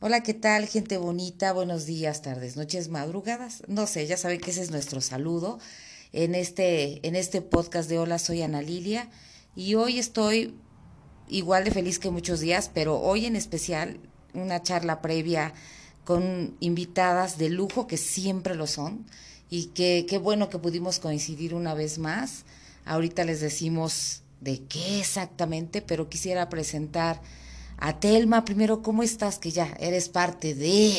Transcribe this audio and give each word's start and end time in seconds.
Hola, 0.00 0.22
¿qué 0.22 0.32
tal, 0.32 0.68
gente 0.68 0.96
bonita? 0.96 1.52
Buenos 1.52 1.84
días, 1.84 2.22
tardes, 2.22 2.56
noches, 2.56 2.88
madrugadas. 2.88 3.64
No 3.66 3.88
sé, 3.88 4.06
ya 4.06 4.16
saben 4.16 4.38
que 4.38 4.52
ese 4.52 4.62
es 4.62 4.70
nuestro 4.70 5.00
saludo 5.00 5.58
en 6.12 6.36
este, 6.36 7.04
en 7.04 7.16
este 7.16 7.42
podcast 7.42 7.90
de 7.90 7.98
Hola, 7.98 8.20
soy 8.20 8.42
Ana 8.42 8.62
Lilia. 8.62 9.10
Y 9.56 9.74
hoy 9.74 9.98
estoy 9.98 10.54
igual 11.26 11.64
de 11.64 11.72
feliz 11.72 11.98
que 11.98 12.12
muchos 12.12 12.38
días, 12.38 12.70
pero 12.72 13.00
hoy 13.00 13.26
en 13.26 13.34
especial 13.34 13.98
una 14.34 14.62
charla 14.62 15.02
previa 15.02 15.52
con 16.04 16.56
invitadas 16.60 17.36
de 17.36 17.48
lujo 17.48 17.88
que 17.88 17.96
siempre 17.96 18.54
lo 18.54 18.68
son 18.68 19.04
y 19.50 19.70
que 19.70 20.06
qué 20.08 20.18
bueno 20.18 20.48
que 20.48 20.60
pudimos 20.60 21.00
coincidir 21.00 21.54
una 21.56 21.74
vez 21.74 21.98
más. 21.98 22.44
Ahorita 22.84 23.24
les 23.24 23.40
decimos 23.40 24.22
de 24.40 24.62
qué 24.62 25.00
exactamente, 25.00 25.82
pero 25.82 26.08
quisiera 26.08 26.48
presentar 26.48 27.20
a 27.78 28.00
Telma. 28.00 28.44
Primero, 28.44 28.82
¿cómo 28.82 29.02
estás? 29.02 29.38
Que 29.38 29.50
ya 29.50 29.74
eres 29.78 30.08
parte 30.08 30.54
de 30.54 30.92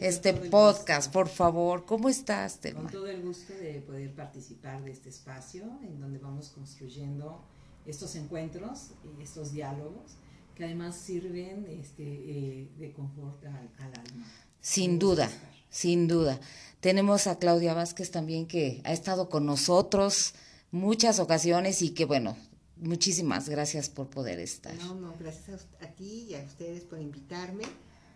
este 0.00 0.32
podcast, 0.34 1.12
por 1.12 1.28
favor. 1.28 1.84
¿Cómo 1.84 2.08
estás, 2.08 2.58
Telma? 2.58 2.82
Con 2.82 2.92
todo 2.92 3.08
el 3.08 3.22
gusto 3.22 3.52
de 3.54 3.80
poder 3.80 4.14
participar 4.14 4.84
de 4.84 4.92
este 4.92 5.08
espacio 5.08 5.64
en 5.82 6.00
donde 6.00 6.18
vamos 6.18 6.50
construyendo 6.50 7.42
estos 7.86 8.14
encuentros 8.16 8.90
y 9.18 9.22
estos 9.22 9.52
diálogos 9.52 10.16
que 10.54 10.64
además 10.64 10.96
sirven 10.96 11.66
este, 11.80 12.02
eh, 12.02 12.68
de 12.78 12.92
confort 12.92 13.44
al, 13.46 13.70
al 13.78 13.92
alma. 13.98 14.26
Sin 14.60 14.98
duda, 14.98 15.30
sin 15.70 16.08
duda. 16.08 16.40
Tenemos 16.80 17.26
a 17.26 17.38
Claudia 17.38 17.74
Vázquez 17.74 18.10
también 18.10 18.46
que 18.46 18.82
ha 18.84 18.92
estado 18.92 19.28
con 19.28 19.46
nosotros 19.46 20.34
muchas 20.70 21.18
ocasiones 21.18 21.80
y 21.82 21.90
que 21.90 22.04
bueno, 22.04 22.36
muchísimas 22.80 23.48
gracias 23.48 23.88
por 23.88 24.08
poder 24.08 24.38
estar. 24.40 24.74
No, 24.76 24.94
no, 24.94 25.14
gracias 25.18 25.66
a 25.82 25.86
ti 25.88 26.26
y 26.30 26.34
a 26.34 26.40
ustedes 26.42 26.84
por 26.84 27.00
invitarme. 27.00 27.64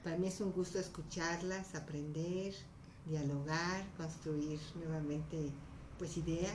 Para 0.05 0.17
mí 0.17 0.27
es 0.29 0.41
un 0.41 0.53
gusto 0.53 0.79
escucharlas, 0.79 1.75
aprender, 1.75 2.55
dialogar, 3.07 3.85
construir 3.97 4.59
nuevamente 4.77 5.51
pues 5.99 6.17
ideas. 6.17 6.55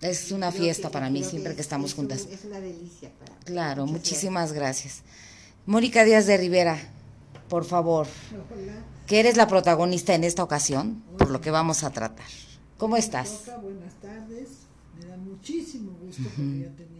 Es 0.00 0.30
una 0.30 0.50
Creo 0.50 0.62
fiesta 0.62 0.88
que- 0.88 0.92
para 0.92 1.10
mí 1.10 1.22
siempre 1.24 1.50
es- 1.52 1.56
que 1.56 1.62
estamos 1.62 1.92
es 1.92 1.98
un- 1.98 2.08
juntas. 2.08 2.26
es 2.30 2.44
una 2.44 2.60
delicia 2.60 3.10
para 3.18 3.32
mí. 3.34 3.40
Claro, 3.44 3.82
Muchas 3.86 3.98
muchísimas 4.00 4.52
gracias. 4.52 5.02
Mónica 5.66 6.04
Díaz 6.04 6.26
de 6.26 6.36
Rivera, 6.36 6.78
por 7.48 7.64
favor, 7.64 8.06
Hola, 8.32 8.84
que 9.06 9.20
eres 9.20 9.36
la 9.36 9.48
protagonista 9.48 10.14
en 10.14 10.24
esta 10.24 10.42
ocasión, 10.42 11.02
por 11.18 11.30
lo 11.30 11.40
que 11.40 11.50
vamos 11.50 11.82
a 11.84 11.90
tratar. 11.90 12.26
¿Cómo 12.78 12.96
estás? 12.96 13.44
Buenas 13.62 13.94
tardes. 14.00 14.48
Me 15.00 15.06
da 15.06 15.16
muchísimo 15.16 15.92
gusto 16.02 16.22
porque 16.24 16.60
ya 16.60 16.70
teníamos 16.76 16.95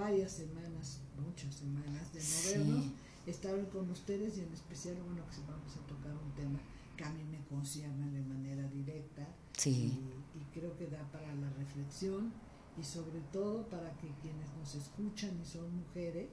varias 0.00 0.32
semanas, 0.32 1.00
muchas 1.26 1.54
semanas 1.54 2.12
de 2.12 2.20
no 2.20 2.24
Sí. 2.26 2.48
vernos, 2.58 2.84
estar 3.26 3.54
hoy 3.54 3.66
con 3.66 3.90
ustedes 3.90 4.38
y 4.38 4.40
en 4.40 4.52
especial, 4.52 4.96
bueno, 5.02 5.22
que 5.30 5.40
vamos 5.46 5.76
a 5.76 5.86
tocar 5.86 6.14
un 6.16 6.32
tema 6.34 6.58
que 6.96 7.04
a 7.04 7.10
mí 7.10 7.22
me 7.24 7.44
concierne 7.46 8.10
de 8.10 8.22
manera 8.22 8.66
directa 8.68 9.26
Sí, 9.56 9.92
y, 10.34 10.38
y 10.40 10.44
creo 10.54 10.76
que 10.76 10.86
da 10.86 11.02
para 11.12 11.34
la 11.34 11.50
reflexión 11.50 12.32
y 12.78 12.82
sobre 12.82 13.20
todo 13.32 13.68
para 13.68 13.90
que 13.98 14.08
quienes 14.22 14.48
nos 14.58 14.74
escuchan 14.74 15.38
y 15.40 15.44
son 15.44 15.74
mujeres 15.76 16.30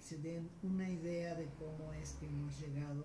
se 0.00 0.16
den 0.18 0.48
una 0.62 0.88
idea 0.88 1.34
de 1.34 1.46
cómo 1.58 1.92
es 1.92 2.12
que 2.18 2.26
hemos 2.26 2.58
llegado 2.58 3.04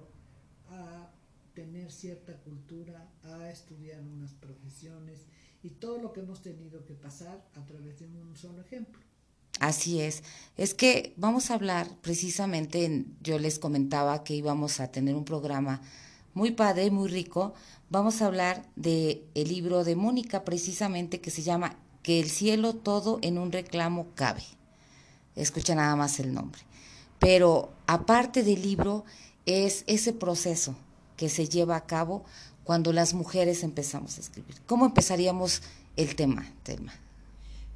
a 0.70 1.12
tener 1.54 1.92
cierta 1.92 2.34
cultura, 2.44 3.10
a 3.24 3.50
estudiar 3.50 4.02
unas 4.02 4.34
profesiones 4.34 5.26
y 5.64 5.70
todo 5.70 6.02
lo 6.02 6.12
que 6.14 6.22
hemos 6.22 6.42
tenido 6.42 6.84
que 6.86 6.94
pasar 6.96 7.46
a 7.56 7.66
través 7.66 8.00
de 8.00 8.08
un 8.08 8.36
solo 8.36 8.62
ejemplo. 8.62 9.02
Así 9.60 10.02
es. 10.02 10.24
Es 10.58 10.74
que 10.74 11.14
vamos 11.18 11.52
a 11.52 11.56
hablar 11.56 11.90
precisamente, 12.02 12.86
en- 12.86 13.16
yo 13.22 13.40
les 13.40 13.60
comentaba 13.60 14.24
que 14.24 14.36
íbamos 14.36 14.80
a 14.80 14.92
tener 14.92 15.16
un 15.16 15.26
programa 15.26 15.82
muy 16.34 16.52
padre, 16.52 16.92
muy 16.92 17.10
rico. 17.10 17.54
Vamos 17.90 18.22
a 18.22 18.26
hablar 18.28 18.66
de 18.76 19.24
el 19.36 19.50
libro 19.50 19.84
de 19.84 19.96
Mónica 19.96 20.44
precisamente 20.44 21.22
que 21.22 21.32
se 21.32 21.44
llama 21.44 21.78
Que 22.04 22.20
el 22.20 22.30
cielo 22.30 22.74
todo 22.76 23.20
en 23.22 23.38
un 23.38 23.52
reclamo 23.52 24.08
cabe. 24.16 24.44
Escucha 25.36 25.76
nada 25.76 25.96
más 25.96 26.20
el 26.20 26.34
nombre. 26.34 26.62
Pero 27.20 27.74
aparte 27.88 28.44
del 28.44 28.62
libro 28.62 29.06
es 29.46 29.84
ese 29.88 30.14
proceso 30.14 30.76
que 31.18 31.30
se 31.30 31.48
lleva 31.48 31.76
a 31.76 31.86
cabo 31.86 32.24
cuando 32.64 32.92
las 32.94 33.14
mujeres 33.14 33.64
empezamos 33.64 34.18
a 34.18 34.22
escribir. 34.22 34.56
¿Cómo 34.66 34.86
empezaríamos 34.86 35.62
el 35.96 36.16
tema, 36.16 36.46
Telma? 36.64 36.94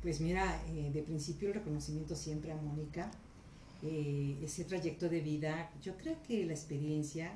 Pues 0.02 0.22
mira, 0.22 0.64
eh, 0.70 0.92
de 0.94 1.04
principio 1.04 1.50
el 1.50 1.56
reconocimiento 1.56 2.16
siempre 2.16 2.54
a 2.54 2.56
Mónica, 2.56 3.12
eh, 3.84 4.38
ese 4.42 4.64
trayecto 4.64 5.10
de 5.10 5.20
vida, 5.20 5.72
yo 5.82 5.98
creo 5.98 6.16
que 6.24 6.46
la 6.46 6.54
experiencia 6.54 7.32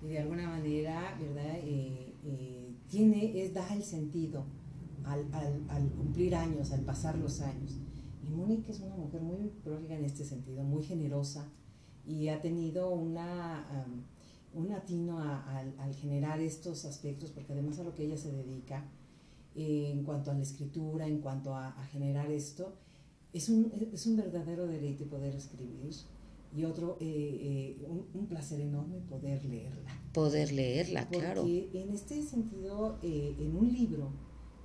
de 0.00 0.18
alguna 0.18 0.48
manera, 0.48 1.16
¿verdad? 1.20 1.60
Eh, 1.62 2.74
tiene, 2.90 3.40
es, 3.40 3.54
da 3.54 3.72
el 3.72 3.84
sentido 3.84 4.44
al, 5.04 5.90
cumplir 5.96 6.34
años, 6.34 6.72
al 6.72 6.80
pasar 6.80 7.16
los 7.18 7.40
años. 7.40 7.76
Y 8.26 8.30
Mónica 8.30 8.72
es 8.72 8.80
una 8.80 8.96
mujer 8.96 9.20
muy 9.20 9.52
pródiga 9.62 9.94
en 9.94 10.04
este 10.04 10.24
sentido, 10.24 10.64
muy 10.64 10.82
generosa 10.82 11.48
y 12.04 12.28
ha 12.28 12.40
tenido 12.40 12.90
una, 12.90 13.68
am, 13.68 14.02
un 14.54 14.72
atino 14.72 15.20
al 15.20 15.94
generar 15.94 16.40
estos 16.40 16.84
aspectos, 16.84 17.30
porque 17.30 17.52
además 17.52 17.78
a 17.78 17.84
lo 17.84 17.94
que 17.94 18.04
ella 18.04 18.16
se 18.16 18.32
dedica, 18.32 18.84
eh, 19.56 19.90
en 19.92 20.02
cuanto 20.04 20.30
a 20.30 20.34
la 20.34 20.42
escritura, 20.42 21.06
en 21.06 21.18
cuanto 21.20 21.54
a, 21.54 21.68
a 21.68 21.84
generar 21.86 22.30
esto, 22.30 22.74
es 23.32 23.48
un, 23.48 23.72
es 23.92 24.06
un 24.06 24.16
verdadero 24.16 24.66
deleite 24.66 25.04
poder 25.04 25.34
escribir 25.34 25.92
y 26.54 26.64
otro, 26.64 26.98
eh, 27.00 27.76
eh, 27.80 27.86
un, 27.88 28.06
un 28.12 28.26
placer 28.26 28.60
enorme 28.60 28.98
poder 29.08 29.44
leerla. 29.44 29.90
Poder 30.12 30.52
leerla, 30.52 31.08
Porque 31.08 31.18
claro. 31.18 31.44
en 31.46 31.90
este 31.94 32.22
sentido, 32.22 32.98
eh, 33.02 33.34
en 33.38 33.56
un 33.56 33.72
libro, 33.72 34.10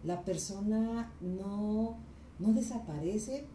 la 0.04 0.24
persona 0.26 1.14
no, 1.22 1.98
no 2.40 2.54
desaparece, 2.54 3.46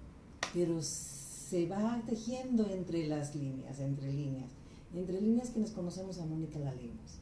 pero 0.55 0.81
se 0.81 1.67
va 1.67 2.03
tejiendo 2.07 2.69
entre 2.71 3.07
las 3.07 3.35
líneas, 3.35 3.79
entre 3.81 4.11
líneas. 4.11 4.51
Entre 4.95 5.21
líneas 5.21 5.51
quienes 5.51 5.71
conocemos 5.73 6.19
a 6.19 6.27
Mónica 6.27 6.59
la 6.59 6.73
leemos 6.75 7.19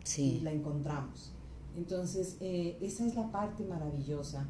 y 0.00 0.06
Sí, 0.06 0.40
la 0.42 0.52
encontramos. 0.52 1.32
Entonces, 1.76 2.36
eh, 2.40 2.78
esa 2.80 3.06
es 3.06 3.14
la 3.14 3.30
parte 3.32 3.64
maravillosa 3.64 4.46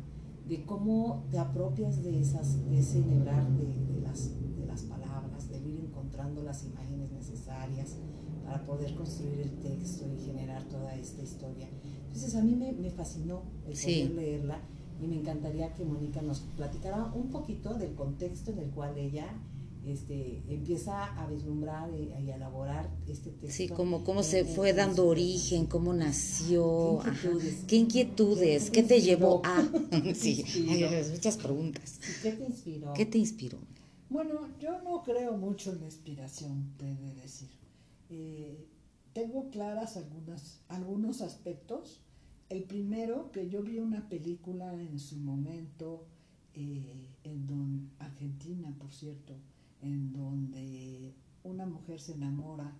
de 0.49 0.65
cómo 0.65 1.25
te 1.31 1.39
apropias 1.39 2.03
de, 2.03 2.21
esas, 2.21 2.69
de 2.69 2.79
ese 2.81 2.99
enhebrar 2.99 3.49
de, 3.53 3.65
de 3.95 4.01
las, 4.03 4.31
de 4.59 4.67
las 4.67 4.83
palabras, 4.83 5.49
de 5.49 5.59
ir 5.59 5.81
encontrando 5.81 6.43
las 6.43 6.65
imágenes 6.65 7.13
necesarias 7.13 7.97
para 8.45 8.65
poder 8.67 8.95
construir 8.97 9.41
el 9.41 9.51
texto 9.61 10.05
y 10.13 10.19
generar 10.25 10.65
toda 10.65 10.95
esta 10.97 11.23
historia. 11.23 11.69
Entonces, 12.07 12.35
a 12.35 12.43
mí 12.43 12.57
me, 12.57 12.73
me 12.73 12.91
fascinó 12.91 13.43
el 13.67 13.77
Sí. 13.77 14.03
poder 14.03 14.15
leerla 14.17 14.59
y 15.01 15.07
me 15.07 15.17
encantaría 15.17 15.73
que 15.75 15.85
Mónica 15.85 16.23
nos 16.23 16.41
platicara 16.57 17.13
un 17.15 17.31
poquito 17.31 17.75
del 17.75 17.95
contexto 17.95 18.51
en 18.51 18.59
el 18.59 18.71
cual 18.71 18.99
ella 18.99 19.27
este, 19.87 20.43
empieza 20.49 21.05
a 21.21 21.27
vislumbrar 21.27 21.91
y, 21.95 22.13
a 22.13 22.35
elaborar 22.37 22.89
este 23.09 23.31
texto. 23.31 23.51
sí, 23.51 23.69
cómo, 23.69 24.05
cómo 24.05 24.23
se 24.23 24.45
fue 24.45 24.73
dando 24.73 25.07
origen, 25.07 25.67
cómo 25.67 25.93
nació, 25.93 27.01
¿Qué 27.03 27.11
ajá. 27.11 27.29
inquietudes? 27.29 27.65
qué 27.67 27.77
inquietudes, 27.77 28.71
¿Qué 28.71 28.83
qué 28.83 28.89
te 28.89 29.01
llevó 29.01 29.43
a... 29.45 29.63
Sí, 30.15 30.45
muchas 31.13 31.37
preguntas. 31.37 31.99
¿Y 32.09 32.23
¿Qué 32.23 32.33
te 32.33 32.45
inspiró? 32.45 32.93
¿Qué 32.95 33.07
te 33.07 33.19
inspiró? 33.19 33.59
Bueno, 34.09 34.49
yo 34.61 34.81
no 34.83 35.03
creo 35.03 35.37
mucho 35.37 35.73
en 35.73 35.81
la 35.81 35.87
inspiración, 35.87 36.75
te 36.77 36.91
he 36.91 36.95
de 36.95 37.15
decir. 37.15 37.49
Eh, 38.11 38.69
tengo 39.15 39.51
claras 39.51 39.97
algunas, 39.97 40.61
algunos 40.69 41.23
aspectos. 41.23 42.03
El 42.49 42.65
primero, 42.65 43.33
que 43.33 43.49
yo 43.49 43.63
vi 43.63 43.79
una 43.79 44.09
película 44.09 44.75
en 44.75 44.99
su 44.99 45.17
momento, 45.17 46.07
eh, 46.55 47.17
en 47.25 47.47
don, 47.47 47.91
Argentina, 47.99 48.75
por 48.79 48.93
cierto, 48.93 49.35
en 49.83 50.13
donde 50.13 51.13
una 51.45 51.67
mujer 51.67 52.01
se 52.01 52.13
enamora 52.15 52.73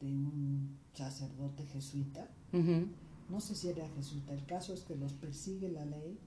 de 0.00 0.06
un 0.06 0.76
sacerdote 0.94 1.64
jesuita. 1.66 2.28
No 3.30 3.40
sé 3.40 3.54
si 3.54 3.68
era 3.68 3.88
jesuita, 3.90 4.32
el 4.34 4.44
caso 4.46 4.74
es 4.74 4.80
que 4.82 4.94
los 4.96 5.12
persigue 5.14 5.68
la 5.70 5.84
ley 5.86 6.18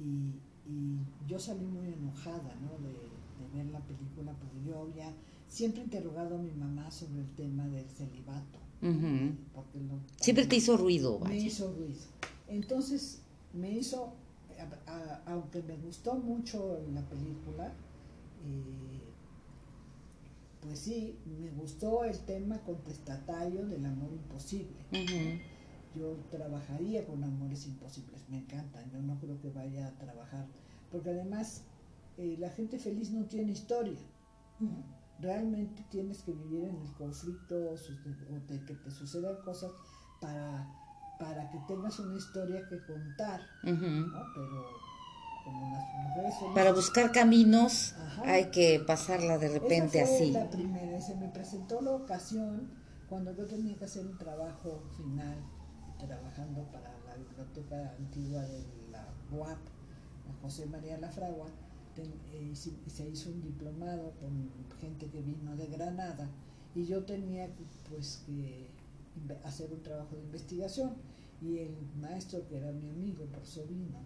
y, 0.00 0.34
y 0.70 0.98
yo 1.26 1.38
salí 1.38 1.64
muy 1.64 1.86
enojada 1.88 2.54
¿no? 2.60 2.70
de, 2.86 2.92
de 2.92 3.56
ver 3.56 3.66
la 3.72 3.80
película 3.80 4.32
porque 4.32 4.62
yo 4.66 4.80
había 4.82 5.12
siempre 5.48 5.82
interrogado 5.82 6.36
a 6.36 6.42
mi 6.42 6.52
mamá 6.52 6.90
sobre 6.90 7.20
el 7.20 7.30
tema 7.34 7.66
del 7.68 7.86
celibato. 7.88 8.58
Ujú. 8.80 9.34
porque 9.54 9.80
lo- 9.80 9.98
Siempre 10.20 10.46
te 10.46 10.54
hizo 10.56 10.76
ruido, 10.76 11.18
me 11.18 11.24
vaya. 11.30 11.34
hizo 11.46 11.72
ruido. 11.74 11.98
Entonces 12.46 13.22
me 13.52 13.72
hizo, 13.72 14.12
a- 14.86 14.90
a- 14.92 15.22
aunque 15.32 15.62
me 15.62 15.76
gustó 15.78 16.14
mucho 16.14 16.78
la 16.94 17.00
película, 17.08 17.72
eh, 18.44 19.00
pues 20.60 20.80
sí, 20.80 21.18
me 21.40 21.50
gustó 21.50 22.04
el 22.04 22.18
tema 22.20 22.58
contestatario 22.60 23.66
del 23.66 23.84
amor 23.84 24.12
imposible. 24.12 24.76
Yo 25.94 26.16
trabajaría 26.30 27.06
con 27.06 27.24
amores 27.24 27.66
imposibles, 27.66 28.28
me 28.28 28.38
encantan, 28.38 28.90
yo 28.90 29.00
no 29.00 29.18
creo 29.18 29.40
que 29.40 29.50
vaya 29.50 29.88
a 29.88 29.98
trabajar, 29.98 30.46
porque 30.90 31.10
además 31.10 31.64
eh, 32.18 32.36
la 32.38 32.50
gente 32.50 32.78
feliz 32.78 33.10
no 33.10 33.24
tiene 33.24 33.52
historia. 33.52 33.98
realmente 35.20 35.84
tienes 35.90 36.22
que 36.22 36.32
vivir 36.32 36.64
en 36.64 36.76
el 36.76 36.92
conflicto 36.92 37.56
o, 37.56 37.76
de 38.46 38.64
que 38.64 38.74
te 38.74 38.90
sucedan 38.90 39.36
cosas 39.44 39.72
para, 40.20 40.68
para 41.18 41.50
que 41.50 41.58
tengas 41.66 41.98
una 41.98 42.16
historia 42.16 42.68
que 42.68 42.84
contar, 42.84 43.40
¿no? 43.64 44.22
Pero 44.34 44.87
como 45.52 45.74
las 45.74 45.84
mujeres 45.94 46.34
Para 46.54 46.72
buscar 46.72 47.12
caminos 47.12 47.94
hay 48.24 48.50
que 48.50 48.80
pasarla 48.80 49.38
de 49.38 49.48
repente 49.48 50.00
Esa 50.00 50.06
fue 50.06 50.16
así. 50.16 50.32
La 50.32 50.50
primera, 50.50 51.00
se 51.00 51.14
me 51.16 51.28
presentó 51.28 51.80
la 51.80 51.92
ocasión 51.92 52.70
cuando 53.08 53.32
yo 53.32 53.46
tenía 53.46 53.76
que 53.76 53.84
hacer 53.86 54.06
un 54.06 54.18
trabajo 54.18 54.82
final, 54.96 55.36
trabajando 55.98 56.62
para 56.70 56.92
la 57.06 57.16
biblioteca 57.16 57.94
antigua 57.98 58.42
de 58.42 58.64
la 58.92 59.08
UAP, 59.32 59.58
José 60.42 60.66
María 60.66 60.98
Lafragua, 60.98 61.46
eh, 61.96 62.52
se 62.54 63.08
hizo 63.08 63.30
un 63.30 63.42
diplomado 63.42 64.12
con 64.20 64.50
gente 64.80 65.06
que 65.08 65.20
vino 65.22 65.56
de 65.56 65.66
Granada 65.66 66.28
y 66.74 66.84
yo 66.84 67.04
tenía 67.04 67.48
pues 67.88 68.22
que 68.26 68.68
hacer 69.44 69.72
un 69.72 69.82
trabajo 69.82 70.14
de 70.14 70.22
investigación 70.22 70.92
y 71.40 71.58
el 71.58 71.76
maestro 72.00 72.46
que 72.46 72.58
era 72.58 72.70
mi 72.70 72.88
amigo, 72.88 73.24
por 73.26 73.42
vino 73.68 73.98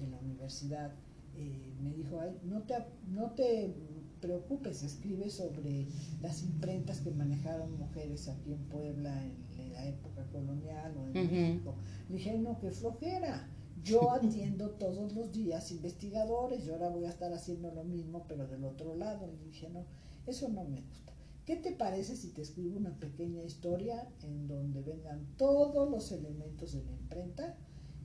de 0.00 0.08
la 0.08 0.18
universidad, 0.18 0.92
eh, 1.34 1.74
me 1.80 1.92
dijo, 1.92 2.20
Ay, 2.20 2.36
no, 2.44 2.62
te, 2.62 2.74
no 3.08 3.30
te 3.32 3.74
preocupes, 4.20 4.82
escribe 4.82 5.30
sobre 5.30 5.86
las 6.20 6.42
imprentas 6.42 7.00
que 7.00 7.10
manejaron 7.10 7.78
mujeres 7.78 8.28
aquí 8.28 8.52
en 8.52 8.64
Puebla 8.68 9.24
en, 9.24 9.50
la 9.72 9.86
época 9.86 10.26
colonial 10.32 10.94
o 10.96 11.06
en 11.06 11.12
México. 11.12 11.74
Le 12.08 12.16
dije, 12.16 12.36
no, 12.36 12.58
qué 12.58 12.70
flojera 12.70 13.48
yo 13.82 14.10
atiendo 14.12 14.70
todos 14.70 15.12
los 15.14 15.32
días 15.32 15.70
investigadores, 15.70 16.64
yo 16.64 16.74
ahora 16.74 16.88
voy 16.88 17.04
a 17.04 17.10
estar 17.10 17.32
haciendo 17.32 17.72
lo 17.72 17.84
mismo, 17.84 18.24
pero 18.28 18.46
del 18.46 18.64
otro 18.64 18.94
lado. 18.96 19.26
Le 19.26 19.44
dije, 19.44 19.68
no, 19.70 19.84
eso 20.26 20.48
no 20.48 20.64
me 20.64 20.80
gusta. 20.82 21.12
¿Qué 21.46 21.56
te 21.56 21.72
parece 21.72 22.16
si 22.16 22.28
te 22.28 22.42
escribo 22.42 22.76
una 22.76 22.94
pequeña 22.98 23.42
historia 23.42 24.08
en 24.22 24.46
donde 24.46 24.82
vengan 24.82 25.26
todos 25.36 25.90
los 25.90 26.12
elementos 26.12 26.72
de 26.72 26.84
la 26.84 26.92
imprenta 26.92 27.56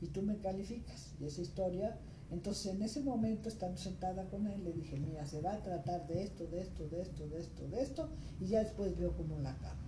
y 0.01 0.07
tú 0.07 0.21
me 0.21 0.37
calificas? 0.37 1.13
Y 1.19 1.25
esa 1.25 1.41
historia, 1.41 1.97
entonces 2.31 2.73
en 2.73 2.81
ese 2.81 3.01
momento 3.01 3.49
estando 3.49 3.77
sentada 3.77 4.27
con 4.29 4.47
él, 4.47 4.63
le 4.63 4.73
dije, 4.73 4.97
mira, 4.99 5.25
se 5.25 5.41
va 5.41 5.53
a 5.53 5.63
tratar 5.63 6.07
de 6.07 6.23
esto, 6.23 6.45
de 6.47 6.61
esto, 6.61 6.87
de 6.87 7.01
esto, 7.01 7.27
de 7.27 7.39
esto, 7.39 7.67
de 7.67 7.81
esto, 7.81 8.09
y 8.39 8.47
ya 8.47 8.59
después 8.59 8.97
veo 8.97 9.15
cómo 9.15 9.39
la 9.39 9.51
acabo. 9.51 9.79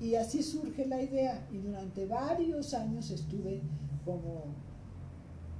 Y 0.00 0.16
así 0.16 0.42
surge 0.42 0.86
la 0.86 1.02
idea, 1.02 1.46
y 1.52 1.58
durante 1.58 2.06
varios 2.06 2.74
años 2.74 3.10
estuve 3.10 3.62
como 4.04 4.54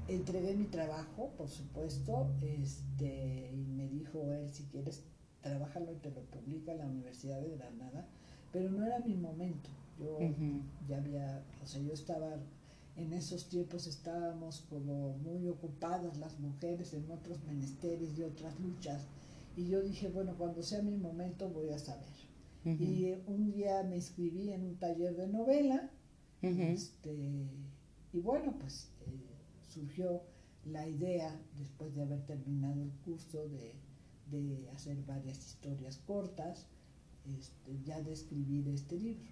entregué 0.09 0.55
mi 0.55 0.67
trabajo, 0.67 1.31
por 1.37 1.49
supuesto, 1.49 2.31
este, 2.43 3.51
y 3.53 3.67
me 3.67 3.89
dijo 3.89 4.33
él, 4.33 4.53
si 4.53 4.65
quieres, 4.65 5.03
trabajalo 5.41 5.93
y 5.93 5.97
te 5.97 6.11
lo 6.11 6.23
publica 6.23 6.75
la 6.75 6.87
Universidad 6.87 7.41
de 7.41 7.57
Granada, 7.57 8.07
pero 8.53 8.71
no 8.71 8.85
era 8.85 8.99
mi 9.01 9.15
momento. 9.15 9.71
Yo 9.99 10.19
ya 10.89 10.97
había, 10.97 11.45
o 11.63 11.67
sea, 11.67 11.81
yo 11.81 11.93
estaba, 11.93 12.37
en 12.97 13.13
esos 13.13 13.49
tiempos 13.49 13.87
estábamos 13.87 14.61
como 14.71 15.19
muy 15.19 15.49
ocupadas 15.49 16.17
las 16.19 16.39
mujeres 16.39 16.95
en 16.95 17.11
otros 17.11 17.43
menesteres 17.45 18.17
y 18.17 18.23
otras 18.23 18.59
luchas, 18.61 19.07
y 19.57 19.69
yo 19.69 19.83
dije, 19.83 20.09
bueno, 20.09 20.35
cuando 20.37 20.63
sea 20.63 20.83
mi 20.83 20.97
momento 20.97 21.49
voy 21.49 21.71
a 21.71 21.79
saber. 21.79 22.15
Y 22.65 23.13
un 23.27 23.53
día 23.53 23.83
me 23.83 23.97
inscribí 23.97 24.51
en 24.51 24.65
un 24.65 24.77
taller 24.77 25.15
de 25.17 25.27
novela, 25.27 25.91
este, 26.41 27.47
y 28.13 28.21
bueno, 28.21 28.55
pues 28.59 28.91
eh, 29.07 29.11
surgió 29.69 30.23
la 30.65 30.89
idea, 30.89 31.39
después 31.59 31.95
de 31.95 32.03
haber 32.03 32.25
terminado 32.27 32.83
el 32.83 32.93
curso, 33.05 33.49
de, 33.49 33.75
hacer 34.75 34.97
varias 35.07 35.39
historias 35.47 35.99
cortas, 35.99 36.67
este, 37.39 37.79
ya 37.85 38.01
de 38.01 38.13
escribir 38.13 38.67
este 38.69 38.99
libro. 38.99 39.31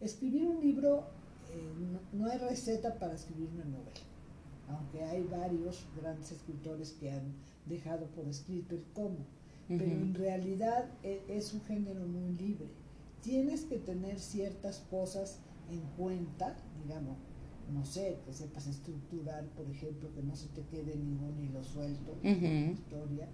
Escribir 0.00 0.48
un 0.48 0.60
libro 0.60 1.10
eh, 1.52 1.72
no, 2.12 2.26
hay 2.26 2.38
receta 2.38 2.98
para 2.98 3.14
escribir 3.14 3.48
una 3.54 3.64
novela, 3.64 4.00
aunque 4.68 5.02
hay 5.02 5.24
varios 5.24 5.86
grandes 6.00 6.32
escritores 6.32 6.92
que 6.92 7.10
han 7.10 7.34
dejado 7.66 8.06
por 8.06 8.26
escrito 8.28 8.74
el 8.74 8.84
cómo, 8.94 9.26
pero 9.68 9.84
en 9.84 10.14
realidad 10.14 10.90
e, 11.02 11.22
es 11.28 11.52
un 11.54 11.62
género 11.62 12.04
muy 12.06 12.32
libre. 12.32 12.68
Tienes 13.22 13.64
que 13.64 13.78
tener 13.78 14.18
ciertas 14.18 14.80
cosas 14.90 15.38
en 15.70 15.80
cuenta, 15.96 16.56
digamos, 16.82 17.16
no 17.72 17.84
sé, 17.84 18.18
que 18.24 18.32
sepas 18.32 18.66
estructurar, 18.66 19.44
por 19.50 19.68
ejemplo, 19.70 20.12
que 20.14 20.22
no 20.22 20.34
se 20.34 20.48
te 20.48 20.62
quede 20.62 20.96
ningún 20.96 21.38
hilo 21.38 21.62
suelto 21.62 22.16
en 22.22 22.42
la 22.42 22.72
historia, 22.72 23.28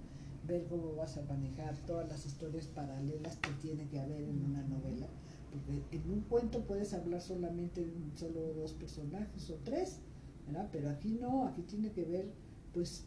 ver 0.47 0.67
cómo 0.67 0.95
vas 0.95 1.17
a 1.17 1.23
manejar 1.23 1.75
todas 1.87 2.09
las 2.09 2.25
historias 2.27 2.67
paralelas 2.67 3.37
que 3.37 3.51
tiene 3.63 3.89
que 3.89 3.99
haber 3.99 4.23
en 4.23 4.45
una 4.45 4.63
novela, 4.63 5.07
porque 5.61 5.97
en 5.97 6.11
un 6.11 6.21
cuento 6.23 6.65
puedes 6.65 6.93
hablar 6.95 7.21
solamente 7.21 7.85
de 7.85 7.93
solo 8.17 8.53
dos 8.55 8.73
personajes 8.73 9.51
o 9.51 9.55
tres, 9.65 9.99
¿verdad? 10.47 10.69
pero 10.73 10.91
aquí 10.91 11.19
no, 11.21 11.47
aquí 11.47 11.63
tiene 11.63 11.93
que 11.93 12.05
ver 12.05 12.33
pues 12.73 13.05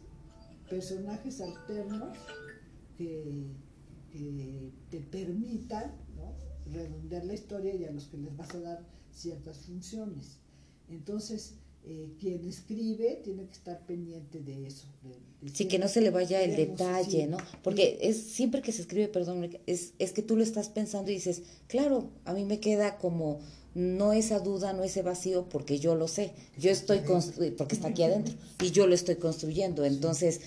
personajes 0.68 1.40
alternos 1.40 2.16
que, 2.96 3.46
te 4.90 4.98
permitan 4.98 5.92
redondear 6.72 7.24
la 7.24 7.34
historia 7.34 7.74
y 7.76 7.84
a 7.84 7.92
los 7.92 8.08
que 8.08 8.18
les 8.18 8.36
vas 8.36 8.52
a 8.56 8.60
dar 8.60 8.84
ciertas 9.12 9.58
funciones. 9.66 10.40
Entonces, 10.88 11.54
eh, 11.92 12.14
quien 12.20 12.46
escribe 12.46 13.20
tiene 13.24 13.46
que 13.46 13.52
estar 13.52 13.84
pendiente 13.84 14.38
de 14.38 14.64
eso. 14.64 14.86
sí, 15.52 15.64
que 15.64 15.80
no 15.80 15.88
se 15.88 16.00
le 16.00 16.10
vaya 16.10 16.40
el 16.40 16.54
detalle, 16.54 17.26
¿no? 17.26 17.36
Porque 17.64 17.98
es 18.00 18.16
siempre 18.16 18.62
que 18.62 18.70
se 18.70 18.82
escribe, 18.82 19.08
perdón, 19.08 19.50
es, 19.66 19.94
es 19.98 20.12
que 20.12 20.22
tú 20.22 20.36
lo 20.36 20.44
estás 20.44 20.68
pensando 20.68 21.10
y 21.10 21.14
dices, 21.14 21.42
claro, 21.66 22.08
a 22.24 22.32
mí 22.32 22.44
me 22.44 22.60
queda 22.60 22.96
como 22.96 23.40
no 23.74 24.12
esa 24.12 24.38
duda, 24.38 24.72
no 24.72 24.84
ese 24.84 25.02
vacío, 25.02 25.48
porque 25.48 25.80
yo 25.80 25.96
lo 25.96 26.06
sé, 26.06 26.30
yo 26.56 26.70
estoy 26.70 27.00
construyendo, 27.00 27.56
porque 27.56 27.74
está 27.74 27.88
aquí 27.88 28.02
adentro, 28.04 28.34
y 28.62 28.70
yo 28.70 28.86
lo 28.86 28.94
estoy 28.94 29.16
construyendo. 29.16 29.84
Entonces, 29.84 30.42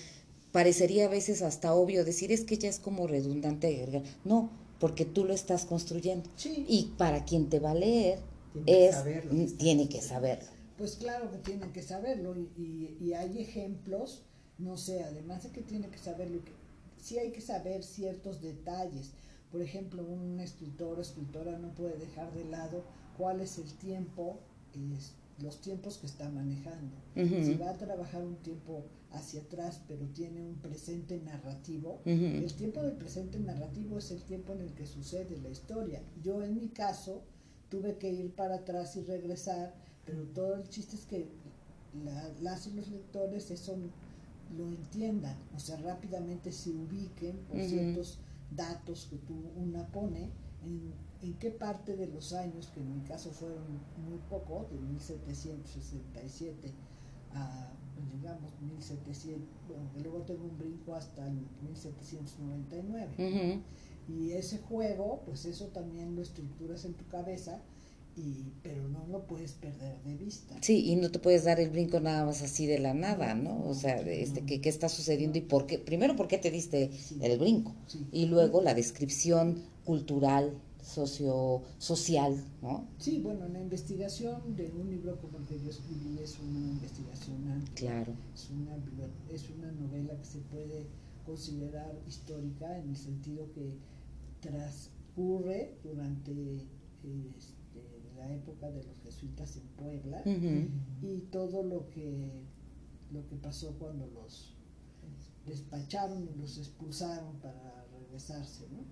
parecería 0.50 1.04
a 1.04 1.08
veces 1.10 1.42
hasta 1.42 1.74
obvio 1.74 2.06
decir, 2.06 2.32
es 2.32 2.44
que 2.44 2.56
ya 2.56 2.70
es 2.70 2.78
como 2.78 3.06
redundante. 3.06 4.02
No, 4.24 4.48
porque 4.80 5.04
tú 5.04 5.26
lo 5.26 5.34
estás 5.34 5.66
construyendo. 5.66 6.30
Y 6.42 6.94
para 6.96 7.26
quien 7.26 7.50
te 7.50 7.58
va 7.58 7.72
a 7.72 7.74
leer, 7.74 8.20
tiene 8.64 8.86
es, 8.88 8.96
que 8.96 9.54
tiene 9.58 9.88
que 9.90 10.00
saberlo. 10.00 10.53
Pues 10.76 10.96
claro 10.96 11.30
que 11.30 11.38
tienen 11.38 11.72
que 11.72 11.82
saberlo 11.82 12.34
y, 12.36 12.96
y, 13.00 13.12
hay 13.14 13.38
ejemplos, 13.38 14.22
no 14.58 14.76
sé, 14.76 15.04
además 15.04 15.44
de 15.44 15.50
que 15.50 15.62
tiene 15.62 15.88
que 15.88 15.98
saberlo, 15.98 16.44
que, 16.44 16.52
sí 17.00 17.18
hay 17.18 17.30
que 17.30 17.40
saber 17.40 17.84
ciertos 17.84 18.40
detalles. 18.40 19.12
Por 19.52 19.62
ejemplo, 19.62 20.02
un 20.02 20.40
escritor 20.40 20.98
o 20.98 21.02
escritora 21.02 21.58
no 21.58 21.68
puede 21.74 21.96
dejar 21.96 22.32
de 22.32 22.44
lado 22.44 22.82
cuál 23.16 23.40
es 23.40 23.58
el 23.58 23.72
tiempo, 23.74 24.40
los 25.40 25.60
tiempos 25.60 25.98
que 25.98 26.06
está 26.06 26.28
manejando. 26.28 26.96
Si 27.14 27.54
va 27.54 27.70
a 27.70 27.78
trabajar 27.78 28.24
un 28.24 28.36
tiempo 28.36 28.82
hacia 29.12 29.42
atrás, 29.42 29.80
pero 29.86 30.06
tiene 30.08 30.42
un 30.42 30.56
presente 30.56 31.20
narrativo, 31.20 32.00
el 32.04 32.52
tiempo 32.54 32.82
del 32.82 32.96
presente 32.96 33.38
narrativo 33.38 33.98
es 33.98 34.10
el 34.10 34.22
tiempo 34.22 34.54
en 34.54 34.62
el 34.62 34.74
que 34.74 34.86
sucede 34.86 35.36
la 35.40 35.50
historia. 35.50 36.02
Yo 36.22 36.42
en 36.42 36.56
mi 36.56 36.68
caso, 36.68 37.22
tuve 37.68 37.96
que 37.98 38.10
ir 38.10 38.34
para 38.34 38.56
atrás 38.56 38.96
y 38.96 39.02
regresar, 39.02 39.74
pero 40.04 40.24
todo 40.34 40.56
el 40.56 40.68
chiste 40.68 40.96
es 40.96 41.06
que 41.06 41.28
las 42.42 42.66
y 42.66 42.72
los 42.72 42.88
lectores 42.88 43.50
eso 43.50 43.76
lo 44.56 44.68
entiendan, 44.68 45.36
o 45.54 45.58
sea, 45.58 45.76
rápidamente 45.78 46.52
se 46.52 46.70
ubiquen 46.70 47.36
por 47.48 47.60
ciertos 47.60 48.18
datos 48.50 49.06
que 49.10 49.16
tú 49.16 49.34
una 49.56 49.86
pone, 49.88 50.30
en, 50.64 50.92
en, 51.22 51.34
qué 51.34 51.50
parte 51.50 51.96
de 51.96 52.06
los 52.06 52.32
años, 52.32 52.68
que 52.68 52.80
en 52.80 52.94
mi 52.94 53.00
caso 53.02 53.30
fueron 53.30 53.64
muy 54.08 54.18
poco, 54.28 54.66
de 54.70 54.78
1767 54.78 56.72
a, 57.34 57.72
pues, 57.94 58.12
digamos, 58.12 58.52
1700, 58.60 59.48
bueno, 59.68 59.90
luego 60.02 60.22
tengo 60.22 60.44
un 60.44 60.58
brinco 60.58 60.94
hasta 60.94 61.26
el 61.26 61.34
1799. 61.62 63.62
Y 64.06 64.32
ese 64.32 64.58
juego, 64.58 65.22
pues 65.24 65.46
eso 65.46 65.68
también 65.68 66.14
lo 66.14 66.22
estructuras 66.22 66.84
en 66.84 66.94
tu 66.94 67.06
cabeza, 67.08 67.62
y, 68.16 68.52
pero 68.62 68.88
no 68.88 69.06
lo 69.08 69.26
puedes 69.26 69.52
perder 69.52 70.02
de 70.02 70.16
vista. 70.16 70.56
Sí, 70.60 70.86
y 70.90 70.96
no 70.96 71.10
te 71.10 71.18
puedes 71.18 71.44
dar 71.44 71.60
el 71.60 71.70
brinco 71.70 72.00
nada 72.00 72.24
más 72.24 72.42
así 72.42 72.66
de 72.66 72.78
la 72.78 72.94
nada, 72.94 73.34
¿no? 73.34 73.66
O 73.68 73.74
sea, 73.74 74.00
este, 74.00 74.44
¿qué, 74.44 74.68
está 74.68 74.88
sucediendo 74.88 75.38
y 75.38 75.42
por 75.42 75.66
qué? 75.66 75.78
Primero, 75.78 76.16
¿por 76.16 76.28
qué 76.28 76.38
te 76.38 76.50
diste 76.50 76.90
el 77.20 77.38
brinco? 77.38 77.74
Y 78.12 78.26
luego 78.26 78.62
la 78.62 78.74
descripción 78.74 79.62
cultural, 79.84 80.54
socio, 80.82 81.62
social, 81.78 82.44
¿no? 82.62 82.86
Sí, 82.98 83.20
bueno, 83.20 83.48
la 83.48 83.60
investigación 83.60 84.54
de 84.54 84.70
un 84.70 84.90
libro 84.90 85.18
como 85.20 85.38
el 85.38 85.44
que 85.46 85.58
yo 85.58 85.70
escribí 85.70 86.18
es 86.22 86.38
una 86.38 86.58
investigación 86.58 87.64
Claro. 87.74 88.12
Es 88.34 88.50
una, 88.50 88.76
es 89.32 89.50
una 89.50 89.72
novela 89.72 90.16
que 90.16 90.24
se 90.24 90.38
puede 90.38 90.86
considerar 91.24 91.98
histórica 92.06 92.78
en 92.78 92.90
el 92.90 92.96
sentido 92.96 93.50
que 93.52 93.74
transcurre 94.40 95.74
durante 95.82 96.56
este, 96.56 97.08
la 98.16 98.32
época 98.32 98.70
de 98.70 98.82
los 98.82 98.98
jesuitas 99.02 99.56
en 99.56 99.66
Puebla 99.76 100.22
y 101.02 101.18
todo 101.30 101.62
lo 101.62 101.90
que 101.90 102.44
lo 103.12 103.26
que 103.28 103.36
pasó 103.36 103.74
cuando 103.78 104.06
los 104.08 104.54
despacharon 105.46 106.28
y 106.28 106.38
los 106.38 106.58
expulsaron 106.58 107.36
para 107.36 107.86
regresarse, 107.92 108.66
¿no? 108.70 108.82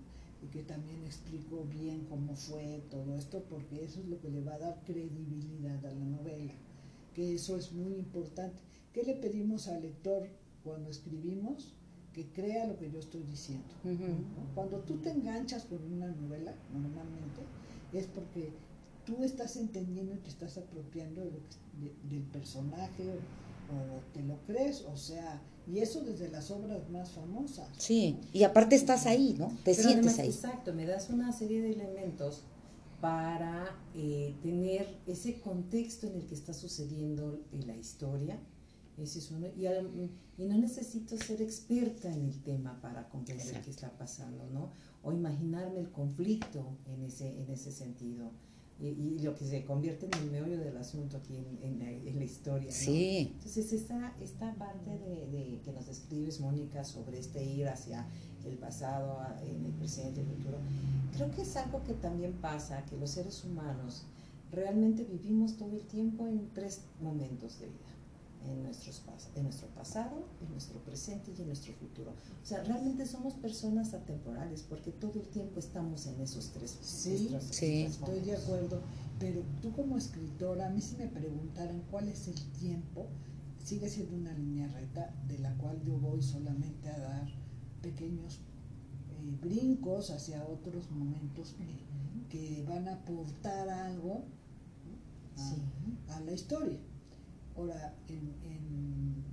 Y 0.45 0.49
que 0.49 0.63
también 0.63 1.03
explico 1.03 1.65
bien 1.65 2.05
cómo 2.09 2.35
fue 2.35 2.83
todo 2.89 3.15
esto, 3.15 3.43
porque 3.49 3.83
eso 3.83 4.01
es 4.01 4.07
lo 4.07 4.19
que 4.19 4.29
le 4.29 4.41
va 4.41 4.55
a 4.55 4.59
dar 4.59 4.83
credibilidad 4.85 5.85
a 5.85 5.91
la 5.91 6.05
novela, 6.05 6.53
que 7.13 7.35
eso 7.35 7.57
es 7.57 7.71
muy 7.71 7.95
importante. 7.95 8.57
¿Qué 8.93 9.03
le 9.03 9.15
pedimos 9.15 9.67
al 9.67 9.81
lector 9.81 10.27
cuando 10.63 10.89
escribimos? 10.89 11.73
Que 12.13 12.27
crea 12.27 12.67
lo 12.67 12.77
que 12.77 12.91
yo 12.91 12.99
estoy 12.99 13.23
diciendo. 13.23 13.73
¿no? 13.83 14.53
Cuando 14.53 14.79
tú 14.79 14.97
te 14.97 15.09
enganchas 15.09 15.65
con 15.65 15.81
una 15.91 16.11
novela, 16.11 16.53
normalmente, 16.71 17.41
es 17.91 18.05
porque 18.07 18.51
tú 19.05 19.23
estás 19.23 19.55
entendiendo 19.57 20.13
y 20.13 20.17
te 20.17 20.29
estás 20.29 20.57
apropiando 20.57 21.21
de 21.21 21.31
lo 21.31 21.37
que, 21.39 21.85
de- 21.85 21.95
del 22.15 22.23
personaje 22.23 23.09
o, 23.09 23.15
o 23.73 24.01
te 24.13 24.21
lo 24.23 24.37
crees, 24.45 24.81
o 24.81 24.95
sea, 24.97 25.41
y 25.67 25.79
eso 25.79 26.01
desde 26.01 26.29
las 26.29 26.51
obras 26.51 26.89
más 26.89 27.11
famosas. 27.11 27.69
Sí, 27.77 28.19
y 28.33 28.43
aparte 28.43 28.75
estás 28.75 29.05
ahí, 29.05 29.35
¿no? 29.37 29.47
Te 29.63 29.73
Pero 29.75 29.89
sientes 29.89 30.13
además, 30.13 30.19
ahí. 30.19 30.29
Exacto, 30.29 30.73
me 30.73 30.85
das 30.85 31.09
una 31.09 31.31
serie 31.31 31.61
de 31.61 31.71
elementos 31.71 32.43
para 33.01 33.65
eh, 33.95 34.35
tener 34.41 34.87
ese 35.07 35.39
contexto 35.41 36.07
en 36.07 36.15
el 36.15 36.25
que 36.27 36.35
está 36.35 36.53
sucediendo 36.53 37.41
eh, 37.51 37.61
la 37.65 37.75
historia. 37.75 38.37
Ese 38.97 39.19
es 39.19 39.31
uno. 39.31 39.47
Y, 39.57 39.65
al- 39.65 39.89
y 40.37 40.45
no 40.45 40.57
necesito 40.57 41.17
ser 41.17 41.41
experta 41.41 42.13
en 42.13 42.25
el 42.25 42.41
tema 42.43 42.79
para 42.81 43.09
comprender 43.09 43.45
Exacto. 43.47 43.65
qué 43.65 43.71
está 43.71 43.89
pasando, 43.97 44.47
¿no? 44.51 44.71
O 45.01 45.11
imaginarme 45.11 45.79
el 45.79 45.91
conflicto 45.91 46.77
en 46.87 47.03
ese, 47.03 47.41
en 47.41 47.49
ese 47.49 47.71
sentido. 47.71 48.31
Y, 48.79 48.87
y 48.87 49.19
lo 49.19 49.35
que 49.35 49.45
se 49.45 49.63
convierte 49.63 50.07
en 50.07 50.13
el 50.23 50.31
meollo 50.31 50.57
del 50.57 50.75
asunto 50.77 51.17
aquí 51.17 51.37
en, 51.37 51.59
en 51.61 51.79
la, 51.79 51.89
en 51.91 52.17
la 52.17 52.25
historia. 52.25 52.67
¿no? 52.67 52.75
Sí, 52.75 53.31
Entonces, 53.35 53.71
esta, 53.71 54.13
esta 54.19 54.53
parte 54.55 54.97
de, 54.97 55.27
de 55.27 55.61
que 55.63 55.71
nos 55.71 55.85
describes, 55.85 56.39
Mónica, 56.41 56.83
sobre 56.83 57.19
este 57.19 57.43
ir 57.43 57.67
hacia 57.69 58.05
el 58.45 58.57
pasado, 58.57 59.19
en 59.41 59.65
el 59.65 59.71
presente, 59.73 60.19
el 60.21 60.27
futuro, 60.27 60.57
creo 61.15 61.31
que 61.31 61.43
es 61.43 61.55
algo 61.55 61.81
que 61.83 61.93
también 61.93 62.33
pasa, 62.33 62.83
que 62.85 62.97
los 62.97 63.11
seres 63.11 63.43
humanos 63.45 64.03
realmente 64.51 65.03
vivimos 65.03 65.55
todo 65.57 65.71
el 65.71 65.83
tiempo 65.83 66.27
en 66.27 66.49
tres 66.53 66.81
momentos 67.01 67.59
de 67.59 67.67
vida. 67.67 67.92
En, 68.45 68.63
nuestros, 68.63 69.01
en 69.35 69.43
nuestro 69.43 69.67
pasado, 69.69 70.25
en 70.41 70.51
nuestro 70.51 70.77
presente 70.79 71.31
y 71.37 71.41
en 71.41 71.47
nuestro 71.47 71.73
futuro. 71.75 72.11
O 72.11 72.45
sea, 72.45 72.61
realmente 72.63 73.05
somos 73.05 73.33
personas 73.35 73.93
atemporales 73.93 74.63
porque 74.67 74.91
todo 74.91 75.13
el 75.21 75.27
tiempo 75.29 75.59
estamos 75.59 76.05
en 76.07 76.19
esos 76.19 76.51
tres, 76.51 76.77
Sí, 76.81 77.29
estos- 77.31 77.43
sí. 77.55 77.81
estos 77.83 78.09
Estoy 78.09 78.19
de 78.21 78.35
acuerdo, 78.35 78.81
pero 79.19 79.41
tú 79.61 79.71
como 79.71 79.97
escritora, 79.97 80.67
a 80.67 80.69
mí 80.71 80.81
si 80.81 80.97
me 80.97 81.07
preguntaran 81.07 81.81
cuál 81.89 82.09
es 82.09 82.27
el 82.27 82.35
tiempo, 82.59 83.07
sigue 83.63 83.89
siendo 83.89 84.17
una 84.17 84.33
línea 84.33 84.67
recta 84.67 85.13
de 85.27 85.39
la 85.39 85.53
cual 85.55 85.81
yo 85.85 85.93
voy 85.97 86.21
solamente 86.21 86.89
a 86.89 86.99
dar 86.99 87.27
pequeños 87.81 88.39
eh, 89.11 89.37
brincos 89.41 90.09
hacia 90.09 90.43
otros 90.43 90.91
momentos 90.91 91.55
que, 91.57 92.27
que 92.29 92.63
van 92.67 92.89
a 92.89 92.95
aportar 92.95 93.69
algo 93.69 94.25
¿no? 95.37 95.41
a, 95.41 95.49
Sí. 95.49 95.61
a 96.09 96.19
la 96.19 96.31
historia. 96.33 96.77
Ahora, 97.55 97.95
en, 98.07 98.33
en- 98.43 99.23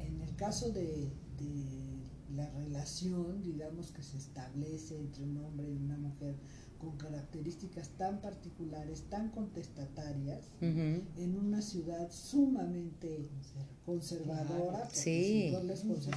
en 0.00 0.20
el 0.22 0.34
caso 0.36 0.70
de, 0.70 1.12
de 1.38 1.98
la 2.34 2.48
relación, 2.50 3.42
digamos, 3.42 3.90
que 3.92 4.02
se 4.02 4.16
establece 4.16 4.96
entre 4.98 5.24
un 5.24 5.36
hombre 5.38 5.68
y 5.70 5.76
una 5.76 5.96
mujer 5.96 6.36
con 6.78 6.96
características 6.96 7.88
tan 7.98 8.20
particulares, 8.20 9.02
tan 9.10 9.30
contestatarias, 9.30 10.44
en 11.16 11.36
una 11.36 11.60
ciudad 11.60 12.08
sumamente 12.12 13.28
conservadora, 13.84 14.88
Sí. 14.94 15.50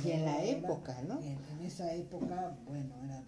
Y 0.07 0.11
en 0.11 0.25
la 0.25 0.45
época, 0.45 1.01
¿no? 1.07 1.19
en, 1.19 1.37
en 1.59 1.65
esa 1.65 1.93
época, 1.95 2.57
bueno, 2.67 2.93
era... 3.05 3.23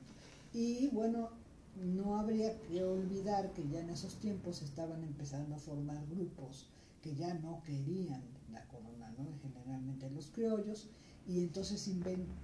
Y 0.53 0.89
bueno, 0.89 1.29
no 1.75 2.17
habría 2.19 2.59
que 2.61 2.83
olvidar 2.83 3.51
que 3.53 3.67
ya 3.67 3.79
en 3.79 3.89
esos 3.89 4.15
tiempos 4.19 4.61
estaban 4.61 5.03
empezando 5.03 5.55
a 5.55 5.57
formar 5.57 6.05
grupos 6.07 6.69
que 7.03 7.13
ya 7.13 7.33
no 7.35 7.61
querían 7.63 8.23
la 8.51 8.65
corona, 8.67 9.13
¿no? 9.17 9.27
Generalmente 9.43 10.09
los 10.09 10.31
criollos, 10.31 10.87
y 11.27 11.41
entonces 11.41 11.87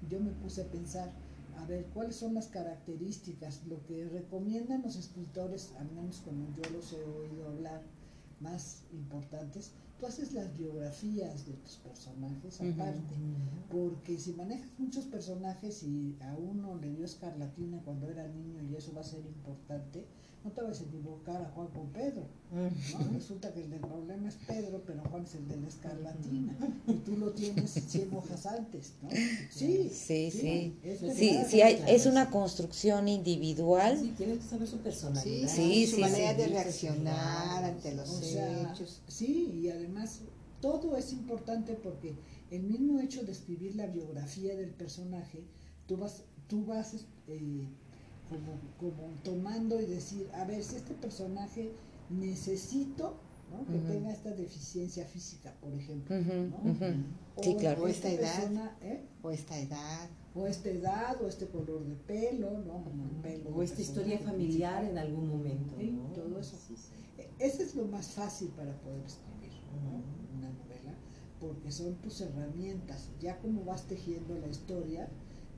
yo 0.09 0.19
me 0.19 0.31
puse 0.31 0.61
a 0.61 0.69
pensar, 0.69 1.11
a 1.57 1.65
ver, 1.65 1.85
¿cuáles 1.93 2.17
son 2.17 2.33
las 2.35 2.47
características? 2.47 3.65
Lo 3.65 3.83
que 3.85 4.07
recomiendan 4.07 4.83
los 4.83 4.95
escritores, 4.95 5.73
al 5.79 5.89
menos 5.91 6.21
como 6.21 6.45
yo 6.55 6.69
los 6.71 6.93
he 6.93 7.03
oído 7.03 7.47
hablar, 7.47 7.81
más 8.39 8.83
importantes, 8.93 9.71
tú 9.99 10.05
haces 10.05 10.31
las 10.31 10.55
biografías 10.57 11.45
de 11.45 11.53
tus 11.53 11.75
personajes 11.77 12.61
aparte. 12.61 13.15
Porque 13.69 14.17
si 14.17 14.33
manejas 14.33 14.69
muchos 14.77 15.05
personajes 15.05 15.83
y 15.83 16.17
a 16.21 16.35
uno 16.35 16.77
le 16.77 16.93
dio 16.95 17.05
escarlatina 17.05 17.81
cuando 17.83 18.09
era 18.09 18.27
niño 18.27 18.63
y 18.63 18.75
eso 18.75 18.93
va 18.93 19.01
a 19.01 19.03
ser 19.03 19.25
importante, 19.25 20.05
no 20.43 20.51
te 20.51 20.61
vas 20.61 20.79
a 20.79 20.83
equivocar 20.83 21.41
a 21.41 21.49
Juan 21.49 21.67
con 21.67 21.87
Pedro. 21.89 22.23
¿no? 22.51 23.11
Resulta 23.13 23.53
que 23.53 23.61
el 23.63 23.69
del 23.69 23.81
problema 23.81 24.29
es 24.29 24.35
Pedro, 24.47 24.81
pero 24.87 25.01
Juan 25.03 25.23
es 25.23 25.35
el 25.35 25.47
de 25.47 25.57
la 25.57 25.67
escarlatina. 25.67 26.55
Y 26.87 26.93
tú 26.93 27.17
lo 27.17 27.31
tienes 27.31 27.69
100 27.71 28.13
hojas 28.15 28.45
antes, 28.45 28.93
¿no? 29.03 29.09
Sí, 29.51 29.89
Sí, 29.91 30.31
sí. 30.31 30.77
es 30.83 30.99
sí, 31.15 31.37
sí 31.47 31.61
hay, 31.61 31.83
es 31.87 32.05
una 32.05 32.29
construcción 32.29 33.07
individual. 33.07 33.97
Sí, 33.99 34.13
tiene 34.17 34.37
que 34.37 34.43
saber 34.43 34.67
su 34.67 34.77
Sí, 34.77 34.81
personalidad. 34.83 35.49
Sí, 35.49 35.87
su 35.87 35.95
sí, 35.97 36.01
manera 36.01 36.31
sí. 36.31 36.37
de 36.41 36.47
reaccionar 36.47 37.63
ante 37.65 37.95
los 37.95 38.09
O 38.09 38.21
sea, 38.21 38.71
hechos. 38.73 39.01
sí, 39.07 39.51
y 39.61 39.69
además 39.69 40.21
todo 40.61 40.95
es 40.97 41.11
importante 41.13 41.73
porque 41.73 42.15
el 42.51 42.63
mismo 42.63 42.99
hecho 42.99 43.23
de 43.23 43.31
escribir 43.33 43.75
la 43.75 43.87
biografía 43.87 44.55
del 44.55 44.71
personaje, 44.71 45.43
tú 45.85 45.97
vas, 45.97 46.23
tú 46.47 46.65
vas 46.65 46.95
eh, 47.27 47.67
como, 48.29 48.59
como 48.79 49.13
tomando 49.23 49.81
y 49.81 49.85
decir, 49.85 50.29
a 50.33 50.43
ver, 50.45 50.63
si 50.63 50.75
este 50.77 50.93
personaje 50.93 51.71
necesito 52.09 53.15
¿no? 53.51 53.65
que 53.65 53.79
tenga 53.79 54.11
esta 54.11 54.31
deficiencia 54.31 55.05
física, 55.05 55.53
por 55.61 55.73
ejemplo. 55.73 56.15
O 57.35 57.43
Sí, 57.43 57.55
claro. 57.55 57.83
O 57.83 57.87
esta 57.87 58.09
edad. 58.09 58.35
persona, 58.35 58.77
¿eh? 58.81 59.05
O 59.23 59.31
esta 59.31 59.57
edad. 59.57 60.09
o 60.35 60.45
esta 60.45 60.69
edad, 60.69 61.21
o 61.23 61.27
este 61.27 61.47
color 61.47 61.83
de 61.85 61.95
pelo, 61.95 62.51
¿no? 62.59 62.83
Como 62.83 63.05
el 63.05 63.11
pelo 63.21 63.49
O 63.55 63.63
esta 63.63 63.81
historia 63.81 64.19
familiar 64.19 64.81
principal. 64.81 64.91
en 64.91 64.97
algún 64.97 65.27
momento. 65.29 65.75
Sí, 65.79 65.91
¿no? 65.91 66.03
todo 66.13 66.39
eso. 66.39 66.57
Sí, 66.67 66.75
sí. 66.77 66.93
E- 67.17 67.29
Ese 67.39 67.63
es 67.63 67.75
lo 67.75 67.85
más 67.85 68.09
fácil 68.11 68.49
para 68.49 68.73
poder 68.81 69.03
escribir 69.05 69.53
¿no? 69.83 70.37
una 70.37 70.49
novela, 70.51 70.93
porque 71.39 71.71
son 71.71 71.95
tus 71.95 72.21
herramientas. 72.21 73.09
Ya 73.19 73.39
como 73.39 73.63
vas 73.65 73.83
tejiendo 73.87 74.37
la 74.37 74.47
historia, 74.47 75.09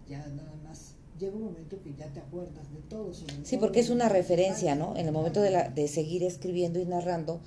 ya 0.08 0.26
nada 0.30 0.56
más 0.64 0.96
llega 1.22 1.36
un 1.38 1.44
momento 1.44 1.80
que 1.82 1.94
ya 1.94 2.12
te 2.12 2.20
acuerdas 2.20 2.72
de 2.74 2.80
todo. 2.82 3.14
sobre 3.14 3.34
Sí, 3.46 3.56
todo 3.56 3.60
porque 3.68 3.80
es 3.80 3.90
una 3.90 4.10
referencia, 4.10 4.76
¿no? 4.76 4.96
En 4.98 5.06
el 5.06 5.12
momento 5.14 5.42
de, 5.42 5.52
la, 5.52 5.70
de 5.70 5.88
seguir 5.88 6.24
escribiendo 6.24 6.80
y 6.80 6.86
narrando, 6.86 7.40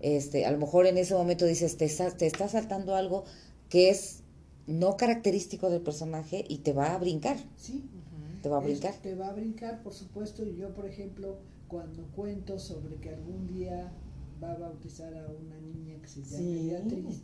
este, 0.00 0.44
a 0.46 0.50
lo 0.50 0.58
mejor 0.58 0.86
en 0.86 0.98
ese 0.98 1.14
momento 1.14 1.46
dices, 1.46 1.76
te, 1.76 1.88
sa- 1.88 2.10
te 2.16 2.26
está 2.26 2.48
saltando 2.48 2.94
algo 2.94 3.24
que 3.68 3.90
es 3.90 4.22
no 4.66 4.96
característico 4.96 5.70
del 5.70 5.80
personaje 5.80 6.44
y 6.48 6.58
te 6.58 6.72
va 6.72 6.94
a 6.94 6.98
brincar, 6.98 7.36
Sí, 7.56 7.88
te 8.42 8.48
va 8.48 8.58
a 8.58 8.60
es- 8.60 8.66
brincar. 8.66 8.94
te 9.02 9.14
va 9.14 9.28
a 9.28 9.32
brincar, 9.32 9.82
por 9.82 9.92
supuesto. 9.94 10.44
Y 10.44 10.56
yo, 10.56 10.74
por 10.74 10.86
ejemplo, 10.86 11.38
cuando 11.68 12.04
cuento 12.16 12.58
sobre 12.58 12.96
que 12.96 13.10
algún 13.10 13.46
día 13.46 13.92
va 14.42 14.52
a 14.52 14.58
bautizar 14.58 15.14
a 15.14 15.28
una 15.28 15.58
niña 15.60 16.00
que 16.02 16.08
se 16.08 16.20
llama 16.22 16.36
Sí. 16.38 16.68
Beatriz, 16.70 17.22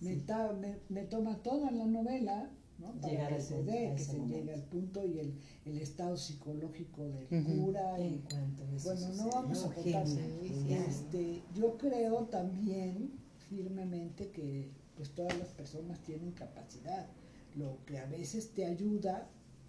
me, 0.00 0.14
Sí. 0.14 0.20
ta- 0.26 0.52
me, 0.52 0.78
me 0.88 1.02
toma 1.04 1.42
toda 1.42 1.70
la 1.70 1.86
novela, 1.86 2.50
¿no? 2.78 2.92
Para 3.00 3.12
Llegar 3.12 3.28
que 3.28 3.34
a 3.34 3.40
se 3.40 3.54
ese- 3.60 3.64
dé, 3.64 3.88
a 3.88 3.94
que 3.96 4.04
se 4.04 4.12
momento. 4.18 4.34
llegue 4.36 4.54
al 4.54 4.62
punto 4.64 5.04
y 5.06 5.18
el, 5.18 5.34
el 5.64 5.78
estado 5.80 6.16
psicológico 6.16 7.08
del 7.08 7.26
Ujú. 7.42 7.64
cura. 7.66 7.98
En 7.98 8.14
Y, 8.14 8.22
bueno, 8.84 9.08
no 9.14 9.28
vamos 9.30 9.64
a 9.64 9.74
contar. 9.74 10.06
Este, 10.06 11.42
yo 11.54 11.76
creo 11.78 12.24
también 12.26 13.12
firmemente 13.48 14.30
que 14.30 14.70
pues 14.96 15.10
todas 15.14 15.36
las 15.38 15.48
personas 15.48 16.00
tienen 16.02 16.32
capacidad. 16.32 17.06
Lo 17.54 17.84
que 17.86 17.98
a 17.98 18.06
veces 18.06 18.52
te 18.54 18.64
ayuda, 18.66 19.28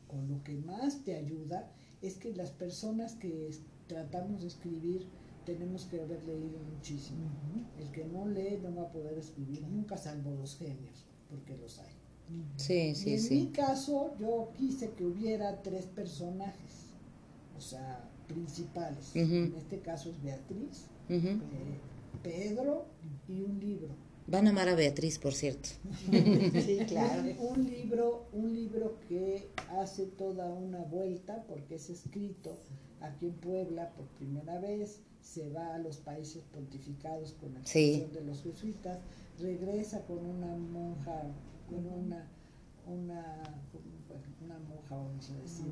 o 0.10 0.22
lo 0.22 0.44
que 0.44 0.56
más 0.56 1.04
te 1.04 1.16
ayuda, 1.16 1.72
es 2.01 2.16
que 2.16 2.34
las 2.36 2.51
personas 2.51 3.13
que 3.16 3.50
tratamos 3.88 4.42
de 4.42 4.48
escribir 4.48 5.08
tenemos 5.46 5.86
que 5.86 6.01
haber 6.01 6.24
leído 6.25 6.60
muchísimo. 6.75 7.30
El 7.80 7.89
que 7.92 8.06
no 8.06 8.28
lee 8.28 8.60
no 8.62 8.75
va 8.75 8.84
a 8.84 8.92
poder 8.92 9.18
escribir 9.18 9.62
nunca, 9.68 9.98
salvo 9.98 10.32
los 10.32 10.56
genios, 10.58 11.06
porque 11.30 11.58
los 11.58 11.80
hay. 11.80 11.89
Sí, 12.58 12.90
y 12.90 12.96
sí, 12.96 13.14
en 13.16 13.46
mi 13.46 13.52
caso, 13.52 14.14
yo 14.20 14.52
quise 14.58 14.92
que 14.92 15.06
hubiera 15.06 15.62
tres 15.62 15.86
personajes, 15.86 16.94
o 17.58 17.62
sea, 17.62 18.08
principales. 18.28 19.16
En 19.16 19.56
este 19.56 19.80
caso 19.80 20.10
es 20.12 20.22
Beatriz, 20.22 20.86
eh, 21.10 21.38
Pedro 22.24 22.86
y 23.28 23.42
un 23.42 23.60
libro. 23.60 23.90
Van 24.28 24.46
a 24.46 24.52
amar 24.52 24.70
a 24.70 24.76
Beatriz, 24.76 25.18
por 25.18 25.34
cierto. 25.34 25.70
Sí, 26.12 26.80
claro. 26.88 27.24
Un 27.42 27.66
libro, 27.66 28.26
un 28.34 28.54
libro 28.54 28.96
que 29.08 29.48
hace 29.80 30.06
toda 30.06 30.48
una 30.54 30.80
vuelta 30.84 31.44
porque 31.48 31.76
es 31.76 31.90
escrito 31.90 32.58
aquí 33.02 33.28
en 33.28 33.34
Puebla 33.34 33.90
por 33.96 34.06
primera 34.18 34.60
vez, 34.60 35.00
se 35.22 35.50
va 35.50 35.74
a 35.76 35.80
los 35.80 35.98
países 35.98 36.44
pontificados 36.54 37.34
con 37.34 37.54
la 37.54 37.66
Sí. 37.66 38.06
de 38.14 38.22
los 38.22 38.44
jesuitas, 38.44 39.00
regresa 39.40 40.02
con 40.06 40.20
una 40.24 40.56
monja, 40.56 41.24
con 41.70 41.86
una, 41.86 42.28
una 42.86 43.44
una 44.42 44.58
monja, 44.60 44.96
vamos 44.96 45.30
a 45.30 45.38
decir, 45.38 45.68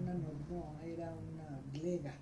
Una 0.00 0.14
no, 0.14 0.80
era 0.84 1.14
una 1.14 1.60
lega, 1.82 2.14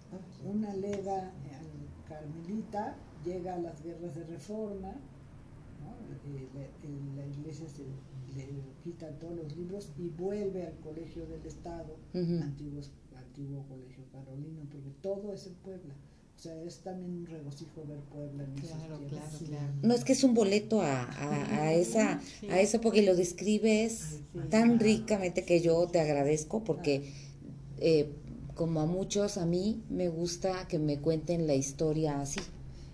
una 0.45 0.75
lega 0.75 1.29
eh, 1.29 2.09
carmelita, 2.09 2.97
llega 3.25 3.55
a 3.55 3.59
las 3.59 3.83
guerras 3.83 4.15
de 4.15 4.25
reforma, 4.25 4.93
¿no? 5.81 5.95
Eh, 6.25 6.49
la, 7.17 7.27
iglesia 7.27 7.69
se 7.69 7.83
le 7.83 8.47
quita 8.83 9.11
todos 9.19 9.37
los 9.37 9.57
libros 9.57 9.93
y 9.99 10.09
vuelve 10.09 10.67
al 10.67 10.79
colegio 10.79 11.27
del 11.27 11.45
Estado, 11.45 11.97
antiguo, 12.15 12.81
antiguo 13.17 13.65
colegio 13.69 14.05
carolino, 14.13 14.63
porque 14.71 14.91
todo 15.03 15.33
es 15.33 15.47
en 15.47 15.55
Puebla. 15.55 15.95
O 16.37 16.43
sea, 16.45 16.63
es 16.63 16.79
también 16.81 17.11
un 17.11 17.27
regocijo 17.27 17.85
ver 17.87 18.01
Puebla 18.01 18.45
en 18.45 18.53
Claro, 18.55 18.99
claro, 19.09 19.39
claro. 19.47 19.73
No 19.83 19.95
es 19.95 20.05
que 20.05 20.13
es 20.13 20.25
un 20.25 20.35
boleto 20.35 20.83
a, 20.83 21.05
a, 21.05 21.63
a 21.63 21.73
esa, 21.73 22.21
Sí. 22.41 22.49
a 22.51 22.61
eso 22.61 22.81
porque 22.83 23.03
lo 23.03 23.15
describes 23.17 24.03
Ay, 24.13 24.19
sí. 24.43 24.49
tan 24.51 24.79
ricamente 24.79 25.45
que 25.45 25.61
yo 25.63 25.87
te 25.87 26.01
agradezco 26.01 26.63
porque 26.63 27.11
eh, 27.79 28.11
como 28.55 28.81
a 28.81 28.87
muchos, 28.87 29.39
a 29.39 29.47
mí 29.47 29.83
me 29.89 30.09
gusta 30.09 30.69
que 30.69 30.79
me 30.79 31.01
cuenten 31.01 31.47
la 31.47 31.55
historia 31.55 32.21
así. 32.21 32.41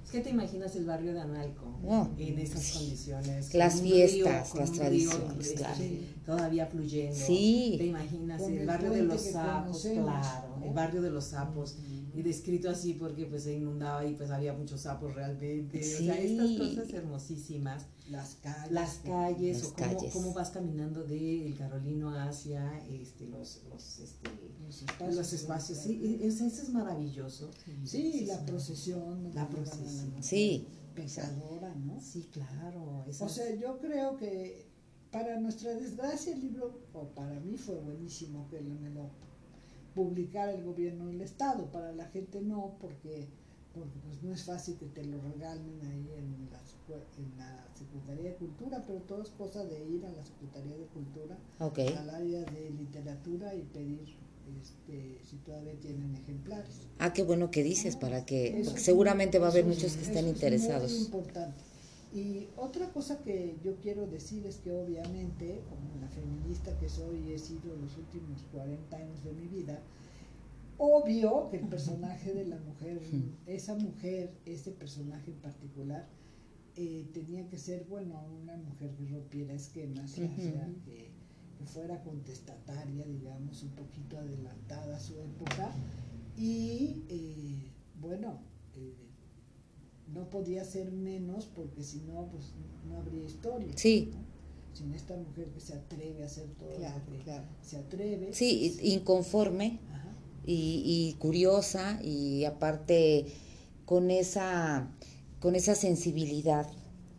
Es 0.05 0.11
que 0.13 0.21
te 0.21 0.31
imaginas 0.31 0.75
el 0.77 0.87
barrio 0.87 1.13
de 1.13 1.21
Analco 1.21 1.67
Oh, 1.87 2.09
en 2.19 2.39
esas 2.39 2.61
sí. 2.63 2.79
condiciones. 2.79 3.55
Las 3.55 3.81
fiestas, 3.81 4.51
con 4.51 4.61
las 4.61 4.73
tradiciones, 4.73 5.47
este, 5.47 5.55
claro. 5.57 5.81
Todavía 6.27 6.67
fluyendo. 6.67 7.15
Sí. 7.17 7.77
Te 7.79 7.87
imaginas 7.87 8.43
el 8.43 8.59
el 8.59 8.67
barrio 8.67 8.91
de 8.91 9.03
los 9.03 9.21
sapos, 9.23 9.83
claro. 9.87 10.55
El 10.63 10.73
barrio 10.75 11.01
de 11.03 11.11
los 11.11 11.25
sapos. 11.25 11.77
Y 12.15 12.23
descrito 12.23 12.69
así 12.71 12.95
porque 12.95 13.27
pues 13.27 13.45
se 13.45 13.55
inundaba 13.57 14.05
y 14.05 14.15
pues 14.15 14.31
había 14.31 14.53
muchos 14.53 14.81
sapos 14.83 15.15
realmente. 15.15 15.79
O 15.81 15.83
sea, 15.83 16.15
Sí. 16.17 16.33
estas 16.39 16.51
cosas 16.59 16.93
hermosísimas. 16.93 17.87
Las 18.11 18.35
calles. 18.43 18.73
Las 18.73 18.95
calles, 19.05 19.59
Las 19.63 19.67
o 19.71 19.75
cómo, 19.75 19.87
calles. 19.97 20.13
cómo 20.13 20.33
vas 20.35 20.51
caminando 20.51 21.05
del 21.05 21.57
Carolino 21.57 22.11
hacia 22.19 22.79
este, 22.89 23.27
los, 23.29 23.61
los, 23.71 23.99
este, 24.01 24.29
los 24.67 24.83
espacios. 24.83 25.15
los 25.17 25.33
espacios. 25.33 25.79
Sí, 25.79 26.19
es- 26.21 26.41
eso 26.41 26.63
es 26.63 26.69
maravilloso. 26.71 27.51
Sí, 27.85 28.25
la 28.27 28.45
procesión. 28.45 29.33
La 29.35 29.49
procesión. 29.49 30.13
Sí. 30.21 30.67
Pecadora, 30.95 31.73
¿no? 31.77 32.01
Sí, 32.01 32.29
claro. 32.33 33.05
O 33.21 33.29
sea, 33.29 33.55
yo 33.55 33.79
creo 33.79 34.17
que 34.17 34.67
para 35.13 35.39
nuestra 35.39 35.73
desgracia 35.75 36.35
el 36.35 36.41
libro, 36.41 36.81
o 36.93 37.09
para 37.11 37.39
mí 37.41 37.57
fue 37.57 37.77
buenísimo 37.77 38.49
que 38.51 38.61
me 38.61 38.91
lo 38.91 39.11
publicara 40.05 40.53
el 40.53 40.65
gobierno 40.65 41.07
del 41.09 41.21
estado, 41.21 41.67
para 41.67 41.93
la 41.93 42.07
gente 42.07 42.41
no, 42.41 42.77
porque 42.81 43.29
porque 43.75 43.99
pues 44.05 44.21
no 44.25 44.33
es 44.33 44.43
fácil 44.45 44.77
que 44.79 44.87
te 44.87 45.05
lo 45.05 45.21
regalen 45.21 45.79
ahí 45.83 46.09
en 46.19 46.49
la, 46.51 46.59
en 47.23 47.39
la 47.39 47.65
Secretaría 47.73 48.31
de 48.31 48.37
Cultura, 48.37 48.83
pero 48.85 48.99
todo 49.03 49.23
es 49.23 49.29
cosa 49.29 49.65
de 49.65 49.79
ir 49.89 50.05
a 50.05 50.11
la 50.11 50.25
Secretaría 50.25 50.77
de 50.77 50.87
Cultura, 50.87 51.39
Ok. 51.61 51.79
al 51.97 52.11
área 52.11 52.41
de 52.47 52.71
literatura 52.71 53.55
y 53.55 53.63
pedir 53.63 54.01
este, 54.61 55.21
si 55.25 55.37
todavía 55.47 55.75
tienen 55.81 56.17
ejemplares. 56.17 56.89
Ah, 56.99 57.13
qué 57.13 57.23
bueno 57.23 57.53
que 57.53 57.63
dices, 57.63 57.95
para 57.95 58.25
que 58.27 58.63
porque 58.65 58.79
es 58.79 58.85
seguramente 58.85 59.39
va 59.39 59.47
a 59.47 59.51
haber 59.51 59.67
es- 59.69 59.77
muchos 59.77 59.93
que 59.95 60.03
estén 60.03 60.25
es 60.27 60.33
interesados. 60.35 60.91
Muy 60.91 61.03
importante. 61.03 61.63
Y 62.13 62.49
otra 62.57 62.89
cosa 62.93 63.23
que 63.23 63.57
yo 63.63 63.77
quiero 63.77 64.07
decir 64.07 64.45
es 64.47 64.57
que 64.57 64.73
obviamente, 64.73 65.63
como 65.69 66.01
la 66.01 66.09
feminista 66.09 66.77
que 66.79 66.89
soy 66.89 67.33
he 67.33 67.39
sido 67.39 67.77
los 67.77 67.97
últimos 67.97 68.43
40 68.53 68.97
años 68.97 69.23
de 69.23 69.33
mi 69.33 69.47
vida, 69.47 69.81
obvio 70.77 71.49
que 71.51 71.59
el 71.59 71.69
personaje 71.69 72.35
de 72.35 72.47
la 72.47 72.59
mujer, 72.59 73.01
esa 73.47 73.77
mujer, 73.77 74.33
ese 74.45 74.73
personaje 74.73 75.31
en 75.31 75.37
particular, 75.37 76.09
eh, 76.75 77.09
tenía 77.13 77.49
que 77.49 77.59
ser, 77.59 77.85
bueno, 77.89 78.21
una 78.43 78.57
mujer 78.57 78.91
que 78.97 79.07
rompiera 79.07 79.55
esquemas, 79.55 80.13
o 80.13 80.15
sea, 80.17 80.69
que 80.85 81.11
fuera 81.67 82.03
contestataria, 82.03 83.05
digamos, 83.05 83.63
un 83.63 83.71
poquito 83.71 84.19
adelantada 84.19 84.97
a 84.97 85.01
su 85.01 85.21
época. 85.21 85.73
Y 86.37 87.05
eh, 87.09 87.71
bueno, 88.01 88.41
eh, 88.75 89.10
no 90.15 90.29
podía 90.31 90.65
ser 90.65 90.91
menos 90.93 91.47
porque 91.47 91.83
si 91.83 92.01
no, 92.01 92.27
pues 92.31 92.53
no 92.89 92.99
habría 92.99 93.25
historia. 93.25 93.73
Sí. 93.77 94.11
¿no? 94.13 94.21
Sin 94.73 94.93
esta 94.95 95.17
mujer 95.17 95.49
que 95.51 95.61
se 95.61 95.75
atreve 95.75 96.23
a 96.23 96.27
hacer 96.27 96.49
todo 96.59 96.71
Claro, 96.77 97.01
lo 97.11 97.17
que 97.19 97.23
claro. 97.25 97.45
se 97.63 97.77
atreve. 97.79 98.33
Sí, 98.33 98.77
i- 98.83 98.93
inconforme 98.95 99.79
y, 100.47 100.83
y 101.13 101.15
curiosa 101.19 102.01
y 102.03 102.45
aparte 102.45 103.27
con 103.85 104.11
esa 104.11 104.89
con 105.41 105.55
esa 105.55 105.75
sensibilidad, 105.75 106.67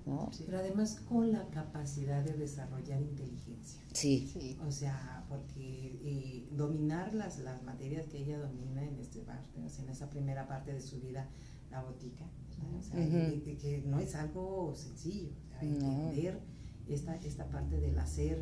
¿no? 0.05 0.29
Sí. 0.31 0.43
Pero 0.45 0.59
además 0.59 0.99
con 1.09 1.31
la 1.31 1.47
capacidad 1.49 2.23
de 2.23 2.33
desarrollar 2.33 3.01
inteligencia. 3.01 3.81
Sí. 3.93 4.29
Sí. 4.31 4.57
O 4.65 4.71
sea, 4.71 5.25
porque 5.27 5.99
eh, 6.03 6.47
dominar 6.51 7.13
las, 7.15 7.39
las 7.39 7.63
materias 7.63 8.05
que 8.07 8.19
ella 8.19 8.39
domina 8.39 8.83
en 8.83 8.97
este 8.99 9.19
parte, 9.21 9.59
o 9.65 9.69
sea, 9.69 9.83
en 9.85 9.89
esa 9.89 10.09
primera 10.09 10.47
parte 10.47 10.71
de 10.73 10.81
su 10.81 10.99
vida, 11.01 11.27
la 11.71 11.81
botica, 11.83 12.25
¿no? 12.61 12.77
o 12.79 12.81
sea, 12.81 12.99
de- 12.99 13.39
de 13.39 13.57
que 13.57 13.83
no 13.85 13.99
es 13.99 14.15
algo 14.15 14.73
sencillo, 14.75 15.29
o 15.29 15.49
sea, 15.49 15.63
No. 15.63 15.75
entender 16.09 16.39
esta, 16.87 17.15
esta 17.17 17.49
parte 17.49 17.79
del 17.79 17.97
hacer 17.97 18.37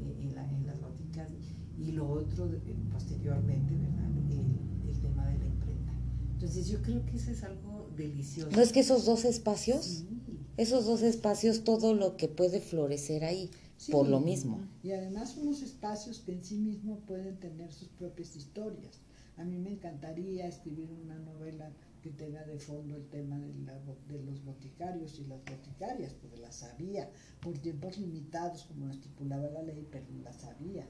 en, 0.00 0.20
en 0.22 0.34
la- 0.34 0.50
en 0.50 0.66
las 0.66 0.80
boticas 0.80 1.30
y 1.78 1.92
lo 1.92 2.08
otro 2.08 2.48
de- 2.48 2.58
posteriormente, 2.92 3.74
¿verdad? 3.76 4.10
El, 4.30 4.90
el 4.90 5.00
tema 5.00 5.26
de 5.30 5.38
la 5.38 5.46
imprenta. 5.46 5.92
Entonces 6.32 6.68
yo 6.68 6.80
creo 6.82 7.04
que 7.06 7.16
eso 7.16 7.30
es 7.30 7.42
algo 7.44 7.90
delicioso. 7.96 8.50
¿No 8.50 8.60
es 8.62 8.72
que 8.72 8.80
esos 8.80 9.04
dos 9.04 9.24
espacios, 9.24 9.84
Sí. 9.84 10.08
esos 10.56 10.86
dos 10.86 11.02
espacios, 11.02 11.64
todo 11.64 11.94
lo 11.94 12.16
que 12.16 12.28
puede 12.28 12.60
florecer 12.60 13.24
ahí, 13.24 13.50
Sí. 13.78 13.92
por 13.92 14.08
lo 14.08 14.20
mismo? 14.20 14.60
Y 14.82 14.92
además 14.92 15.36
unos 15.36 15.62
espacios 15.62 16.20
que 16.20 16.32
en 16.32 16.42
sí 16.44 16.56
mismos 16.56 16.98
pueden 17.06 17.38
tener 17.38 17.72
sus 17.72 17.88
propias 17.88 18.34
historias. 18.36 19.00
A 19.36 19.44
mí 19.44 19.58
me 19.58 19.70
encantaría 19.70 20.46
escribir 20.48 20.88
una 21.04 21.18
novela 21.18 21.70
que 22.06 22.12
tenga 22.24 22.44
de 22.44 22.58
fondo 22.58 22.96
el 22.96 23.06
tema 23.08 23.36
de, 23.38 23.52
la 23.66 23.74
de 24.08 24.22
los 24.22 24.44
boticarios 24.44 25.18
y 25.18 25.24
las 25.24 25.40
boticarias, 25.44 26.14
porque 26.14 26.36
las 26.36 26.62
había 26.62 27.10
por 27.40 27.58
tiempos 27.58 27.98
limitados, 27.98 28.62
como 28.64 28.86
lo 28.86 28.92
estipulaba 28.92 29.48
la 29.50 29.62
ley, 29.62 29.86
pero 29.90 30.06
las 30.22 30.44
había. 30.44 30.86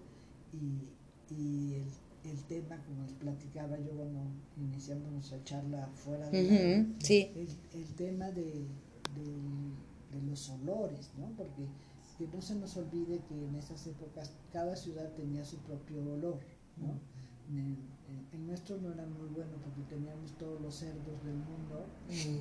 Y, 0.53 1.35
y 1.35 1.75
el, 1.75 2.31
el 2.33 2.45
tema, 2.45 2.83
como 2.85 3.03
les 3.05 3.13
platicaba 3.15 3.79
yo 3.79 3.93
cuando 3.93 4.21
iniciamos 4.59 5.11
nuestra 5.11 5.43
charla 5.45 5.89
fuera 5.95 6.29
de 6.31 6.43
la- 6.43 6.81
Ujú, 6.83 6.95
Sí, 7.01 7.31
el, 7.35 7.49
el 7.81 7.95
tema 7.95 8.31
de, 8.31 8.67
del- 9.15 9.75
de 10.13 10.23
los 10.29 10.49
olores, 10.51 11.11
¿no? 11.19 11.31
Porque 11.37 11.67
que 12.19 12.27
no 12.29 12.41
se 12.43 12.55
nos 12.57 12.77
olvide 12.77 13.21
que 13.29 13.35
en 13.47 13.55
esas 13.57 13.87
épocas 13.87 14.33
cada 14.53 14.75
ciudad 14.77 15.13
tenía 15.15 15.45
su 15.45 15.59
propio 15.59 15.99
olor, 16.03 16.41
¿no? 16.77 16.99
En 17.51 17.59
el, 17.59 17.77
en- 18.09 18.27
el 18.33 18.47
nuestro 18.47 18.77
no 18.79 18.93
era 18.93 19.05
muy 19.07 19.29
bueno 19.29 19.53
porque 19.63 19.83
teníamos 19.83 20.33
todos 20.39 20.61
los 20.61 20.75
cerdos 20.75 21.23
del 21.25 21.37
mundo, 21.37 21.87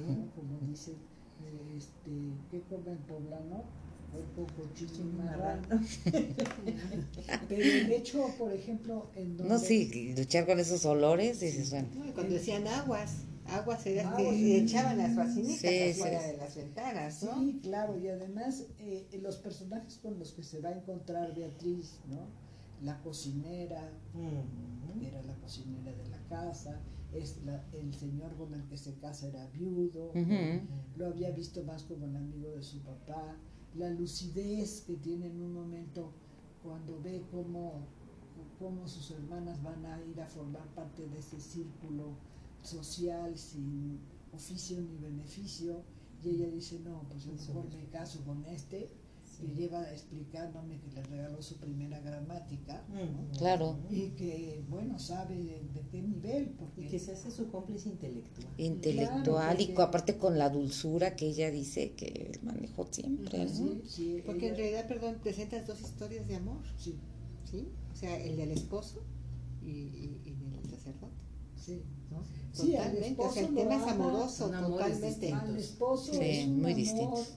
¿no? 0.08 0.32
Como 0.36 0.60
dice, 0.69 0.91
eh, 1.39 1.75
este, 1.78 2.12
¿qué 2.49 2.62
come 2.69 2.91
el 2.91 2.99
poblano? 2.99 3.63
Puerco, 4.12 4.45
cochino 4.56 4.91
y 5.10 5.12
marrano. 5.17 5.67
Pero 7.49 7.62
el 7.63 7.91
hecho, 7.91 8.36
por 8.38 8.54
ejemplo, 8.54 9.12
en 9.15 9.36
donde... 9.38 9.54
no, 9.54 9.60
sí, 9.60 10.13
luchar 10.15 10.45
con 10.45 10.60
esos 10.60 10.86
olores, 10.86 11.39
dices, 11.39 11.69
bueno, 11.71 11.88
No, 11.95 12.13
cuando 12.13 12.34
decían 12.36 12.67
aguas, 12.67 13.23
aguas 13.45 13.86
era 13.86 14.10
Aguas. 14.10 14.36
que 14.36 14.58
echaban 14.60 14.97
las 14.97 15.15
fascinicas 15.15 15.60
Sí, 15.60 15.91
afuera 15.91 16.21
sí. 16.21 16.28
de 16.28 16.38
las 16.38 16.56
ventanas, 16.56 17.23
¿no? 17.23 17.39
Sí, 17.39 17.60
claro, 17.63 17.99
y 17.99 18.08
además 18.08 18.63
eh, 18.80 19.08
los 19.21 19.38
personajes 19.38 19.97
con 20.01 20.17
los 20.19 20.32
que 20.32 20.43
se 20.43 20.60
va 20.62 20.69
a 20.69 20.78
encontrar 20.78 21.36
Beatriz, 21.36 21.99
¿no? 22.08 22.28
La 22.83 23.01
cocinera, 23.01 23.91
era 25.01 25.21
la 25.23 25.35
cocinera 25.39 25.91
de 25.93 26.07
la 26.09 26.19
casa, 26.27 26.79
es 27.13 27.43
la- 27.45 27.65
el 27.73 27.93
señor 27.93 28.35
con 28.35 28.53
el 28.53 28.63
que 28.67 28.77
se 28.77 28.93
casa 28.95 29.27
era 29.27 29.47
viudo, 29.47 30.11
lo 30.97 31.07
había 31.07 31.31
visto 31.31 31.63
más 31.63 31.83
como 31.83 32.05
el 32.05 32.15
amigo 32.15 32.49
de 32.51 32.61
su 32.63 32.79
papá, 32.79 33.35
la 33.75 33.89
lucidez 33.89 34.81
que 34.81 34.95
tiene 34.97 35.27
en 35.27 35.41
un 35.41 35.53
momento 35.53 36.11
cuando 36.63 37.01
ve 37.01 37.23
cómo, 37.31 37.85
cómo 38.59 38.88
sus 38.88 39.11
hermanas 39.11 39.61
van 39.63 39.85
a 39.85 40.01
ir 40.03 40.19
a 40.21 40.27
formar 40.27 40.67
parte 40.75 41.07
de 41.07 41.19
ese 41.19 41.39
círculo 41.39 42.15
social 42.61 43.38
sin 43.38 43.99
oficio 44.33 44.81
ni 44.81 44.97
beneficio, 44.97 45.83
y 46.23 46.29
ella 46.29 46.47
dice, 46.49 46.79
no, 46.79 47.03
pues 47.09 47.25
a 47.27 47.31
lo 47.31 47.35
mejor 47.35 47.73
me 47.73 47.85
caso 47.89 48.23
con 48.25 48.43
este, 48.45 48.89
que 49.36 49.48
lleva 49.48 49.91
explicándome 49.91 50.80
que 50.80 50.88
le 50.91 51.04
regaló 51.04 51.41
su 51.41 51.58
primera 51.58 52.00
gramática, 52.00 52.86
¿no? 52.89 53.02
Ujú. 53.04 53.38
Claro. 53.38 53.78
y 53.89 54.10
que, 54.12 54.63
bueno, 54.69 54.98
sabe 55.00 55.36
de, 55.36 55.60
de 55.74 55.82
qué 55.91 56.02
nivel, 56.02 56.50
porque... 56.58 56.86
Y 56.86 56.88
que 56.89 57.00
se 57.00 57.12
hace 57.13 57.30
su 57.32 57.50
cómplice 57.52 57.89
intelectual. 57.89 58.48
intelectual 58.58 59.62
y 59.62 59.74
co- 59.74 59.82
aparte 59.82 60.17
con 60.17 60.38
la 60.38 60.50
dulzura 60.50 61.15
que 61.15 61.28
ella 61.28 61.52
dice 61.52 61.91
que 61.93 62.08
él 62.34 62.39
manejó 62.43 62.88
siempre, 62.91 63.39
¿no? 63.45 63.50
Sí, 63.50 63.82
sí, 63.88 64.24
Porque 64.26 64.50
en 64.50 64.56
realidad, 64.58 64.88
perdón, 64.88 65.17
presentas 65.21 65.67
dos 65.67 65.82
historias 65.82 66.28
de 66.28 66.36
amor, 66.36 66.62
sí, 66.78 66.95
¿sí? 67.50 67.67
O 67.91 67.95
sea, 67.95 68.17
el 68.21 68.36
del 68.38 68.52
esposo 68.52 69.02
y, 69.62 69.69
y, 69.69 70.21
y 70.26 70.32
del 70.52 70.69
sacerdote, 70.69 71.24
sí. 71.56 71.82
¿no? 72.12 72.24
Sí, 72.54 72.76
al 72.78 72.91
totalmente, 72.91 73.21
o 73.26 73.32
sea, 73.34 73.48
el 73.48 73.54
tema 73.56 73.76
es 73.76 73.88
amoroso, 73.91 74.50
totalmente. 74.50 75.32
Al 75.34 75.58
esposo 75.58 76.13
Sí, 76.13 76.19
es 76.21 76.48
un 76.48 76.62
muy 76.62 76.71
amor 76.71 76.76
distintos. 76.76 77.34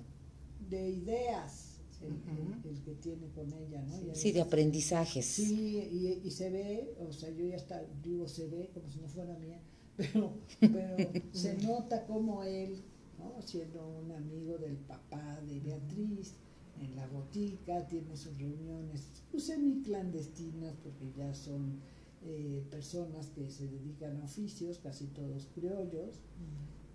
de 0.69 0.91
ideas, 0.91 1.67
el, 2.01 2.13
el- 2.13 2.71
el 2.71 2.83
que 2.83 2.95
tiene 2.95 3.29
con 3.31 3.53
ella, 3.53 3.83
¿no? 3.83 4.13
Y 4.13 4.15
Sí, 4.15 4.33
de 4.33 4.41
aprendizajes. 4.41 5.25
Sí, 5.27 5.79
y, 5.93 6.27
y 6.27 6.31
se 6.31 6.51
ve, 6.51 6.95
o 7.01 7.13
sea, 7.13 7.31
yo 7.31 7.47
ya 7.47 7.57
está, 7.57 7.83
digo 8.03 8.29
se 8.29 8.47
ve 8.49 8.71
como 8.75 8.89
si 8.91 9.01
no 9.01 9.09
fuera 9.09 9.37
mía, 9.39 9.61
pero, 9.97 10.33
pero 10.61 10.97
se 11.33 11.55
nota 11.63 12.07
como 12.07 12.45
él, 12.45 12.83
¿no? 13.19 13.41
siendo 13.43 13.87
un 13.89 14.13
amigo 14.13 14.59
del 14.59 14.77
papá 14.77 15.41
de 15.47 15.61
Beatriz, 15.61 16.35
en 16.81 16.95
la 16.95 17.09
botica, 17.09 17.87
tiene 17.89 18.17
sus 18.17 18.39
reuniones 18.39 19.09
pues, 19.33 19.45
semi 19.47 19.83
clandestinas, 19.83 20.77
porque 20.77 21.11
ya 21.17 21.35
son 21.35 21.81
eh, 22.23 22.65
personas 22.71 23.29
que 23.31 23.51
se 23.51 23.67
dedican 23.67 24.21
a 24.21 24.25
oficios, 24.25 24.79
casi 24.79 25.07
todos 25.09 25.47
criollos, 25.55 26.21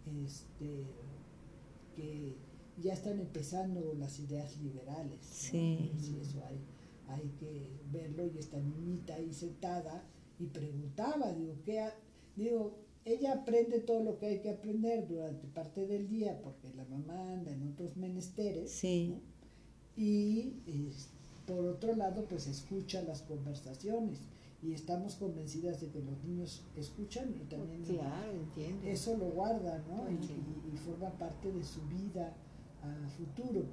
este, 0.06 0.86
que 1.96 2.38
ya 2.82 2.94
están 2.94 3.20
empezando 3.20 3.94
las 3.94 4.20
ideas 4.20 4.58
liberales. 4.58 5.20
¿no? 5.20 5.26
Sí. 5.52 5.92
Eso 6.22 6.44
hay, 6.46 6.60
hay 7.08 7.30
que 7.40 7.70
verlo 7.92 8.26
y 8.28 8.38
esta 8.38 8.60
niñita 8.60 9.16
ahí 9.16 9.32
sentada 9.34 10.04
y 10.40 10.48
preguntaba, 10.48 11.32
digo, 11.34 11.56
¿qué 11.64 11.80
ha- 11.82 11.96
digo, 12.36 12.76
ella 13.06 13.34
aprende 13.34 13.80
todo 13.80 14.02
lo 14.04 14.18
que 14.18 14.26
hay 14.28 14.40
que 14.42 14.50
aprender 14.50 15.08
durante 15.08 15.48
parte 15.48 15.86
del 15.86 16.08
día 16.08 16.40
porque 16.42 16.74
la 16.74 16.86
mamá 16.86 17.34
anda 17.34 17.52
en 17.52 17.68
otros 17.68 17.96
menesteres 17.98 18.72
Sí. 18.72 19.20
y 19.96 20.54
por 21.46 21.66
otro 21.66 21.96
lado 21.96 22.26
pues 22.28 22.48
escucha 22.48 23.02
las 23.04 23.22
conversaciones 23.22 24.20
y 24.62 24.72
estamos 24.74 25.16
convencidas 25.16 25.82
de 25.82 25.90
que 25.90 26.00
los 26.00 26.24
niños 26.24 26.64
escuchan 26.78 27.36
y 27.36 27.44
también 27.50 27.84
Claro, 27.84 28.32
entiendo. 28.32 28.88
eso 28.88 29.18
lo 29.18 29.26
guarda, 29.32 29.84
¿no? 29.90 30.10
Y, 30.10 30.24
Sí. 30.26 30.34
y- 30.34 30.74
y 30.74 30.78
forma 30.78 31.10
parte 31.18 31.52
de 31.52 31.64
su 31.66 31.82
vida 31.88 32.34
a 32.84 33.10
futuro. 33.10 33.66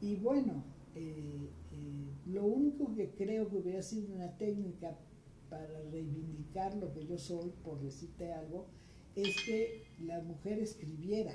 Y 0.00 0.16
bueno, 0.16 0.64
eh, 0.94 1.48
eh, 1.72 2.10
lo 2.26 2.44
único 2.44 2.94
que 2.94 3.10
creo 3.10 3.48
que 3.48 3.56
hubiera 3.56 3.82
sido 3.82 4.14
una 4.14 4.36
técnica 4.38 4.96
para 5.48 5.66
reivindicar 5.90 6.76
lo 6.76 6.92
que 6.92 7.06
yo 7.06 7.18
soy, 7.18 7.50
por 7.64 7.80
decirte 7.80 8.32
algo, 8.32 8.66
es 9.16 9.36
que 9.44 9.84
la 10.00 10.20
mujer 10.22 10.58
escribiera, 10.60 11.34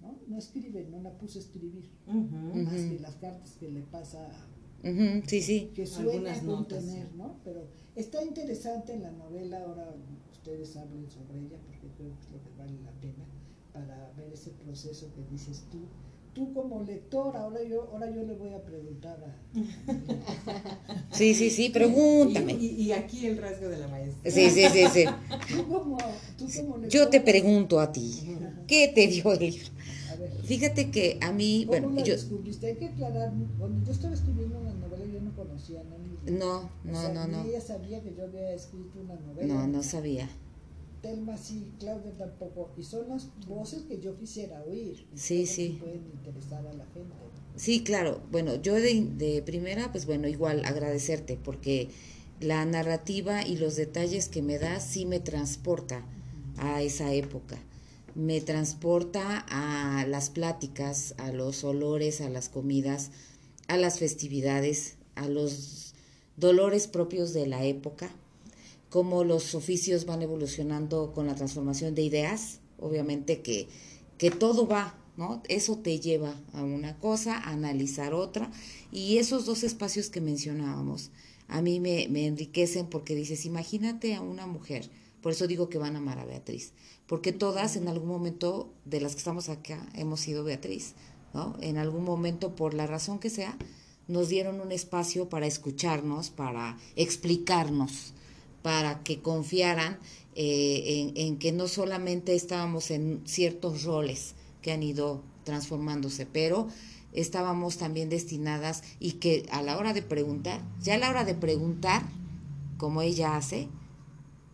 ¿no? 0.00 0.18
No 0.26 0.38
escribe, 0.38 0.86
no 0.90 1.00
la 1.00 1.16
puse 1.18 1.38
a 1.38 1.42
escribir, 1.42 1.88
más 2.06 2.74
que 2.74 2.98
las 3.00 3.14
cartas 3.16 3.56
que 3.58 3.70
le 3.70 3.82
pasa 3.82 4.28
Ujú, 4.84 5.22
Sí, 5.28 5.40
sí. 5.42 5.70
que 5.76 5.86
sueña 5.86 6.10
Algunas 6.10 6.38
con 6.40 6.48
notas, 6.48 6.84
tener, 6.84 7.06
sí. 7.08 7.16
¿no? 7.16 7.36
Pero 7.44 7.68
está 7.94 8.24
interesante 8.24 8.94
en 8.94 9.02
la 9.02 9.12
novela, 9.12 9.62
ahora 9.62 9.94
ustedes 10.32 10.76
hablen 10.76 11.08
sobre 11.08 11.38
ella 11.38 11.56
porque 11.64 11.86
creo 11.96 12.10
que 12.16 12.24
es 12.24 12.32
lo 12.32 12.42
que 12.42 12.50
vale 12.58 12.80
la 12.82 12.90
pena 13.00 13.24
para 13.72 14.12
ver 14.16 14.32
ese 14.32 14.50
proceso 14.50 15.12
que 15.14 15.22
dices 15.30 15.64
tú. 15.70 15.78
Tú 16.34 16.52
como 16.54 16.82
lector, 16.82 17.36
ahora 17.36 17.62
yo, 17.62 17.90
ahora 17.92 18.10
yo 18.10 18.22
le 18.22 18.34
voy 18.34 18.54
a 18.54 18.62
preguntar 18.64 19.18
a... 19.22 19.36
Sí, 21.12 21.34
sí, 21.34 21.50
sí, 21.50 21.68
pregúntame. 21.68 22.54
Y, 22.54 22.66
y- 22.66 22.82
y 22.84 22.92
aquí 22.92 23.26
el 23.26 23.36
rasgo 23.36 23.68
de 23.68 23.76
la 23.78 23.88
maestra. 23.88 24.30
Sí, 24.30 24.50
sí, 24.50 24.64
sí, 24.72 24.86
sí. 24.92 25.04
Tú 25.48 25.68
como, 25.68 25.98
tú 26.38 26.46
como 26.56 26.76
lector, 26.78 26.90
Yo 26.90 27.08
te 27.08 27.20
pregunto 27.20 27.80
a 27.80 27.92
ti, 27.92 28.14
¿qué 28.66 28.88
te 28.94 29.06
dio 29.08 29.32
el 29.32 29.38
libro? 29.40 29.68
A 30.10 30.16
ver, 30.16 30.30
Fíjate 30.44 30.90
que 30.90 31.18
a 31.20 31.32
mí, 31.32 31.64
¿cómo 31.66 31.80
bueno, 31.80 31.90
la 31.96 32.02
yo... 32.04 32.14
descubriste? 32.14 32.66
Hay 32.66 32.76
que 32.76 32.86
aclarar, 32.88 33.32
cuando 33.58 33.84
yo 33.84 33.92
estaba 33.92 34.14
escribiendo 34.14 34.58
una 34.58 34.72
novela 34.72 35.04
yo 35.04 35.20
no 35.20 35.32
conocía 35.36 35.80
a 35.80 35.84
Nelly. 35.84 36.38
No, 36.38 36.56
O 36.60 36.68
no, 36.84 37.00
sea, 37.02 37.12
no, 37.14 37.26
ni 37.26 37.32
no. 37.32 37.44
ella 37.44 37.60
sabía 37.60 38.02
que 38.02 38.14
yo 38.14 38.24
había 38.24 38.52
escrito 38.54 39.00
una 39.04 39.14
novela. 39.14 39.54
No, 39.54 39.66
no 39.66 39.82
sabía. 39.82 40.28
Telma 41.02 41.36
sí, 41.36 41.72
Claudia 41.78 42.16
tampoco. 42.16 42.70
Y 42.76 42.84
son 42.84 43.08
las 43.08 43.28
voces 43.46 43.82
que 43.82 44.00
yo 44.00 44.16
quisiera 44.16 44.62
oír. 44.62 45.06
Sí, 45.14 45.34
creo 45.34 45.46
que 45.46 45.46
sí. 45.46 45.78
Pueden 45.80 46.06
interesar 46.14 46.66
a 46.66 46.72
la 46.72 46.86
gente. 46.86 47.12
Sí, 47.56 47.82
claro. 47.82 48.22
Bueno, 48.30 48.54
yo 48.54 48.74
de, 48.74 49.08
de 49.18 49.42
primera, 49.42 49.90
pues 49.92 50.06
bueno, 50.06 50.28
igual 50.28 50.64
agradecerte 50.64 51.36
porque 51.42 51.88
la 52.40 52.64
narrativa 52.64 53.46
y 53.46 53.56
los 53.56 53.76
detalles 53.76 54.28
que 54.28 54.42
me 54.42 54.58
das 54.58 54.84
sí 54.84 55.04
me 55.04 55.20
transporta 55.20 56.04
a 56.56 56.82
esa 56.82 57.12
época. 57.12 57.58
Me 58.14 58.40
transporta 58.40 59.44
a 59.48 60.06
las 60.06 60.30
pláticas, 60.30 61.14
a 61.18 61.32
los 61.32 61.64
olores, 61.64 62.20
a 62.20 62.28
las 62.28 62.48
comidas, 62.48 63.10
a 63.68 63.76
las 63.76 63.98
festividades, 63.98 64.96
a 65.14 65.28
los 65.28 65.94
dolores 66.36 66.88
propios 66.88 67.32
de 67.32 67.46
la 67.46 67.64
época, 67.64 68.10
cómo 68.92 69.24
los 69.24 69.54
oficios 69.54 70.04
van 70.04 70.20
evolucionando 70.20 71.14
con 71.14 71.26
la 71.26 71.34
transformación 71.34 71.94
de 71.94 72.02
ideas, 72.02 72.60
obviamente 72.78 73.40
que, 73.40 73.66
que 74.18 74.30
todo 74.30 74.66
va, 74.66 74.98
¿no? 75.16 75.42
Eso 75.48 75.78
te 75.78 75.98
lleva 75.98 76.38
a 76.52 76.62
una 76.62 76.98
cosa, 76.98 77.38
a 77.38 77.52
analizar 77.52 78.12
otra, 78.12 78.52
y 78.92 79.16
esos 79.16 79.46
dos 79.46 79.64
espacios 79.64 80.10
que 80.10 80.20
mencionábamos, 80.20 81.10
a 81.48 81.62
mí 81.62 81.80
me, 81.80 82.06
me 82.10 82.26
enriquecen 82.26 82.86
porque 82.86 83.14
dices, 83.14 83.46
imagínate 83.46 84.14
a 84.14 84.20
una 84.20 84.46
mujer, 84.46 84.90
por 85.22 85.32
eso 85.32 85.46
digo 85.46 85.70
que 85.70 85.78
van 85.78 85.96
a 85.96 86.00
amar 86.00 86.18
a 86.18 86.26
Beatriz, 86.26 86.74
porque 87.06 87.32
todas 87.32 87.76
en 87.76 87.88
algún 87.88 88.10
momento 88.10 88.74
de 88.84 89.00
las 89.00 89.12
que 89.12 89.20
estamos 89.20 89.48
acá 89.48 89.88
hemos 89.94 90.20
sido 90.20 90.44
Beatriz, 90.44 90.92
¿no? 91.32 91.56
En 91.62 91.78
algún 91.78 92.04
momento, 92.04 92.54
por 92.54 92.74
la 92.74 92.86
razón 92.86 93.20
que 93.20 93.30
sea, 93.30 93.56
nos 94.06 94.28
dieron 94.28 94.60
un 94.60 94.70
espacio 94.70 95.30
para 95.30 95.46
escucharnos, 95.46 96.28
para 96.28 96.76
explicarnos, 96.94 98.12
para 98.62 99.02
que 99.02 99.20
confiaran 99.20 99.98
eh, 100.34 101.12
en, 101.14 101.38
que 101.38 101.52
no 101.52 101.68
solamente 101.68 102.34
estábamos 102.34 102.90
en 102.90 103.20
ciertos 103.26 103.84
roles 103.84 104.34
que 104.62 104.72
han 104.72 104.82
ido 104.82 105.22
transformándose, 105.44 106.24
pero 106.24 106.68
estábamos 107.12 107.76
también 107.76 108.08
destinadas 108.08 108.82
y 108.98 109.12
que 109.12 109.46
a 109.50 109.60
la 109.62 109.76
hora 109.76 109.92
de 109.92 110.02
preguntar, 110.02 110.60
ya 110.80 110.94
a 110.94 110.98
la 110.98 111.10
hora 111.10 111.24
de 111.24 111.34
preguntar, 111.34 112.02
como 112.78 113.02
ella 113.02 113.36
hace 113.36 113.68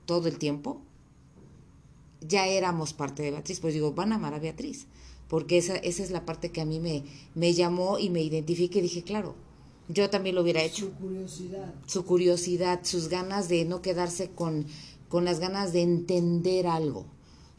todo 0.07 0.29
el 0.29 0.39
tiempo, 0.39 0.81
ya 2.21 2.47
éramos 2.47 2.95
parte 2.95 3.23
de 3.23 3.31
Beatriz, 3.31 3.61
pues 3.61 3.75
digo, 3.75 3.93
van 3.93 4.13
a 4.13 4.17
amar 4.17 4.35
a 4.35 4.41
Beatriz, 4.41 4.87
porque 5.29 5.59
esa, 5.59 5.77
esa 5.77 6.03
es 6.03 6.11
la 6.11 6.25
parte 6.25 6.51
que 6.51 6.61
a 6.61 6.65
mí 6.65 6.81
me, 6.81 7.05
me 7.35 7.53
llamó 7.53 7.99
y 7.99 8.11
me 8.11 8.23
identifique 8.23 8.81
y 8.81 8.83
dije, 8.83 9.03
claro, 9.03 9.37
yo 9.89 10.11
también 10.11 10.35
lo 10.35 10.43
hubiera 10.43 10.63
hecho 10.63 10.87
Su 10.87 10.93
curiosidad. 10.93 11.75
su 11.87 12.05
curiosidad, 12.05 12.81
sus 12.85 13.09
ganas 13.09 13.49
de 13.49 13.65
no 13.65 13.83
quedarse 13.83 14.31
con, 14.31 14.67
con 15.09 15.25
las 15.25 15.41
ganas 15.41 15.73
de 15.73 15.83
entender 15.83 16.67
algo. 16.67 17.07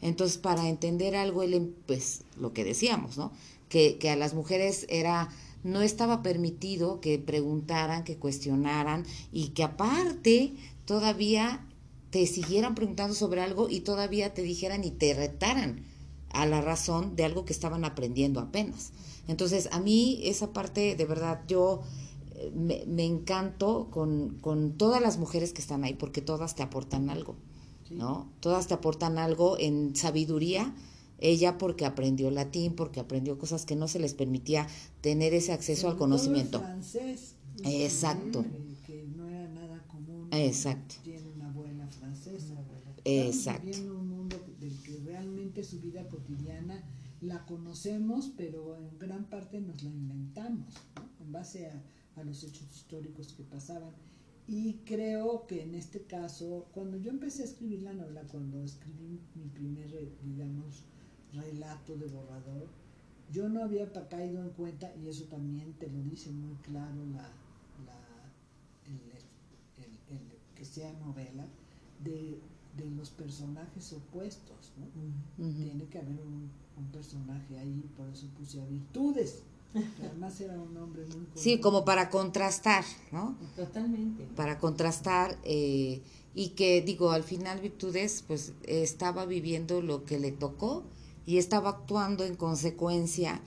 Entonces, 0.00 0.38
para 0.38 0.68
entender 0.68 1.14
algo, 1.16 1.42
él, 1.42 1.74
pues, 1.86 2.22
lo 2.38 2.52
que 2.52 2.64
decíamos, 2.64 3.18
¿no? 3.18 3.32
Que, 3.68 3.98
que 3.98 4.10
a 4.10 4.16
las 4.16 4.32
mujeres 4.34 4.86
era, 4.88 5.28
no 5.62 5.82
estaba 5.82 6.22
permitido 6.22 7.00
que 7.00 7.18
preguntaran, 7.18 8.04
que 8.04 8.16
cuestionaran 8.16 9.04
y 9.32 9.48
que 9.48 9.62
aparte 9.62 10.54
todavía 10.86 11.66
te 12.10 12.26
siguieran 12.26 12.74
preguntando 12.74 13.14
sobre 13.14 13.42
algo 13.42 13.68
y 13.68 13.80
todavía 13.80 14.34
te 14.34 14.42
dijeran 14.42 14.84
y 14.84 14.90
te 14.90 15.14
retaran 15.14 15.84
a 16.30 16.46
la 16.46 16.60
razón 16.60 17.14
de 17.16 17.24
algo 17.24 17.44
que 17.44 17.52
estaban 17.52 17.84
aprendiendo 17.84 18.40
apenas. 18.40 18.92
Entonces, 19.28 19.68
a 19.72 19.80
mí 19.80 20.20
esa 20.24 20.52
parte, 20.52 20.96
de 20.96 21.04
verdad, 21.04 21.42
yo 21.46 21.82
me, 22.54 22.84
me 22.86 23.04
encanto 23.04 23.88
con, 23.90 24.38
con 24.40 24.72
todas 24.72 25.00
las 25.02 25.18
mujeres 25.18 25.52
que 25.52 25.60
están 25.60 25.84
ahí, 25.84 25.94
porque 25.94 26.22
todas 26.22 26.54
te 26.54 26.62
aportan 26.62 27.10
algo, 27.10 27.36
Sí. 27.88 27.94
¿no? 27.96 28.30
Todas 28.40 28.66
te 28.68 28.74
aportan 28.74 29.18
algo 29.18 29.58
en 29.58 29.96
sabiduría, 29.96 30.72
ella 31.18 31.58
porque 31.58 31.84
aprendió 31.84 32.30
latín, 32.30 32.74
porque 32.74 33.00
aprendió 33.00 33.36
cosas 33.38 33.66
que 33.66 33.74
no 33.76 33.88
se 33.88 33.98
les 33.98 34.14
permitía 34.14 34.66
tener 35.00 35.34
ese 35.34 35.52
acceso 35.52 35.82
Sobre 35.82 35.92
al 35.92 35.96
todo 35.98 36.06
conocimiento. 36.06 36.60
francés. 36.60 37.34
Exacto. 37.64 38.44
Que, 38.86 39.06
no 39.16 39.26
era 39.28 39.48
nada 39.48 39.84
común. 39.88 40.28
Exacto. 40.32 40.94
Tiene 41.02 41.28
una 41.34 41.48
abuela 41.48 41.86
francesa. 41.88 42.54
Exacto. 43.04 43.66
Viviendo 43.66 43.98
un 43.98 44.08
mundo 44.08 44.36
del 44.60 44.80
que 44.82 44.98
realmente 45.04 45.64
su 45.64 45.80
vida 45.80 46.06
cotidiana 46.08 46.82
la 47.20 47.44
conocemos, 47.44 48.30
pero 48.36 48.76
en 48.76 48.98
gran 48.98 49.24
parte 49.24 49.60
nos 49.60 49.82
la 49.82 49.90
inventamos, 49.90 50.74
¿no? 50.96 51.24
en 51.24 51.32
base 51.32 51.66
a, 51.66 51.82
a 52.20 52.24
los 52.24 52.42
hechos 52.44 52.70
históricos 52.74 53.32
que 53.32 53.42
pasaban. 53.44 53.92
Y 54.46 54.74
creo 54.84 55.46
que 55.46 55.62
en 55.62 55.74
este 55.74 56.02
caso, 56.02 56.68
cuando 56.72 56.96
yo 56.98 57.10
empecé 57.10 57.42
a 57.42 57.44
escribir 57.46 57.82
la 57.82 57.92
novela, 57.94 58.22
cuando 58.28 58.62
escribí 58.64 59.20
mi 59.34 59.48
primer, 59.48 59.92
eh, 59.94 60.12
digamos, 60.24 60.84
relato 61.32 61.96
de 61.96 62.06
borrador, 62.08 62.68
yo 63.30 63.48
no 63.48 63.62
había 63.62 63.92
caído 64.08 64.42
en 64.42 64.50
cuenta, 64.50 64.92
y 64.96 65.08
eso 65.08 65.24
también 65.26 65.74
te 65.74 65.88
lo 65.88 66.02
dice 66.02 66.30
muy 66.32 66.54
claro 66.56 67.04
la, 67.06 67.22
la, 67.86 68.32
el, 68.86 69.00
el- 69.84 70.16
el 70.16 70.20
que 70.54 70.64
sea 70.64 70.92
novela, 70.94 71.46
de, 72.02 72.40
de 72.76 72.90
los 72.90 73.10
personajes 73.10 73.92
opuestos. 73.92 74.72
Tiene 75.36 75.86
que 75.88 75.98
haber 75.98 76.20
un, 76.20 76.50
un 76.76 76.86
personaje 76.92 77.58
ahí, 77.58 77.90
por 77.96 78.08
eso 78.08 78.26
puse 78.36 78.60
a 78.60 78.64
virtudes, 78.66 79.42
además 79.74 80.40
era 80.40 80.58
un 80.60 80.76
hombre 80.76 81.06
muy... 81.06 81.26
Sí, 81.34 81.60
como 81.60 81.84
para 81.84 82.10
contrastar, 82.10 82.84
¿no? 83.12 83.36
Totalmente. 83.56 84.26
para 84.36 84.58
contrastar 84.58 85.38
eh, 85.44 86.02
y 86.34 86.50
que 86.50 86.82
digo 86.82 87.10
al 87.10 87.22
final 87.22 87.60
virtudes 87.60 88.24
pues 88.26 88.52
estaba 88.66 89.26
viviendo 89.26 89.82
lo 89.82 90.04
que 90.04 90.18
le 90.18 90.32
tocó 90.32 90.84
y 91.26 91.38
estaba 91.38 91.70
actuando 91.70 92.24
en 92.24 92.34
consecuencia, 92.34 93.40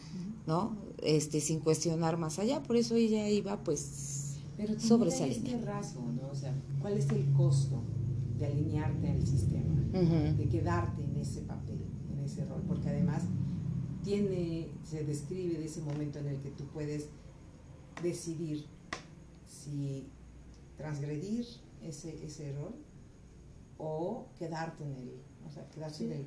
¿no? 0.47 0.77
Este, 0.99 1.41
sin 1.41 1.59
cuestionar 1.59 2.17
más 2.17 2.39
allá, 2.39 2.63
por 2.63 2.77
eso 2.77 2.95
ella 2.95 3.27
iba 3.29 3.61
pues 3.63 4.37
Pero 4.55 4.79
sobre 4.79 4.81
sobre 4.81 5.09
esa 5.09 5.25
este 5.27 5.61
rasgo, 5.65 6.01
¿no? 6.01 6.29
O 6.31 6.35
sea, 6.35 6.53
¿cuál 6.81 6.97
es 6.97 7.09
el 7.09 7.25
costo 7.33 7.81
de 8.39 8.45
alinearte 8.45 9.09
al 9.09 9.25
sistema? 9.25 9.73
De 9.91 10.47
quedarte 10.49 11.03
en 11.03 11.17
ese 11.17 11.41
papel, 11.41 11.79
en 12.11 12.23
ese 12.23 12.45
rol, 12.45 12.63
porque 12.67 12.89
además 12.89 13.23
tiene, 14.03 14.67
se 14.83 15.03
describe 15.03 15.57
de 15.59 15.65
ese 15.65 15.81
momento 15.81 16.19
en 16.19 16.27
el 16.27 16.37
que 16.41 16.49
tú 16.51 16.65
puedes 16.67 17.05
decidir 18.01 18.65
si 19.47 20.05
transgredir 20.77 21.45
ese, 21.83 22.25
ese 22.25 22.53
rol 22.53 22.73
o 23.77 24.25
quedarte 24.37 24.83
en 24.83 24.95
el, 24.95 25.11
o 25.47 25.51
sea, 25.51 25.67
quedarse 25.69 25.97
Sí, 25.99 26.03
en 26.05 26.11
el 26.11 26.19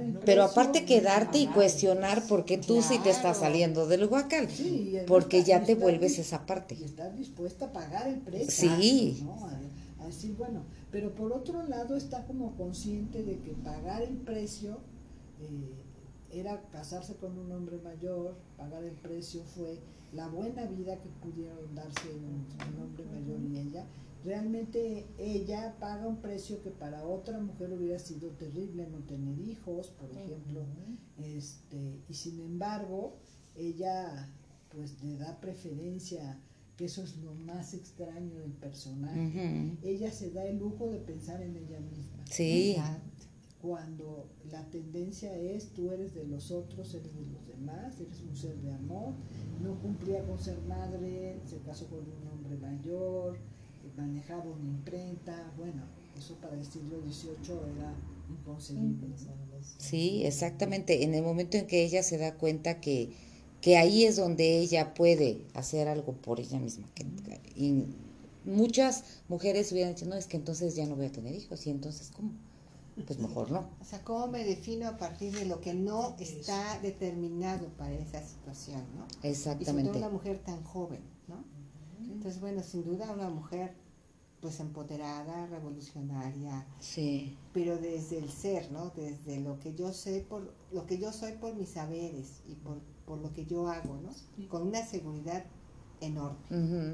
el 0.00 0.14
¿no? 0.14 0.20
Pero 0.24 0.44
aparte 0.44 0.84
quedarte 0.84 1.38
y 1.38 1.46
cuestionar 1.46 2.22
porque 2.28 2.58
tú 2.58 2.82
sí 2.82 2.98
te 2.98 3.10
estás 3.10 3.38
Claro. 3.38 3.40
saliendo 3.40 3.86
del 3.86 4.06
huacal, 4.06 4.48
Sí, 4.50 4.96
porque 5.06 5.44
ya 5.44 5.62
te 5.64 5.74
vuelves 5.74 6.18
esa 6.18 6.44
parte. 6.46 6.74
Y 6.74 6.84
estar 6.84 7.14
dispuesta 7.16 7.66
a 7.66 7.72
pagar 7.72 8.08
el 8.08 8.18
precio. 8.20 8.70
Sí. 8.78 9.22
¿no? 9.24 9.46
A, 9.46 10.02
a 10.02 10.06
decir, 10.06 10.34
bueno, 10.36 10.62
pero 10.90 11.14
por 11.14 11.32
otro 11.32 11.62
lado 11.66 11.96
está 11.96 12.24
como 12.26 12.54
consciente 12.56 13.22
de 13.22 13.38
que 13.38 13.52
pagar 13.52 14.02
el 14.02 14.16
precio 14.16 14.78
eh, 15.40 15.72
era 16.40 16.68
casarse 16.70 17.16
con 17.16 17.38
un 17.38 17.50
hombre 17.52 17.78
mayor, 17.78 18.36
pagar 18.56 18.84
el 18.84 18.94
precio 18.94 19.42
fue 19.42 19.78
la 20.12 20.28
buena 20.28 20.64
vida 20.66 21.00
que 21.00 21.08
pudieron 21.08 21.74
darse 21.74 22.08
un, 22.12 22.46
un 22.74 22.82
hombre 22.82 23.04
mayor 23.06 23.40
y 23.42 23.58
ella. 23.58 23.86
Realmente 24.24 25.06
ella 25.18 25.76
paga 25.78 26.06
un 26.06 26.20
precio 26.20 26.60
que 26.62 26.70
para 26.70 27.06
otra 27.06 27.38
mujer 27.38 27.72
hubiera 27.72 27.98
sido 27.98 28.30
terrible 28.30 28.88
no 28.88 28.98
tener 29.00 29.38
hijos, 29.38 29.88
por 29.90 30.10
ejemplo, 30.10 30.64
este, 31.18 32.00
y 32.08 32.14
sin 32.14 32.40
embargo, 32.40 33.18
ella 33.54 34.28
pues 34.70 35.02
le 35.02 35.16
da 35.16 35.40
preferencia, 35.40 36.40
que 36.76 36.86
eso 36.86 37.02
es 37.02 37.16
lo 37.18 37.34
más 37.34 37.72
extraño 37.72 38.38
del 38.40 38.52
personaje. 38.52 39.76
Ella 39.82 40.10
se 40.10 40.30
da 40.30 40.44
el 40.44 40.58
lujo 40.58 40.90
de 40.90 40.98
pensar 40.98 41.40
en 41.40 41.56
ella 41.56 41.80
misma. 41.80 42.24
Sí, 42.28 42.72
Exacto. 42.72 43.25
Cuando 43.66 44.28
la 44.52 44.62
tendencia 44.70 45.34
es 45.36 45.70
tú 45.74 45.90
eres 45.90 46.14
de 46.14 46.24
los 46.24 46.52
otros, 46.52 46.94
eres 46.94 47.12
de 47.12 47.26
los 47.32 47.48
demás, 47.48 47.98
eres 48.00 48.20
un 48.20 48.36
ser 48.36 48.54
de 48.58 48.72
amor, 48.72 49.12
no 49.60 49.74
cumplía 49.82 50.22
con 50.24 50.38
ser 50.38 50.56
madre, 50.68 51.40
se 51.44 51.56
casó 51.58 51.86
con 51.86 51.98
un 51.98 52.28
hombre 52.32 52.56
mayor, 52.58 53.36
manejaba 53.96 54.44
una 54.44 54.68
imprenta, 54.68 55.52
bueno, 55.56 55.82
eso 56.16 56.34
para 56.36 56.54
el 56.54 56.64
siglo 56.64 56.98
XVIII 57.02 57.58
era 57.76 57.92
inconcebible. 58.30 59.08
sí, 59.78 60.24
exactamente. 60.24 61.02
En 61.02 61.14
el 61.14 61.22
momento 61.24 61.56
en 61.56 61.66
que 61.66 61.84
ella 61.84 62.02
se 62.04 62.18
da 62.18 62.34
cuenta 62.34 62.80
que, 62.80 63.10
que 63.60 63.76
ahí 63.76 64.04
es 64.04 64.14
donde 64.16 64.58
ella 64.60 64.94
puede 64.94 65.40
hacer 65.54 65.88
algo 65.88 66.12
por 66.12 66.38
ella 66.40 66.60
misma. 66.60 66.88
que- 66.94 67.04
y 67.56 67.84
muchas 68.44 69.04
mujeres 69.28 69.72
hubieran 69.72 69.94
dicho, 69.94 70.06
no, 70.06 70.14
es 70.14 70.26
que 70.26 70.36
entonces 70.36 70.76
ya 70.76 70.86
no 70.86 70.94
voy 70.96 71.06
a 71.06 71.12
tener 71.12 71.34
hijos. 71.34 71.66
Y 71.66 71.70
entonces, 71.70 72.10
¿cómo? 72.14 72.30
Pues 73.04 73.18
mejor 73.18 73.50
no. 73.50 73.68
O 73.80 73.84
sea, 73.84 74.02
¿cómo 74.04 74.26
me 74.28 74.42
defino 74.44 74.88
a 74.88 74.96
partir 74.96 75.32
de 75.34 75.44
lo 75.44 75.60
que 75.60 75.74
no 75.74 76.16
está 76.18 76.78
determinado 76.80 77.68
para 77.76 77.92
esa 77.92 78.22
situación, 78.22 78.82
¿no? 78.96 79.04
Y 79.06 79.12
sobre 79.12 79.28
Exactamente. 79.30 79.98
una 79.98 80.08
mujer 80.08 80.42
tan 80.42 80.62
joven, 80.64 81.00
¿no? 81.28 81.44
Entonces, 82.10 82.40
bueno, 82.40 82.62
sin 82.62 82.84
duda 82.84 83.10
una 83.12 83.28
mujer 83.28 83.74
pues 84.40 84.60
empoderada, 84.60 85.46
revolucionaria, 85.46 86.66
Sí, 86.78 87.36
pero 87.52 87.78
desde 87.78 88.18
el 88.18 88.30
ser, 88.30 88.70
¿no? 88.70 88.90
Desde 88.94 89.40
lo 89.40 89.58
que 89.58 89.74
yo 89.74 89.92
sé 89.92 90.24
por 90.28 90.52
lo 90.72 90.86
que 90.86 90.98
yo 90.98 91.12
soy 91.12 91.32
por 91.32 91.54
mis 91.54 91.70
saberes 91.70 92.42
y 92.46 92.54
por, 92.54 92.78
por 93.06 93.18
lo 93.18 93.32
que 93.32 93.44
yo 93.46 93.68
hago, 93.68 93.98
¿no? 93.98 94.10
Con 94.48 94.62
una 94.68 94.84
seguridad 94.84 95.44
enorme. 96.00 96.38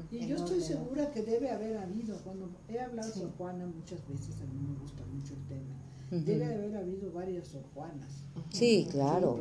Y 0.09 0.25
yo 0.25 0.37
estoy 0.37 0.61
segura 0.61 1.11
que 1.11 1.21
debe 1.21 1.49
haber 1.51 1.77
habido, 1.77 2.17
cuando 2.23 2.49
he 2.69 2.79
hablado 2.79 3.11
Sí. 3.11 3.19
con 3.21 3.31
Juana 3.33 3.65
muchas 3.67 4.07
veces, 4.07 4.35
a 4.41 4.45
mí 4.45 4.59
me 4.67 4.79
gusta 4.79 5.03
mucho 5.05 5.33
el 5.33 5.45
tema. 5.47 5.75
Debe 6.21 6.45
haber 6.45 6.75
habido 6.75 7.11
varias 7.11 7.47
Sor 7.47 7.63
Juanas. 7.73 8.23
Sí, 8.49 8.87
claro. 8.91 9.39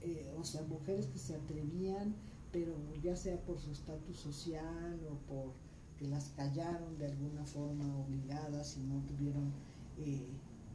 Eh, 0.00 0.32
o 0.38 0.44
sea, 0.44 0.62
mujeres 0.62 1.06
que 1.06 1.18
se 1.18 1.34
atrevían, 1.34 2.14
pero 2.52 2.74
ya 3.02 3.16
sea 3.16 3.40
por 3.40 3.58
su 3.58 3.72
estatus 3.72 4.18
social 4.18 5.00
o 5.10 5.16
por 5.28 5.52
que 5.98 6.06
las 6.06 6.30
callaron 6.30 6.98
de 6.98 7.06
alguna 7.06 7.44
forma 7.44 7.98
obligadas 7.98 8.76
y 8.76 8.84
no 8.84 9.00
tuvieron 9.02 9.52
eh, 9.98 10.26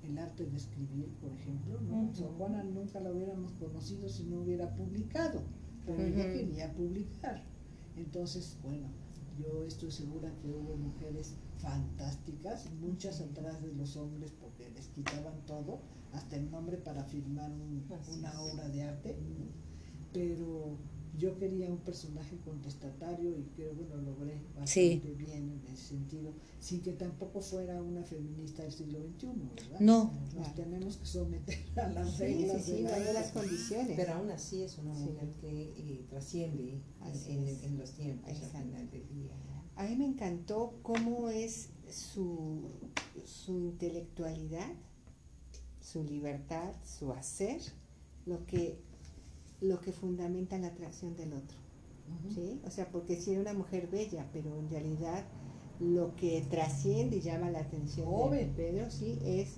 el 0.03 0.17
arte 0.17 0.45
de 0.45 0.57
escribir, 0.57 1.09
por 1.21 1.31
ejemplo. 1.33 1.79
¿no? 1.81 2.03
Ujú. 2.03 2.15
Sor 2.15 2.33
Juana 2.37 2.63
nunca 2.63 2.99
la 2.99 3.11
hubiéramos 3.11 3.51
conocido 3.53 4.07
si 4.09 4.23
no 4.23 4.39
hubiera 4.41 4.73
publicado, 4.75 5.41
pero 5.85 6.01
ella 6.01 6.31
quería 6.31 6.73
publicar. 6.73 7.43
Entonces, 7.97 8.57
bueno, 8.63 8.87
yo 9.39 9.63
estoy 9.65 9.91
segura 9.91 10.29
que 10.41 10.51
hubo 10.51 10.75
mujeres 10.75 11.35
fantásticas, 11.59 12.69
muchas 12.81 13.21
atrás 13.21 13.61
de 13.61 13.73
los 13.73 13.95
hombres 13.95 14.31
porque 14.39 14.69
les 14.71 14.87
quitaban 14.87 15.45
todo, 15.45 15.79
hasta 16.13 16.35
el 16.35 16.49
nombre 16.51 16.77
para 16.77 17.03
firmar 17.05 17.51
un- 17.51 17.85
una 18.17 18.41
obra 18.41 18.67
de 18.69 18.83
arte, 18.83 19.17
pero 20.13 20.77
yo 21.19 21.37
quería 21.37 21.69
un 21.69 21.77
personaje 21.79 22.37
contestatario 22.43 23.37
y 23.37 23.43
creo 23.55 23.77
que 23.77 23.83
lo 23.83 23.97
logré 24.01 24.39
Sí. 24.65 24.95
bastante 25.01 25.13
bien 25.23 25.49
en 25.49 25.73
ese 25.73 25.87
sentido, 25.89 26.33
sin 26.59 26.81
que 26.81 26.93
tampoco 26.93 27.41
fuera 27.41 27.81
una 27.83 28.03
feminista 28.03 28.63
del 28.63 28.71
siglo 28.71 28.99
XXI, 28.99 29.27
¿verdad? 29.55 29.79
No. 29.81 30.13
Nos 30.35 30.55
tenemos 30.55 30.97
que 30.97 31.05
someter 31.05 31.57
a 31.77 31.89
las 31.89 32.11
Sí, 32.13 32.19
reglas 32.23 32.63
sí, 32.63 32.71
de 32.71 32.77
sí, 32.77 32.83
la 32.83 33.13
las 33.13 33.31
condiciones. 33.31 33.95
Pero 33.97 34.13
aún 34.13 34.31
así 34.31 34.63
es 34.63 34.77
una 34.77 34.95
Sí. 34.95 35.03
mujer 35.03 35.29
que 35.41 35.61
eh, 35.77 36.05
trasciende 36.09 36.81
en, 37.27 37.77
los 37.77 37.91
tiempos 37.91 38.29
al 38.29 38.35
Exacto. 38.35 38.57
final 38.59 38.89
del 38.89 39.07
día. 39.09 39.33
A 39.75 39.83
mí 39.87 39.95
me 39.95 40.05
encantó 40.05 40.73
cómo 40.81 41.29
es 41.29 41.69
su, 41.89 42.69
su 43.25 43.59
intelectualidad, 43.59 44.69
su 45.81 46.03
libertad, 46.03 46.73
su 46.85 47.11
hacer, 47.13 47.61
lo 48.25 48.45
que, 48.45 48.79
lo 49.61 49.79
que 49.81 49.91
fundamenta 49.91 50.57
la 50.57 50.67
atracción 50.67 51.15
del 51.15 51.33
otro. 51.33 51.57
¿sí? 52.33 52.59
O 52.65 52.71
sea, 52.71 52.89
porque 52.91 53.19
sí 53.21 53.31
era 53.31 53.41
una 53.41 53.53
mujer 53.53 53.87
bella, 53.87 54.25
pero 54.33 54.57
en 54.57 54.69
realidad 54.69 55.25
lo 55.79 56.15
que 56.15 56.45
trasciende 56.49 57.17
y 57.17 57.21
llama 57.21 57.49
la 57.51 57.59
atención 57.59 58.09
de. 58.31 58.45
Pedro, 58.47 58.89
sí, 58.89 59.19
es 59.23 59.57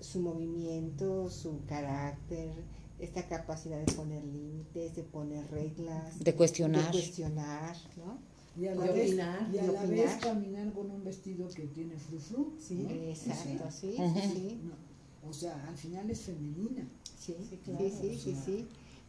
su 0.00 0.20
movimiento, 0.20 1.30
su 1.30 1.64
carácter, 1.66 2.50
esta 2.98 3.26
capacidad 3.28 3.78
de 3.78 3.92
poner 3.92 4.24
límites, 4.24 4.94
de 4.96 5.02
poner 5.04 5.48
reglas, 5.50 6.18
De 6.22 6.34
cuestionar. 6.34 6.84
de 6.86 6.90
cuestionar, 6.90 7.76
¿no? 7.96 8.18
Y 8.60 8.66
a 8.66 8.74
la, 8.74 8.84
De 8.84 8.92
vez, 8.92 9.06
opinar, 9.08 9.48
y 9.52 9.58
a 9.58 9.62
de 9.62 9.72
la 9.72 9.80
opinar. 9.82 10.06
vez 10.06 10.16
caminar 10.16 10.72
con 10.72 10.90
un 10.90 11.04
vestido 11.04 11.48
que 11.48 11.62
tiene 11.68 11.96
frufru. 11.98 12.52
Sí, 12.60 12.74
¿no? 12.74 12.90
Exacto, 12.90 13.64
sí, 13.70 13.96
sí, 13.96 14.20
sí. 14.32 14.60
No, 14.64 15.28
o 15.28 15.32
sea, 15.32 15.66
al 15.68 15.76
final 15.76 16.08
es 16.10 16.20
femenina. 16.22 16.86
Sí, 17.18 17.34
Sí, 17.38 17.46
sí, 17.50 17.56
claro, 17.64 17.84
sí, 17.88 17.90
o 17.90 18.18
sí, 18.18 18.18
sea. 18.34 18.44
sí. 18.44 18.66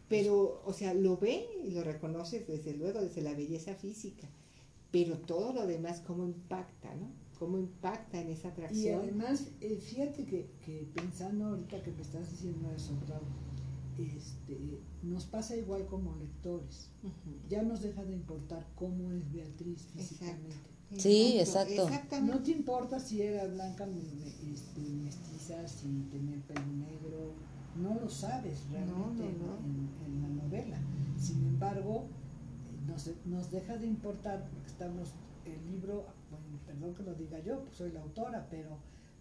Pero, 0.07 0.61
o 0.65 0.73
sea, 0.73 0.93
lo 0.93 1.17
ve 1.17 1.47
y 1.63 1.71
lo 1.71 1.83
reconoce 1.83 2.45
desde 2.45 2.73
luego, 2.75 3.01
desde 3.01 3.21
la 3.21 3.33
belleza 3.33 3.73
física. 3.73 4.27
Pero 4.91 5.17
todo 5.17 5.51
lo 5.53 5.65
demás, 5.65 6.01
cómo 6.05 6.25
impacta, 6.25 6.93
¿no? 6.95 7.09
Cómo 7.39 7.57
impacta 7.57 8.21
en 8.21 8.29
esa 8.29 8.47
Y 8.47 8.51
atracción. 8.51 9.01
además, 9.01 9.47
eh, 9.61 9.75
fíjate 9.75 10.25
que, 10.25 10.47
que 10.65 10.87
pensando 10.93 11.45
ahorita 11.47 11.83
que 11.83 11.91
me 11.91 12.01
estás 12.01 12.31
diciendo 12.31 12.69
eso, 12.71 12.93
este, 13.97 14.79
nos 15.03 15.25
pasa 15.25 15.55
igual 15.55 15.85
como 15.87 16.15
lectores. 16.15 16.89
Ya 17.49 17.63
nos 17.63 17.81
deja 17.81 18.03
de 18.03 18.13
importar 18.13 18.65
cómo 18.75 19.11
es 19.11 19.31
Beatriz 19.31 19.87
físicamente. 19.93 20.55
Sí, 20.97 21.39
exacto. 21.39 21.89
No 22.21 22.41
te 22.41 22.51
importa 22.51 22.99
si 22.99 23.21
era 23.21 23.45
blanca, 23.47 23.85
este, 23.85 24.81
mestiza, 24.81 25.67
si 25.67 25.87
tenía 26.11 26.35
el 26.35 26.41
pelo 26.41 26.61
negro, 26.67 27.33
no 27.75 27.95
lo 27.95 28.09
sabes 28.09 28.63
realmente 28.71 29.23
No, 29.23 29.47
no, 29.47 29.53
no. 29.53 29.57
En, 29.65 30.15
en 30.15 30.21
la 30.21 30.43
novela. 30.43 30.77
Sin 31.19 31.43
embargo, 31.45 32.05
nos, 32.87 33.09
nos 33.25 33.51
deja 33.51 33.77
de 33.77 33.87
importar 33.87 34.47
porque 34.51 34.67
estamos, 34.69 35.09
el 35.45 35.65
libro, 35.71 36.05
bueno, 36.29 36.59
perdón 36.65 36.95
que 36.95 37.03
lo 37.03 37.13
diga 37.15 37.39
yo, 37.39 37.61
pues 37.63 37.77
soy 37.77 37.91
la 37.91 38.01
autora, 38.01 38.47
pero, 38.49 38.77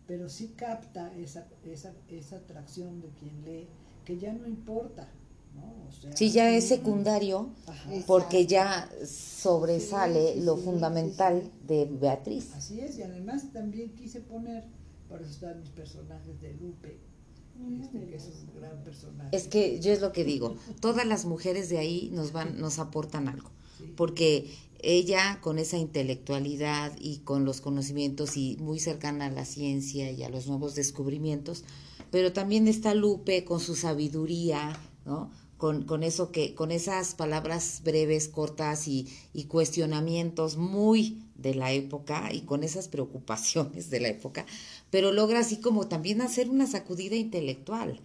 pero 0.06 0.28
sí 0.28 0.54
capta 0.56 1.12
esa, 1.16 1.46
esa, 1.64 1.92
esa 2.08 2.36
atracción 2.36 3.00
de 3.00 3.08
quien 3.10 3.44
lee, 3.44 3.66
que 4.04 4.18
ya 4.18 4.32
no 4.32 4.46
importa, 4.46 5.08
¿no? 5.54 5.88
O 5.88 5.92
sea, 5.92 6.14
Sí, 6.16 6.30
ya 6.30 6.50
es 6.50 6.68
secundario 6.68 7.48
ajá. 7.66 7.90
Porque 8.06 8.46
ya 8.46 8.88
sobresale 9.06 10.34
Sí, 10.34 10.40
sí, 10.40 10.44
lo 10.44 10.56
sí, 10.56 10.62
fundamental 10.64 11.42
sí, 11.42 11.50
sí. 11.50 11.66
de 11.66 11.84
Beatriz. 11.86 12.52
Así 12.54 12.80
es, 12.80 12.98
y 12.98 13.02
además 13.02 13.52
también 13.52 13.94
quise 13.94 14.20
poner, 14.20 14.64
por 15.08 15.22
eso 15.22 15.30
están 15.30 15.60
mis 15.60 15.70
personajes 15.70 16.40
de 16.40 16.54
Lupe, 16.54 16.98
este, 17.80 18.06
que 18.06 18.16
es 18.16 18.24
un 18.24 18.60
gran 18.60 18.82
personaje. 18.84 19.36
Es 19.36 19.48
que 19.48 19.80
yo 19.80 19.92
es 19.92 20.00
lo 20.00 20.12
que 20.12 20.24
digo, 20.24 20.56
todas 20.80 21.06
las 21.06 21.24
mujeres 21.24 21.68
de 21.68 21.78
ahí 21.78 22.10
nos 22.12 22.32
van, 22.32 22.58
nos 22.60 22.78
aportan 22.78 23.28
algo, 23.28 23.50
Sí. 23.78 23.92
porque 23.96 24.50
ella 24.80 25.38
con 25.40 25.58
esa 25.58 25.78
intelectualidad 25.78 26.92
y 27.00 27.18
con 27.18 27.44
los 27.44 27.60
conocimientos 27.60 28.36
y 28.36 28.56
muy 28.60 28.78
cercana 28.78 29.26
a 29.26 29.30
la 29.30 29.44
ciencia 29.44 30.10
y 30.10 30.22
a 30.22 30.28
los 30.28 30.46
nuevos 30.46 30.74
descubrimientos, 30.74 31.64
pero 32.10 32.32
también 32.32 32.68
está 32.68 32.94
Lupe 32.94 33.44
con 33.44 33.60
su 33.60 33.74
sabiduría, 33.74 34.78
¿no? 35.06 35.30
Con, 35.56 35.84
con 35.84 36.02
eso 36.02 36.30
que, 36.30 36.54
con 36.54 36.70
esas 36.70 37.14
palabras 37.14 37.80
breves, 37.84 38.28
cortas 38.28 38.86
y, 38.86 39.08
y 39.32 39.44
cuestionamientos 39.44 40.56
muy 40.56 41.22
de 41.36 41.54
la 41.54 41.72
época 41.72 42.32
y 42.32 42.42
con 42.42 42.62
esas 42.64 42.88
preocupaciones 42.88 43.88
de 43.90 44.00
la 44.00 44.08
época, 44.08 44.44
pero 44.94 45.10
logra 45.10 45.40
así 45.40 45.56
como 45.56 45.88
también 45.88 46.20
hacer 46.20 46.48
una 46.48 46.68
sacudida 46.68 47.16
intelectual, 47.16 47.98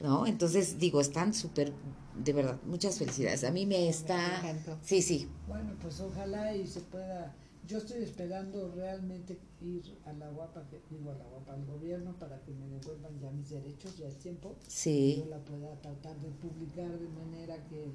¿no? 0.00 0.26
Entonces, 0.26 0.80
digo, 0.80 1.00
están 1.00 1.34
súper, 1.34 1.72
de 2.18 2.32
verdad, 2.32 2.58
muchas 2.66 2.98
felicidades. 2.98 3.44
A 3.44 3.52
mí 3.52 3.64
me 3.64 3.88
está... 3.88 4.42
Sí, 4.82 5.02
sí. 5.02 5.28
Bueno, 5.46 5.70
pues 5.80 6.00
ojalá 6.00 6.56
y 6.56 6.66
se 6.66 6.80
pueda... 6.80 7.32
Yo 7.68 7.78
estoy 7.78 8.02
esperando 8.02 8.72
realmente 8.74 9.38
ir 9.60 9.84
a 10.04 10.12
la 10.14 10.30
guapa, 10.30 10.66
que, 10.68 10.80
digo 10.90 11.12
a 11.12 11.14
la 11.14 11.24
guapa, 11.26 11.52
al 11.52 11.64
gobierno 11.64 12.12
para 12.18 12.40
que 12.40 12.50
me 12.50 12.66
devuelvan 12.66 13.20
ya 13.20 13.30
mis 13.30 13.50
derechos, 13.50 13.96
ya 13.96 14.08
es 14.08 14.18
tiempo. 14.18 14.56
Sí. 14.66 15.18
Yo 15.18 15.26
la 15.26 15.38
pueda 15.44 15.80
tratar 15.80 16.20
de 16.22 16.30
publicar 16.30 16.90
de 16.90 17.08
manera 17.08 17.54
que, 17.68 17.92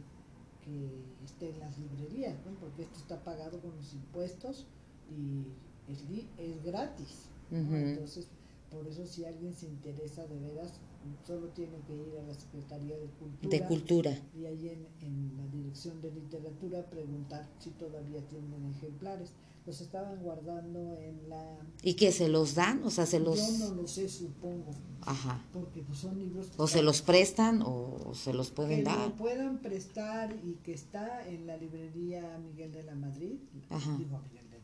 que 0.63 1.03
esté 1.25 1.49
en 1.49 1.59
las 1.59 1.77
librerías, 1.77 2.35
¿no? 2.45 2.53
porque 2.61 2.83
esto 2.83 2.97
está 2.97 3.21
pagado 3.25 3.59
con 3.59 3.75
los 3.75 3.93
impuestos 3.93 4.67
y 5.11 5.91
es, 5.91 5.99
es 6.37 6.63
gratis. 6.63 7.27
Entonces, 7.51 8.27
por 8.71 8.87
eso 8.87 9.05
si 9.05 9.25
alguien 9.25 9.53
se 9.53 9.67
interesa 9.67 10.25
de 10.27 10.39
veras, 10.39 10.73
solo 11.25 11.47
tiene 11.49 11.79
que 11.87 11.95
ir 11.95 12.19
a 12.19 12.27
la 12.27 12.33
Secretaría 12.33 12.97
de 12.97 13.07
Cultura. 13.07 13.49
De 13.49 13.65
Cultura. 13.65 14.17
Y 14.37 14.45
ahí 14.45 14.69
en, 14.69 14.87
en 15.01 15.37
la 15.37 15.47
Dirección 15.47 16.01
de 16.01 16.11
Literatura 16.11 16.85
preguntar 16.89 17.47
si 17.59 17.71
todavía 17.71 18.21
tienen 18.27 18.65
ejemplares. 18.75 19.33
Los 19.65 19.81
estaban 19.81 20.21
guardando 20.23 20.97
en 20.97 21.27
la... 21.27 21.59
¿Y 21.83 21.95
que 21.95 22.13
se 22.13 22.29
los 22.29 22.55
dan? 22.55 22.81
O 22.85 22.89
sea, 22.89 23.05
se 23.05 23.19
los... 23.19 23.37
Yo 23.37 23.67
no 23.67 23.81
lo 23.81 23.87
sé, 23.87 24.07
supongo. 24.07 24.71
Ajá. 25.01 25.43
Porque 25.51 25.81
pues, 25.81 25.99
son 25.99 26.17
libros... 26.17 26.51
O 26.55 26.67
se 26.67 26.81
los 26.81 27.01
prestan 27.01 27.61
o 27.65 28.13
se 28.13 28.33
los 28.33 28.49
pueden 28.49 28.79
que 28.79 28.83
dar. 28.85 29.09
lo 29.09 29.15
puedan 29.17 29.61
prestar 29.61 30.33
y 30.41 30.53
que 30.63 30.73
está 30.73 31.27
en 31.27 31.47
la 31.47 31.57
librería 31.57 32.37
Miguel 32.37 32.71
de 32.71 32.83
la 32.83 32.95
Madrid. 32.95 33.39
Ajá. 33.69 33.97
Digo, 33.97 34.21
Miguel 34.29 34.49
de... 34.51 34.61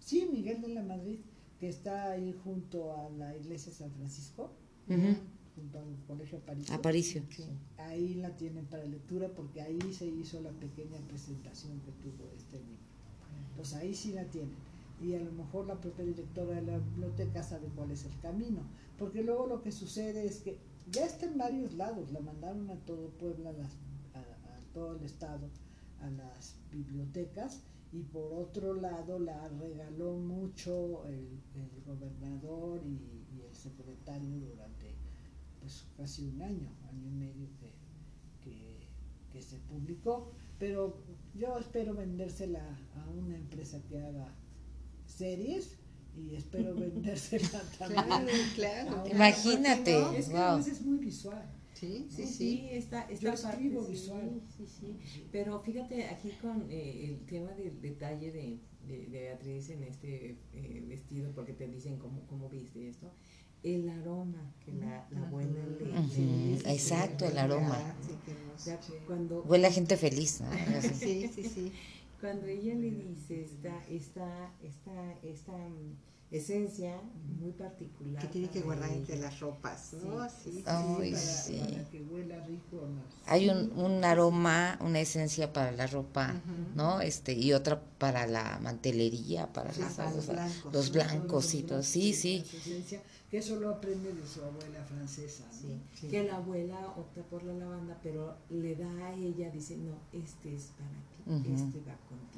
Sí, 0.00 0.26
Miguel 0.32 0.62
de 0.62 0.68
la 0.68 0.82
Madrid, 0.82 1.18
que 1.58 1.68
está 1.68 2.10
ahí 2.10 2.34
junto 2.44 2.92
a 2.92 3.08
la 3.10 3.36
iglesia 3.36 3.72
San 3.72 3.90
Francisco. 3.92 4.50
Junto 4.86 5.78
al 5.78 5.96
colegio 6.06 6.38
Aparicio. 6.38 6.74
Aparicio. 6.74 7.22
Sí, 7.30 7.44
ahí 7.78 8.14
la 8.14 8.36
tienen 8.36 8.66
para 8.66 8.84
lectura 8.84 9.28
porque 9.34 9.62
ahí 9.62 9.80
se 9.92 10.06
hizo 10.06 10.40
la 10.42 10.50
pequeña 10.50 10.98
presentación 11.08 11.80
que 11.80 11.92
tuvo 11.92 12.30
este 12.36 12.58
libro. 12.58 12.84
Pues 13.56 13.72
ahí 13.74 13.94
sí 13.94 14.12
la 14.12 14.24
tienen. 14.24 14.54
Y 15.02 15.14
a 15.14 15.20
lo 15.20 15.32
mejor 15.32 15.66
la 15.66 15.80
propia 15.80 16.04
directora 16.04 16.56
de 16.56 16.62
la 16.62 16.78
biblioteca 16.78 17.42
sabe 17.42 17.68
cuál 17.74 17.90
es 17.90 18.04
el 18.04 18.18
camino. 18.20 18.60
Porque 18.98 19.22
luego 19.22 19.46
lo 19.46 19.62
que 19.62 19.72
sucede 19.72 20.26
es 20.26 20.40
que 20.40 20.58
ya 20.90 21.06
está 21.06 21.26
en 21.26 21.38
varios 21.38 21.72
lados. 21.74 22.12
La 22.12 22.20
mandaron 22.20 22.70
a 22.70 22.76
todo 22.84 23.08
Puebla, 23.18 23.50
a, 23.50 23.52
las, 23.54 23.72
a, 24.14 24.20
a 24.20 24.60
todo 24.74 24.96
el 24.96 25.04
estado, 25.04 25.48
a 26.00 26.10
las 26.10 26.56
bibliotecas. 26.70 27.62
Y 27.92 28.02
por 28.02 28.32
otro 28.32 28.74
lado 28.74 29.18
la 29.18 29.48
regaló 29.48 30.14
mucho 30.14 31.06
el, 31.06 31.40
el 31.54 31.82
gobernador 31.86 32.82
y, 32.84 33.36
y 33.36 33.42
el 33.42 33.54
secretario 33.54 34.38
durante 34.40 34.94
pues 35.60 35.84
casi 35.96 36.24
un 36.26 36.40
año, 36.42 36.70
año 36.88 37.08
y 37.08 37.10
medio 37.10 37.48
que, 37.58 37.72
que, 38.40 38.86
que, 39.32 39.42
se 39.42 39.56
publicó, 39.58 40.30
pero 40.60 41.02
yo 41.34 41.58
espero 41.58 41.94
vendérsela 41.94 42.78
a 42.94 43.10
una 43.10 43.34
empresa 43.34 43.82
que 43.88 44.00
haga 44.00 44.32
series 45.06 45.76
y 46.16 46.36
espero 46.36 46.72
vendérsela 46.78 47.62
también. 47.78 48.04
Claro, 48.54 49.02
claro. 49.02 49.10
Imagínate. 49.10 50.00
No, 50.00 50.12
es 50.12 50.28
que 50.28 50.34
wow. 50.34 50.58
es 50.58 50.82
muy 50.82 50.98
visual. 50.98 51.55
Sí, 51.78 52.08
sí, 52.10 52.26
Sí, 52.26 52.32
sí. 52.32 52.68
está, 52.72 53.02
esta 53.02 53.14
Yo 53.20 53.32
escribo 53.32 53.80
parte, 53.82 53.92
visual. 53.92 54.30
Sí, 54.56 54.66
sí, 54.66 54.66
sí. 54.66 54.96
Pero 55.30 55.60
fíjate 55.60 56.06
aquí 56.06 56.30
con 56.40 56.66
eh, 56.70 57.04
el 57.06 57.26
tema 57.26 57.52
del 57.52 57.80
detalle 57.80 58.32
de, 58.32 58.58
de, 58.86 59.06
de 59.06 59.20
Beatriz 59.20 59.70
en 59.70 59.82
este 59.84 60.36
eh, 60.54 60.84
vestido, 60.88 61.30
porque 61.34 61.52
te 61.52 61.66
dicen 61.68 61.98
cómo, 61.98 62.22
cómo 62.26 62.48
viste 62.48 62.88
esto, 62.88 63.10
el 63.62 63.88
aroma 63.88 64.54
que 64.64 64.72
la, 64.72 65.06
la 65.12 65.22
abuela 65.22 65.66
le, 65.78 65.84
le 65.84 65.98
Ujú, 65.98 66.56
dice. 66.56 66.70
exacto, 66.72 67.26
el 67.26 67.38
aroma. 67.38 67.78
O 68.54 68.58
sea, 68.58 68.80
cuando, 69.06 69.42
Huele 69.48 69.66
a 69.66 69.70
gente 69.70 69.96
feliz. 69.96 70.40
Sí, 71.02 71.28
sí, 71.34 71.44
sí. 71.44 71.72
cuando 72.20 72.46
ella 72.46 72.74
le 72.74 72.90
dice 72.90 73.42
esta, 73.44 73.84
esta, 73.88 74.52
esta, 74.62 75.12
esta 75.22 75.52
mm, 75.52 75.96
esencia 76.30 77.00
muy 77.40 77.52
particular. 77.52 78.20
Que 78.20 78.28
tiene 78.28 78.48
que 78.50 78.60
guardar 78.60 78.88
ella. 78.90 78.98
entre 78.98 79.18
las 79.18 79.38
ropas, 79.40 79.92
¿no? 80.02 80.28
Sí, 80.28 80.34
sí. 80.52 80.62
Ay, 80.66 81.12
para, 81.12 81.22
sí. 81.22 81.58
para 81.70 81.90
que 81.90 82.02
huela 82.02 82.44
rico. 82.46 82.80
las- 82.82 83.28
Hay 83.32 83.48
un, 83.48 83.72
un 83.78 84.04
aroma, 84.04 84.76
una 84.80 85.00
esencia 85.00 85.52
para 85.52 85.70
la 85.72 85.86
ropa, 85.86 86.32
Ujú. 86.34 86.74
¿no? 86.76 87.00
Este, 87.00 87.32
y 87.32 87.52
otra 87.52 87.80
para 87.98 88.26
la 88.26 88.58
mantelería, 88.62 89.52
para 89.52 89.72
Sí, 89.72 89.80
las- 89.82 89.94
para 89.94 90.10
los 90.10 90.26
los, 90.26 90.34
blancos. 90.34 90.72
los 90.72 90.86
¿no? 90.88 90.92
blancos 90.94 91.54
y 91.54 91.62
todo. 91.62 91.82
Sí, 91.82 92.12
sí. 92.12 92.44
esencia, 92.54 93.02
que 93.30 93.38
eso 93.38 93.56
lo 93.56 93.70
aprende 93.70 94.12
de 94.12 94.26
su 94.26 94.42
abuela 94.42 94.82
francesa. 94.84 95.44
¿no? 95.46 95.52
Sí, 95.60 95.80
Sí. 96.00 96.08
que 96.08 96.24
la 96.24 96.36
abuela 96.36 96.88
opta 96.96 97.22
por 97.22 97.42
la 97.44 97.54
lavanda, 97.54 97.98
pero 98.02 98.36
le 98.50 98.74
da 98.76 98.90
a 99.06 99.14
ella, 99.14 99.50
dice, 99.50 99.76
no, 99.76 99.96
este 100.12 100.54
es 100.54 100.70
para 100.76 100.90
ti, 100.90 101.22
Ujú. 101.50 101.54
este 101.54 101.80
va 101.88 101.96
contigo. 102.08 102.35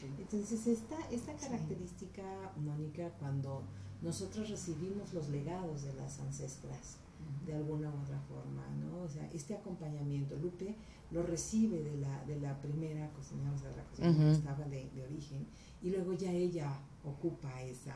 Sí. 0.00 0.06
Entonces, 0.18 0.66
esta, 0.66 0.96
esta 1.10 1.34
característica, 1.36 2.52
Mónica, 2.56 3.10
cuando 3.18 3.62
nosotros 4.02 4.50
recibimos 4.50 5.12
los 5.14 5.28
legados 5.28 5.82
de 5.84 5.94
las 5.94 6.18
ancestras, 6.20 6.98
de 7.46 7.54
alguna 7.54 7.88
u 7.90 8.02
otra 8.02 8.20
forma, 8.20 8.66
¿no? 8.80 9.02
O 9.02 9.08
sea, 9.08 9.28
este 9.32 9.54
acompañamiento, 9.54 10.36
Lupe 10.36 10.74
lo 11.10 11.22
recibe 11.22 11.82
de 11.82 11.96
la, 11.98 12.24
de 12.24 12.38
la 12.40 12.60
primera 12.60 13.10
cocinera, 13.12 13.52
o 13.52 13.58
sea, 13.58 13.70
la 13.76 13.84
cocinera 13.84 14.12
Ujú. 14.14 14.22
que 14.24 14.32
estaba 14.32 14.64
de, 14.66 14.90
de 14.90 15.02
origen, 15.04 15.46
y 15.82 15.90
luego 15.90 16.12
ya 16.14 16.32
ella 16.32 16.80
ocupa 17.04 17.62
esa, 17.62 17.94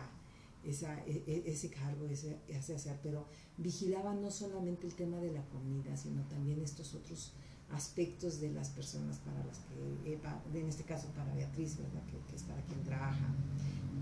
esa, 0.65 0.99
e- 1.07 1.25
e- 1.27 1.43
ese 1.47 1.69
cargo, 1.71 2.07
ese, 2.07 2.39
ese 2.49 2.75
hacer, 2.77 2.99
pero 3.03 3.27
vigilaba 3.59 4.15
no 4.15 4.31
solamente 4.31 4.87
el 4.87 4.95
tema 4.95 5.19
de 5.19 5.33
la 5.33 5.45
comida, 5.49 5.97
sino 5.97 6.23
también 6.29 6.63
estos 6.63 6.95
otros 6.95 7.33
aspectos 7.73 8.41
de 8.41 8.51
las 8.53 8.69
personas 8.71 9.19
para 9.19 9.45
las 9.45 9.59
que, 9.59 10.13
eh, 10.13 10.19
en 10.55 10.69
este 10.69 10.83
caso 10.85 11.09
para 11.17 11.33
Beatriz, 11.35 11.77
¿verdad? 11.79 12.03
Que, 12.07 12.19
que 12.31 12.37
es 12.37 12.43
para 12.43 12.61
quien 12.63 12.83
trabaja, 12.83 13.35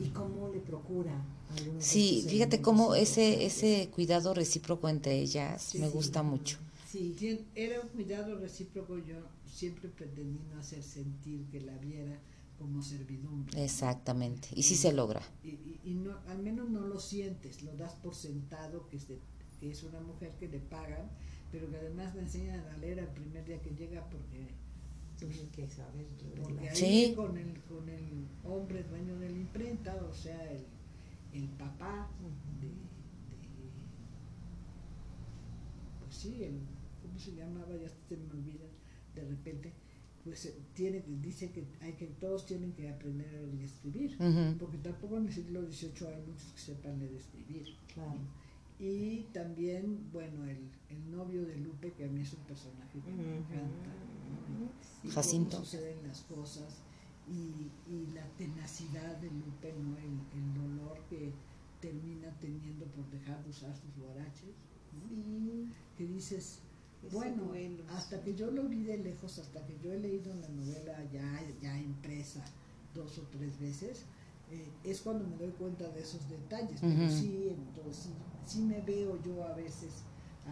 y 0.00 0.09
cómo 0.11 0.48
le 0.48 0.61
procura 0.61 1.12
de 1.57 1.81
Sí, 1.83 2.24
fíjate 2.28 2.61
cómo 2.62 2.94
ese, 2.94 3.44
ese 3.44 3.90
cuidado 3.94 4.33
recíproco 4.35 4.88
entre 4.88 5.18
ellas 5.18 5.62
Sí, 5.62 5.78
me 5.78 5.87
sí. 5.88 5.92
gusta 5.92 6.22
mucho. 6.22 6.59
Sí, 6.90 7.14
Era 7.54 7.81
un 7.81 7.88
cuidado 7.88 8.38
recíproco, 8.38 8.96
yo 8.98 9.16
siempre 9.46 9.88
pretendí 9.90 10.40
no 10.52 10.59
hacer 10.61 10.83
sentir 10.83 11.44
que 11.50 11.61
la 11.61 11.76
viera 11.78 12.18
como 12.59 12.81
servidumbre. 12.83 13.62
Exactamente. 13.62 14.48
Y 14.54 14.62
sí 14.62 14.74
se 14.76 14.92
logra. 14.92 15.20
Y, 15.44 15.48
y- 15.48 15.81
y 15.85 15.94
no, 15.94 16.16
al 16.28 16.38
menos 16.42 16.68
no 16.70 16.81
lo 16.81 16.98
sientes, 16.98 17.62
lo 17.62 17.72
das 17.76 17.94
por 17.94 18.14
sentado 18.14 18.88
que, 18.88 18.98
se- 18.98 19.18
que 19.61 19.70
es 19.70 19.83
una 19.83 20.00
mujer 20.00 20.33
que 20.38 20.48
le 20.48 20.59
pagan, 20.61 21.11
pero 21.53 21.71
que 21.71 21.77
además 21.77 22.15
le 22.15 22.23
enseñan 22.23 22.61
a 22.69 22.77
leer 22.79 22.99
el 22.99 23.09
primer 23.09 23.45
día 23.45 23.61
que 23.61 23.71
llega 23.71 24.05
porque, 24.11 24.49
tienen 25.19 25.49
que 25.51 25.67
saber. 25.69 26.07
porque 26.43 26.69
ahí 26.69 26.77
Sí. 26.77 27.13
con, 27.17 27.37
el, 27.37 27.53
con 27.63 27.89
el 27.89 28.27
hombre 28.45 28.83
dueño 28.85 29.19
de 29.19 29.31
la 29.31 29.37
imprenta, 29.37 29.95
o 29.97 30.15
sea, 30.15 30.51
el, 30.53 30.65
el 31.33 31.49
papá 31.51 32.09
de, 32.61 32.69
de- 32.69 32.75
pues 36.01 36.15
sí, 36.15 36.43
el, 36.45 36.59
¿cómo 37.03 37.19
se 37.19 37.35
llamaba? 37.35 37.69
Ya 37.77 37.89
se 37.89 38.17
me 38.17 38.31
olvida 38.31 38.65
de 39.15 39.25
repente, 39.25 39.73
pues 40.25 40.47
eh, 40.47 40.55
tiene, 40.75 41.03
dice 41.23 41.51
que 41.51 41.65
hay 41.81 41.95
que 41.95 42.07
todos 42.07 42.47
tienen 42.47 42.73
que 42.73 42.89
aprender 42.89 43.29
a 43.29 43.41
leer 43.41 43.55
y 43.61 43.65
escribir, 43.65 44.17
porque 44.59 44.79
tampoco 44.79 45.17
en 45.17 45.27
el 45.27 45.33
siglo 45.33 45.63
XVIII 45.63 46.07
hay 46.15 46.23
muchos 46.27 46.53
que 46.53 46.61
sepan 46.61 46.99
leer 46.99 47.13
y 47.13 47.17
escribir. 47.17 47.77
Claro. 47.93 48.21
Y 48.81 49.23
también, 49.33 50.09
bueno, 50.12 50.45
el, 50.45 50.71
el 50.88 51.11
novio 51.11 51.45
de 51.45 51.57
Lupe, 51.57 51.93
que 51.93 52.05
a 52.05 52.09
mí 52.09 52.21
es 52.21 52.33
un 52.33 52.45
personaje 52.45 53.01
que 53.01 53.11
me 53.11 53.38
encanta. 53.38 53.91
¿no? 54.49 54.71
Y 55.09 55.11
Jacinto. 55.11 55.57
cómo 55.57 55.64
suceden 55.64 56.07
las 56.07 56.21
cosas 56.23 56.83
y, 57.29 57.71
y 57.93 58.07
la 58.14 58.25
tenacidad 58.37 59.17
de 59.17 59.31
Lupe, 59.31 59.75
¿no? 59.83 59.97
El, 59.99 60.19
el 60.33 60.55
dolor 60.55 60.98
que 61.11 61.33
termina 61.81 62.31
teniendo 62.40 62.87
por 62.87 63.09
dejar 63.11 63.42
de 63.44 63.50
usar 63.50 63.75
sus 63.77 63.94
guaraches. 64.02 64.55
¿no? 64.92 65.73
Que 65.96 66.07
dices, 66.07 66.61
bueno, 67.13 67.44
duelo, 67.46 67.85
hasta 67.90 68.19
sí. 68.19 68.25
que 68.25 68.35
yo 68.37 68.50
lo 68.50 68.65
vi 68.69 68.85
de 68.85 68.98
lejos, 68.98 69.38
hasta 69.38 69.65
que 69.67 69.77
yo 69.83 69.92
he 69.92 69.98
leído 69.98 70.33
la 70.35 70.48
novela 70.48 71.05
ya, 71.13 71.42
ya 71.61 71.79
impresa 71.81 72.44
dos 72.94 73.19
o 73.19 73.23
tres 73.23 73.59
veces, 73.59 74.05
eh, 74.50 74.69
es 74.85 75.00
cuando 75.02 75.27
me 75.27 75.37
doy 75.37 75.50
cuenta 75.50 75.88
de 75.90 76.00
esos 76.00 76.29
detalles. 76.31 76.81
Pero 76.81 77.05
Ujú. 77.05 77.11
sí, 77.11 77.48
entonces, 77.50 78.11
sí, 78.49 78.63
me 78.63 78.81
veo 78.81 79.21
yo 79.23 79.44
a 79.44 79.55
veces 79.55 80.05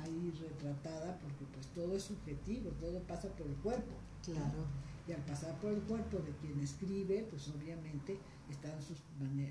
ahí 0.05 0.33
retratada, 0.41 1.19
porque 1.19 1.45
pues 1.53 1.67
todo 1.69 1.97
es 1.97 2.03
subjetivo, 2.05 2.71
todo 2.73 3.01
pasa 3.03 3.29
por 3.31 3.47
el 3.47 3.57
cuerpo. 3.57 3.95
Claro. 4.23 4.67
Y 5.09 5.13
al 5.13 5.25
pasar 5.25 5.55
por 5.61 5.73
el 5.73 5.81
cuerpo 5.83 6.19
de 6.19 6.33
quien 6.41 6.61
escribe, 6.61 7.27
pues 7.31 7.49
obviamente 7.49 8.19
están 8.51 8.81
sus 8.83 8.99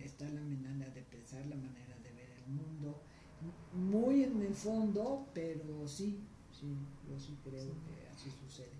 está 0.03 0.25
la 0.25 0.41
manera 0.41 0.89
de 0.93 1.01
pensar, 1.03 1.45
la 1.45 1.55
manera 1.55 1.95
de 2.03 2.11
ver 2.11 2.29
el 2.45 2.53
mundo, 2.53 3.01
muy 3.73 4.23
en 4.23 4.41
el 4.41 4.53
fondo, 4.53 5.25
pero 5.33 5.87
sí, 5.87 6.19
sí, 6.51 6.75
yo 7.09 7.19
sí 7.19 7.37
creo 7.43 7.71
que 7.85 8.07
así 8.13 8.29
sucede. 8.45 8.75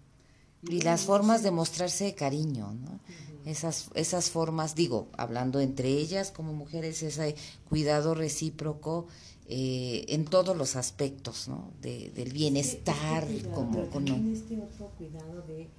Y, 0.63 0.81
las 0.81 1.03
formas 1.03 1.43
de 1.43 1.51
mostrarse 1.51 2.05
de 2.05 2.15
cariño, 2.15 2.73
¿no? 2.73 2.99
Esas, 3.45 3.91
esas 3.93 4.31
formas, 4.31 4.73
digo, 4.73 5.07
hablando 5.15 5.59
entre 5.59 5.89
ellas 5.89 6.31
como 6.31 6.53
mujeres, 6.53 7.03
ese 7.03 7.35
cuidado 7.69 8.15
recíproco 8.15 9.07
eh, 9.47 10.05
en 10.09 10.25
todos 10.25 10.57
los 10.57 10.75
aspectos, 10.75 11.47
¿no? 11.47 11.71
De, 11.81 12.11
del 12.11 12.31
bienestar, 12.31 13.27
como... 13.53 13.89
con 13.89 14.07
este 14.07 14.57
otro 14.59 14.91
cuidado 14.97 15.41
de 15.43 15.69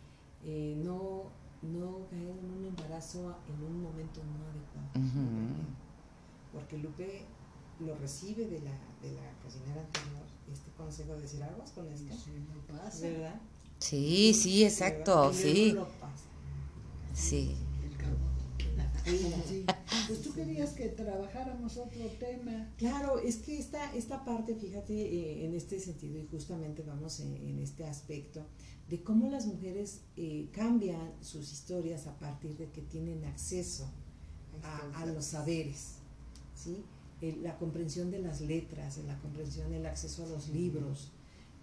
eh, 0.45 0.75
no, 0.85 1.25
no 1.63 2.07
caer 2.11 2.39
en 2.39 2.51
un 2.59 2.65
embarazo 2.67 3.35
en 3.49 3.65
un 3.65 3.83
momento 3.83 4.21
no 4.25 4.45
adecuado. 4.47 5.11
Porque 6.53 6.79
Lupe 6.79 7.25
lo 7.81 7.95
recibe 7.97 8.47
de 8.47 8.61
la, 8.61 8.73
de 9.03 9.13
la 9.15 9.33
cocinera 9.43 9.81
anterior, 9.83 10.23
este 10.53 10.71
consejo 10.77 11.15
de 11.15 11.23
decir 11.23 11.43
aguas 11.43 11.71
con 11.73 11.89
esto. 11.89 12.15
Sí, 12.15 12.31
no 12.49 12.79
pasa. 12.79 13.09
¿Verdad? 13.09 13.41
Sí, 13.79 14.33
sí, 14.33 14.65
exacto, 14.65 15.33
sí. 15.33 15.77
Sí. 17.15 17.57
Pues 20.09 20.23
tú 20.23 20.33
querías 20.33 20.71
que 20.71 20.89
trabajáramos 20.89 21.77
otro 21.77 22.07
tema. 22.19 22.73
Claro, 22.77 23.19
es 23.19 23.37
que 23.37 23.59
esta, 23.59 23.93
esta 23.95 24.25
parte, 24.25 24.55
fíjate, 24.55 24.95
eh, 24.95 25.45
en 25.45 25.55
este 25.55 25.81
sentido, 25.81 26.19
y 26.19 26.27
justamente 26.27 26.83
vamos 26.83 27.19
en, 27.21 27.59
este 27.59 27.85
aspecto, 27.85 28.47
de 28.89 29.03
cómo 29.03 29.29
las 29.29 29.47
mujeres 29.47 30.03
eh, 30.17 30.49
cambian 30.53 31.13
sus 31.21 31.53
historias 31.53 32.07
a 32.07 32.17
partir 32.19 32.57
de 32.57 32.71
que 32.71 32.83
tienen 32.83 33.25
acceso 33.25 33.91
a, 34.63 35.03
a 35.03 35.07
los 35.07 35.25
saberes, 35.25 35.97
¿sí? 36.55 36.85
la 37.21 37.57
comprensión 37.57 38.11
de 38.11 38.19
las 38.19 38.41
letras, 38.41 38.99
la 38.99 39.19
comprensión 39.19 39.71
del 39.71 39.87
acceso 39.87 40.25
a 40.25 40.29
los 40.29 40.49
libros. 40.49 41.13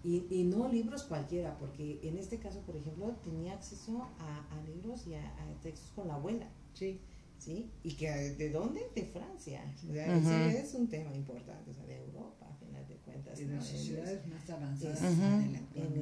Y, 0.02 0.26
y, 0.28 0.44
no 0.44 0.68
libros 0.68 1.04
cualquiera, 1.04 1.56
porque 1.56 2.00
en 2.02 2.18
este 2.18 2.38
caso, 2.38 2.60
por 2.60 2.76
ejemplo, 2.76 3.14
tenía 3.24 3.54
acceso 3.54 4.06
a, 4.18 4.46
a 4.50 4.62
libros 4.64 5.06
y 5.06 5.14
a, 5.14 5.22
textos 5.62 5.90
con 5.94 6.08
la 6.08 6.16
abuela. 6.16 6.46
Sí. 6.74 7.00
¿Sí? 7.44 7.70
Y 7.82 7.92
que 7.92 8.10
de 8.10 8.50
dónde? 8.50 8.90
De 8.94 9.04
Francia. 9.04 9.62
Ese 9.76 10.60
es 10.60 10.74
un 10.74 10.88
tema 10.88 11.14
importante, 11.14 11.70
o 11.70 11.74
sea, 11.74 11.84
de 11.84 11.96
Europa, 11.96 12.46
a 12.50 12.54
final 12.56 12.86
de 12.88 12.96
cuentas. 12.96 13.38
De 13.38 13.46
las 13.46 13.66
sociedades 13.66 14.26
más 14.26 14.48
avanzadas. 14.48 15.00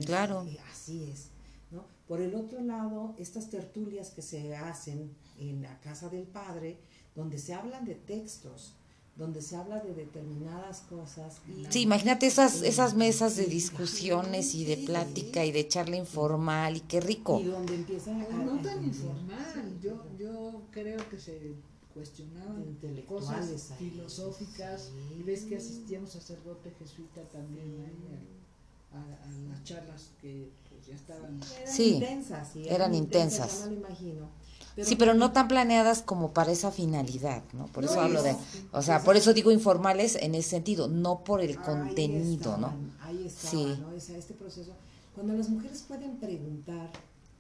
claro. 0.07 0.47
así 0.71 1.11
es. 1.11 1.31
¿no? 1.73 1.85
Por 2.07 2.21
el 2.21 2.37
otro 2.37 2.61
lado, 2.61 3.17
estas 3.19 3.51
tertulias 3.51 4.11
que 4.11 4.23
se 4.23 4.55
hacen 4.55 5.17
en 5.41 5.63
la 5.63 5.81
casa 5.81 6.09
del 6.09 6.29
padre, 6.29 6.79
donde 7.17 7.39
se 7.39 7.55
hablan 7.55 7.85
de 7.87 7.97
textos, 7.97 8.77
donde 9.17 9.43
se 9.43 9.57
habla 9.57 9.81
de 9.81 9.95
determinadas 9.95 10.81
cosas. 10.89 11.39
sí, 11.69 11.83
imagínate 11.83 12.27
esas, 12.27 12.63
esas 12.63 12.95
mesas 12.95 13.37
de 13.37 13.45
discusiones 13.45 14.55
y 14.55 14.65
de 14.65 14.79
plática 14.79 15.45
y 15.45 15.53
de 15.53 15.69
charla 15.69 15.97
informal 15.97 16.77
y 16.77 16.81
qué 16.81 17.01
rico. 17.01 17.41
Y 17.41 17.45
donde 17.45 17.75
empieza 17.75 18.13
No 18.13 18.61
tan 18.63 18.85
informal, 18.85 19.79
yo, 19.83 20.05
yo 20.19 20.63
creo 20.71 21.09
que 21.11 21.19
se 21.19 21.55
cuestionaban 21.93 22.79
cosas 23.07 23.75
filosóficas 23.79 24.93
y 25.15 25.23
ves 25.23 25.45
que 25.45 25.57
asistíamos 25.57 26.17
a 26.17 26.21
sacerdote 26.21 26.73
jesuita 26.79 27.21
también 27.31 27.85
a, 28.93 28.97
a, 28.97 29.49
las 29.51 29.63
charlas 29.65 30.11
que 30.23 30.49
pues, 30.71 30.87
ya 30.87 30.95
estaban... 30.95 31.39
Eran 31.39 31.95
intensas. 31.95 32.57
eran, 32.57 32.95
intensas. 32.95 33.61
no 33.61 33.67
lo 33.67 33.77
imagino 33.77 34.43
sí, 34.81 34.97
pero 34.97 35.15
no 35.15 35.33
tan 35.33 35.49
planeadas 35.49 36.03
como 36.03 36.33
para 36.33 36.53
esa 36.53 36.71
finalidad, 36.71 37.43
¿no? 37.53 37.67
Por 37.67 37.85
eso 37.85 38.01
hablo 38.01 38.23
de, 38.23 38.37
o 38.73 38.83
sea, 38.83 39.03
por 39.03 39.17
eso 39.17 39.35
digo 39.35 39.51
informales 39.51 40.17
en 40.17 40.35
ese 40.35 40.51
sentido, 40.51 40.89
no 40.89 41.25
por 41.25 41.41
el 41.41 41.59
contenido, 41.59 42.57
¿no? 42.57 42.73
Ahí 43.01 43.27
está, 43.27 43.49
sí. 43.49 43.79
¿no? 43.81 43.93
este 43.93 44.35
proceso. 44.35 44.73
Cuando 45.15 45.35
las 45.35 45.49
mujeres 45.49 45.85
pueden 45.87 46.17
preguntar, 46.17 46.91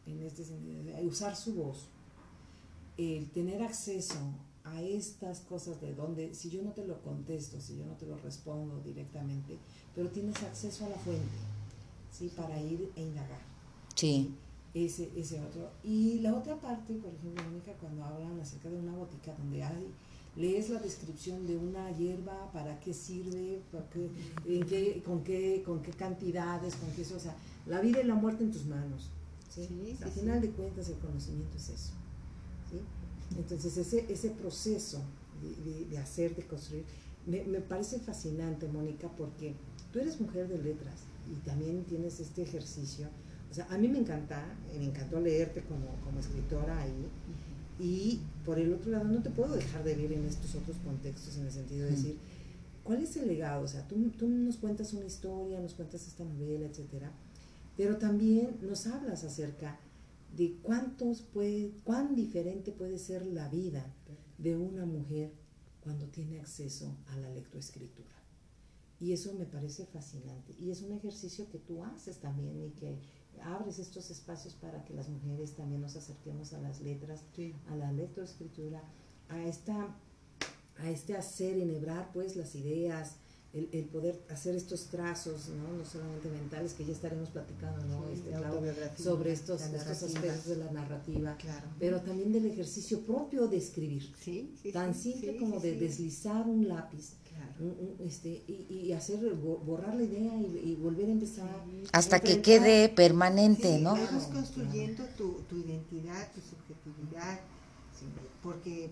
en 0.07 0.23
este 0.23 0.45
sentido, 0.45 0.83
usar 1.03 1.37
su 1.37 1.55
voz, 1.55 1.89
el 2.99 3.31
tener 3.31 3.63
acceso 3.63 4.19
a 4.65 4.81
estas 4.83 5.41
cosas 5.41 5.81
de 5.81 5.95
donde, 5.95 6.35
si 6.35 6.51
yo 6.51 6.63
no 6.63 6.73
te 6.73 6.87
lo 6.87 7.01
contesto, 7.03 7.61
si 7.61 7.79
yo 7.79 7.87
no 7.87 7.95
te 7.95 8.07
lo 8.07 8.17
respondo 8.19 8.81
directamente, 8.85 9.59
pero 9.95 10.09
tienes 10.09 10.43
acceso 10.43 10.85
a 10.85 10.91
la 10.91 10.97
fuente, 10.97 11.27
¿sí? 12.11 12.31
Para 12.37 12.61
ir 12.61 12.91
e 12.95 13.03
indagar. 13.03 13.41
Sí 13.95 14.35
ese, 14.75 15.11
ese 15.17 15.41
otro. 15.41 15.71
Y 15.85 16.21
la 16.21 16.35
otra 16.35 16.61
parte, 16.61 16.95
por 16.95 17.13
ejemplo, 17.15 17.45
Mónica, 17.45 17.73
cuando 17.81 18.05
hablan 18.05 18.41
acerca 18.41 18.71
de 18.71 18.79
una 18.79 18.93
botica 18.93 19.35
donde 19.35 19.63
hay, 19.63 19.93
lees 20.37 20.71
la 20.71 20.81
descripción 20.81 21.47
de 21.47 21.57
una 21.57 21.91
hierba, 21.93 22.51
para 22.53 22.81
qué 22.81 22.95
sirve, 22.95 23.61
en 24.47 24.67
qué, 24.67 25.03
con, 25.05 25.23
qué, 25.23 25.63
con 25.65 25.83
qué 25.83 25.93
cantidades, 25.93 26.77
con 26.77 26.91
qué 26.93 27.03
eso, 27.03 27.17
o 27.17 27.21
sea, 27.21 27.37
la 27.67 27.81
vida 27.81 28.01
y 28.01 28.05
la 28.05 28.15
muerte 28.15 28.45
en 28.45 28.51
tus 28.51 28.65
manos. 28.65 29.11
¿sí? 29.51 29.97
Al 30.03 30.11
final 30.11 30.41
de 30.41 30.51
cuentas, 30.51 30.89
el 30.89 30.99
conocimiento 30.99 31.57
es 31.57 31.69
eso. 31.69 31.93
¿sí? 32.71 32.81
Entonces, 33.37 33.77
ese, 33.77 34.11
ese 34.11 34.31
proceso 34.31 35.03
de, 35.43 35.85
de, 35.85 35.99
hacer, 35.99 36.35
de 36.35 36.47
construir, 36.47 36.85
me, 37.27 37.45
me 37.45 37.61
parece 37.61 37.99
fascinante, 37.99 38.69
Mónica, 38.69 39.09
porque 39.17 39.55
tú 39.93 39.99
eres 39.99 40.19
mujer 40.19 40.49
de 40.49 40.59
letras 40.59 41.01
y 41.31 41.35
también 41.47 41.85
tienes 41.85 42.21
este 42.21 42.43
ejercicio 42.43 43.09
o 43.53 43.55
sea, 43.55 43.67
a 43.69 43.77
mí 43.77 43.87
me 43.87 43.99
encanta, 43.99 44.43
me 44.79 44.87
encantó 44.87 45.21
leerte 45.21 45.61
como, 45.65 45.85
como 46.03 46.19
escritora 46.21 46.81
ahí. 46.81 47.07
Y 47.79 48.19
por 48.47 48.59
el 48.59 48.73
otro 48.73 48.91
lado, 48.91 49.05
no 49.05 49.23
te 49.23 49.29
puedo 49.29 49.55
dejar 49.55 49.85
de 49.85 49.95
ver 49.95 50.11
en 50.11 50.25
estos 50.25 50.55
otros 50.55 50.79
contextos, 50.79 51.37
en 51.37 51.45
el 51.45 51.53
sentido 51.53 51.85
de 51.85 51.91
decir, 51.91 52.17
¿cuál 52.83 53.03
es 53.03 53.15
el 53.19 53.29
legado? 53.29 53.65
O 53.65 53.69
sea, 53.69 53.87
tú, 53.87 54.09
tú 54.19 54.27
nos 54.27 54.57
cuentas 54.57 54.95
una 54.95 55.05
historia, 55.05 55.61
nos 55.61 55.75
cuentas 55.75 56.07
esta 56.07 56.25
novela, 56.25 56.65
etcétera, 56.65 57.13
pero 57.77 57.99
también 57.99 58.57
nos 58.63 58.87
hablas 58.87 59.23
acerca 59.23 59.79
de 60.35 60.57
cuántos 60.63 61.21
puede, 61.21 61.73
cuán 61.85 62.15
diferente 62.15 62.73
puede 62.73 62.99
ser 62.99 63.27
la 63.27 63.51
vida 63.51 63.85
de 64.39 64.57
una 64.57 64.87
mujer 64.87 65.31
cuando 65.83 66.07
tiene 66.07 66.41
acceso 66.41 66.97
a 67.09 67.19
la 67.19 67.29
lectoescritura. 67.29 68.09
Y 68.99 69.13
eso 69.13 69.35
me 69.35 69.45
parece 69.45 69.85
fascinante. 69.85 70.55
Y 70.59 70.71
es 70.71 70.81
un 70.81 70.93
ejercicio 70.93 71.51
que 71.51 71.59
tú 71.59 71.85
haces 71.85 72.19
también 72.19 72.65
y 72.65 72.71
que 72.71 72.97
abres 73.45 73.79
estos 73.79 74.11
espacios 74.11 74.55
para 74.55 74.85
que 74.85 74.95
las 74.95 75.09
mujeres 75.09 75.55
también 75.55 75.81
nos 75.81 75.97
acerquemos 75.97 76.53
a 76.53 76.61
las 76.61 76.81
letras, 76.81 77.23
a 77.71 77.77
la 77.77 77.93
lectoescritura, 77.93 78.83
a 79.29 79.43
esta 79.43 79.97
a 80.79 80.91
este 80.91 81.17
hacer 81.17 81.59
enhebrar 81.59 82.11
pues 82.13 82.37
las 82.37 82.55
ideas, 82.55 83.17
el, 83.53 83.69
el, 83.73 83.85
poder 83.85 84.25
hacer 84.31 84.57
estos 84.57 84.87
trazos, 84.87 85.49
¿no? 85.51 85.77
no 85.77 85.85
solamente 85.85 86.29
mentales, 86.31 86.73
que 86.73 86.85
ya 86.85 86.93
estaremos 86.93 87.29
platicando 87.29 87.85
¿no? 87.85 88.09
este, 88.09 88.33
sobre 89.03 89.33
estos, 89.33 89.61
estos, 89.61 90.03
aspectos 90.03 90.47
de 90.47 90.57
la 90.57 90.71
narrativa, 90.73 91.37
claro. 91.37 91.67
pero 91.79 92.01
también 92.01 92.33
del 92.33 92.47
ejercicio 92.47 93.01
propio 93.01 93.47
de 93.49 93.59
escribir, 93.59 94.11
sí, 94.19 94.55
tan 94.73 94.95
simple 94.95 95.37
como 95.37 95.61
de 95.61 95.77
deslizar 95.77 96.49
un 96.49 96.67
lápiz 96.67 97.17
este, 98.01 98.43
y, 98.49 98.93
hacer 98.93 99.35
borrar 99.35 99.95
la 99.95 100.03
idea 100.03 100.35
y, 100.37 100.77
volver 100.77 101.09
a 101.09 101.13
empezar. 101.13 101.49
Hasta 101.93 102.21
que 102.21 102.43
quede 102.43 102.89
permanente, 102.89 103.79
¿no? 103.79 103.93
Vamos 103.93 104.25
construyendo 104.25 105.05
tu, 105.17 105.43
tu 105.49 105.59
identidad, 105.59 106.31
tu 106.33 106.41
subjetividad, 106.41 107.41
porque 108.43 108.91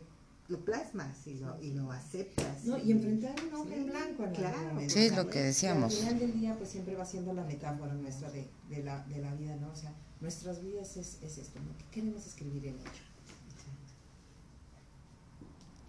lo 0.48 0.58
plasmas 0.64 1.26
y 1.26 1.34
lo, 1.34 1.60
y 1.62 1.70
lo 1.72 1.92
aceptas. 1.92 2.64
No, 2.64 2.76
y 2.78 2.90
enfrentar 2.90 3.34
un 3.48 3.54
hombre 3.54 3.76
en 3.76 3.86
blanco. 3.86 4.24
claro. 4.34 4.80
Sí, 4.88 5.06
es 5.06 5.16
lo 5.16 5.28
que 5.28 5.40
decíamos. 5.40 5.94
Al 5.94 6.00
final 6.00 6.18
del 6.18 6.40
día, 6.40 6.56
pues 6.56 6.70
siempre 6.70 6.96
va 6.96 7.04
siendo 7.04 7.32
la 7.32 7.44
metáfora 7.44 7.94
nuestra 7.94 8.30
de, 8.30 8.48
de, 8.68 8.82
la, 8.82 9.04
de 9.04 9.18
la 9.18 9.34
vida, 9.34 9.56
¿no? 9.56 9.70
O 9.70 9.76
sea, 9.76 9.94
nuestras 10.20 10.62
vidas 10.62 10.96
es, 10.96 11.18
es 11.22 11.38
esto, 11.38 11.60
¿no? 11.60 11.76
¿Qué 11.78 11.84
queremos 11.92 12.26
escribir 12.26 12.66
en 12.66 12.74
ello? 12.74 13.10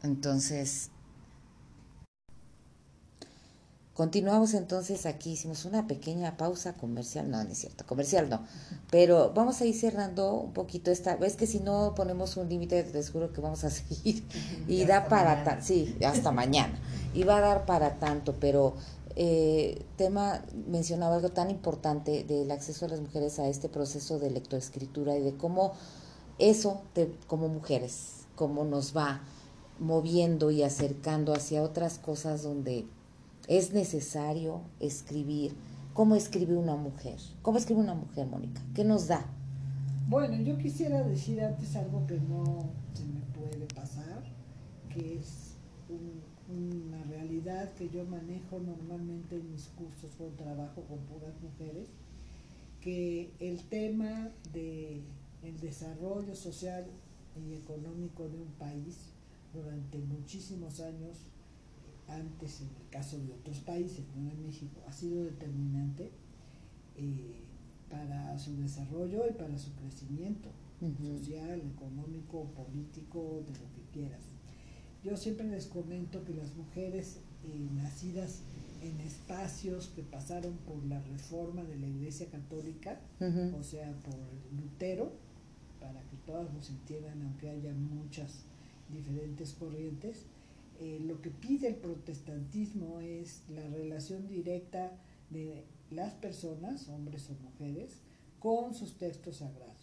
Entonces, 0.03 0.89
Continuamos 4.01 4.55
entonces 4.55 5.05
aquí, 5.05 5.33
hicimos 5.33 5.63
una 5.65 5.85
pequeña 5.85 6.35
pausa 6.35 6.73
comercial, 6.73 7.29
no, 7.29 7.43
no 7.43 7.51
es 7.51 7.59
cierto, 7.59 7.85
comercial 7.85 8.31
no, 8.31 8.41
pero 8.89 9.31
vamos 9.35 9.61
a 9.61 9.65
ir 9.65 9.75
cerrando 9.75 10.33
un 10.33 10.53
poquito 10.53 10.89
esta, 10.89 11.17
ves 11.17 11.35
que 11.35 11.45
si 11.45 11.59
no 11.59 11.93
ponemos 11.93 12.35
un 12.35 12.49
límite, 12.49 12.83
les 12.91 13.11
juro 13.11 13.31
que 13.31 13.41
vamos 13.41 13.63
a 13.63 13.69
seguir 13.69 14.23
y 14.67 14.85
da 14.85 15.07
para 15.07 15.43
tanto, 15.43 15.63
sí, 15.63 15.95
hasta 16.03 16.31
mañana, 16.31 16.73
y 17.13 17.25
va 17.25 17.37
a 17.37 17.41
dar 17.41 17.67
para 17.67 17.99
tanto, 17.99 18.37
pero 18.39 18.73
eh, 19.15 19.85
tema 19.97 20.41
mencionaba 20.67 21.17
algo 21.17 21.29
tan 21.29 21.51
importante 21.51 22.23
del 22.23 22.49
acceso 22.49 22.85
de 22.85 22.93
las 22.93 23.01
mujeres 23.01 23.37
a 23.37 23.49
este 23.49 23.69
proceso 23.69 24.17
de 24.17 24.31
lectoescritura 24.31 25.15
y 25.15 25.21
de 25.21 25.37
cómo 25.37 25.73
eso, 26.39 26.81
como 27.27 27.49
mujeres, 27.49 28.25
cómo 28.35 28.63
nos 28.63 28.97
va 28.97 29.21
moviendo 29.77 30.49
y 30.49 30.63
acercando 30.63 31.35
hacia 31.35 31.61
otras 31.61 31.99
cosas 31.99 32.41
donde 32.41 32.87
es 33.51 33.73
necesario 33.73 34.61
escribir. 34.79 35.53
¿Cómo 35.93 36.15
escribe 36.15 36.55
una 36.55 36.77
mujer? 36.77 37.17
¿Cómo 37.41 37.57
escribe 37.57 37.81
una 37.81 37.95
mujer, 37.95 38.25
Mónica? 38.25 38.61
¿Qué 38.73 38.85
nos 38.85 39.07
da? 39.07 39.25
Bueno, 40.07 40.41
yo 40.41 40.57
quisiera 40.57 41.03
decir 41.03 41.41
antes 41.41 41.75
algo 41.75 42.07
que 42.07 42.17
no 42.17 42.69
se 42.93 43.03
me 43.03 43.19
puede 43.35 43.65
pasar, 43.75 44.23
que 44.93 45.17
es 45.19 45.55
una 46.49 47.03
realidad 47.03 47.73
que 47.73 47.89
yo 47.89 48.05
manejo 48.05 48.57
normalmente 48.59 49.35
en 49.35 49.51
mis 49.51 49.67
cursos 49.67 50.15
con 50.17 50.33
trabajo 50.37 50.83
con 50.83 50.99
puras 50.99 51.33
mujeres, 51.41 51.89
que 52.79 53.33
el 53.39 53.61
tema 53.67 54.29
de 54.53 55.01
el 55.43 55.59
desarrollo 55.59 56.35
social 56.35 56.85
y 57.35 57.55
económico 57.55 58.29
de 58.29 58.39
un 58.39 58.51
país 58.57 59.11
durante 59.53 59.97
muchísimos 59.97 60.79
años, 60.79 61.25
antes 62.11 62.61
en 62.61 62.67
el 62.67 62.89
caso 62.89 63.17
de 63.19 63.31
otros 63.31 63.59
países, 63.59 64.05
no 64.15 64.29
en 64.29 64.41
México, 64.41 64.81
ha 64.87 64.91
sido 64.91 65.23
determinante 65.23 66.11
eh, 66.97 67.41
para 67.89 68.37
su 68.39 68.55
desarrollo 68.57 69.27
y 69.29 69.33
para 69.33 69.57
su 69.57 69.73
crecimiento 69.75 70.49
social, 71.03 71.61
económico, 71.61 72.45
político, 72.51 73.43
de 73.45 73.53
lo 73.53 73.71
que 73.73 73.81
quieras. 73.93 74.21
Yo 75.03 75.15
siempre 75.15 75.47
les 75.47 75.67
comento 75.67 76.23
que 76.23 76.33
las 76.33 76.55
mujeres 76.55 77.19
eh, 77.43 77.67
nacidas 77.75 78.41
en 78.81 78.99
espacios 79.01 79.89
que 79.95 80.01
pasaron 80.01 80.57
por 80.57 80.83
la 80.85 80.99
reforma 81.01 81.63
de 81.63 81.77
la 81.77 81.87
Iglesia 81.87 82.27
Católica, 82.31 82.99
o 83.57 83.63
sea, 83.63 83.93
por 84.03 84.15
Lutero, 84.59 85.11
para 85.79 86.01
que 86.01 86.17
todas 86.25 86.51
nos 86.51 86.69
entiendan, 86.69 87.21
aunque 87.21 87.49
haya 87.49 87.73
muchas 87.73 88.45
diferentes 88.91 89.53
corrientes, 89.53 90.25
eh, 90.81 90.99
lo 90.99 91.21
que 91.21 91.29
pide 91.29 91.67
el 91.67 91.75
protestantismo 91.75 93.01
es 93.01 93.43
la 93.49 93.61
relación 93.69 94.27
directa 94.27 94.91
de 95.29 95.63
las 95.91 96.13
personas, 96.15 96.89
hombres 96.89 97.29
o 97.29 97.33
mujeres, 97.35 97.99
con 98.39 98.73
sus 98.73 98.97
textos 98.97 99.37
sagrados. 99.37 99.75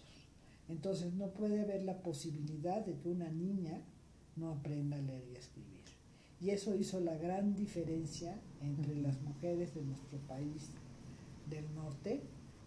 Entonces 0.68 1.14
no 1.14 1.28
puede 1.28 1.60
haber 1.60 1.84
la 1.84 2.02
posibilidad 2.02 2.84
de 2.84 2.98
que 2.98 3.08
una 3.10 3.30
niña 3.30 3.80
no 4.34 4.50
aprenda 4.50 4.96
a 4.96 5.00
leer 5.00 5.22
y 5.32 5.36
a 5.36 5.38
escribir. 5.38 5.84
Y 6.40 6.50
eso 6.50 6.74
hizo 6.74 6.98
la 6.98 7.16
gran 7.16 7.54
diferencia 7.54 8.40
entre 8.60 8.96
las 8.96 9.22
mujeres 9.22 9.76
de 9.76 9.82
nuestro 9.82 10.18
país 10.26 10.70
del 11.48 11.72
norte, 11.76 12.22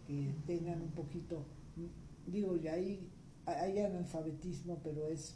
que 0.07 0.33
tengan 0.47 0.81
un 0.81 0.91
poquito, 0.91 1.43
digo, 2.27 2.55
ya 2.55 2.75
hay, 2.75 3.09
hay 3.45 3.79
analfabetismo, 3.79 4.79
pero 4.81 5.05
es 5.07 5.35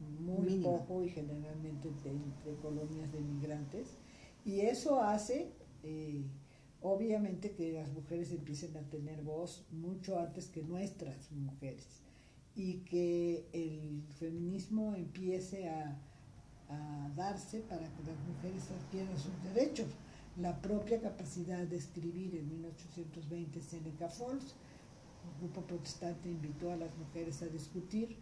muy 0.00 0.60
poco 0.62 1.02
y 1.02 1.10
generalmente 1.10 1.88
entre, 1.88 2.54
colonias 2.62 3.12
de 3.12 3.20
migrantes. 3.20 3.96
Y 4.44 4.60
eso 4.60 5.02
hace, 5.02 5.52
eh, 5.82 6.24
obviamente, 6.82 7.52
que 7.52 7.72
las 7.72 7.92
mujeres 7.92 8.32
empiecen 8.32 8.76
a 8.76 8.82
tener 8.82 9.22
voz 9.22 9.66
mucho 9.72 10.18
antes 10.18 10.48
que 10.48 10.62
nuestras 10.62 11.30
mujeres 11.32 12.02
y 12.54 12.78
que 12.78 13.46
el 13.52 14.02
feminismo 14.18 14.94
empiece 14.94 15.68
a, 15.68 15.96
darse 17.16 17.60
para 17.60 17.80
que 17.80 18.02
las 18.02 18.18
mujeres 18.28 18.70
adquieran 18.70 19.16
sus 19.16 19.32
derechos. 19.54 19.86
La 20.36 20.60
propia 20.60 21.00
capacidad 21.00 21.66
de 21.66 21.76
escribir 21.76 22.36
en 22.36 22.46
1820 22.50 23.58
Seneca 23.62 24.10
Falls, 24.10 24.54
un 25.24 25.40
grupo 25.40 25.62
protestante 25.62 26.28
invitó 26.28 26.70
a 26.70 26.76
las 26.76 26.94
mujeres 26.98 27.40
a 27.40 27.46
discutir 27.46 28.18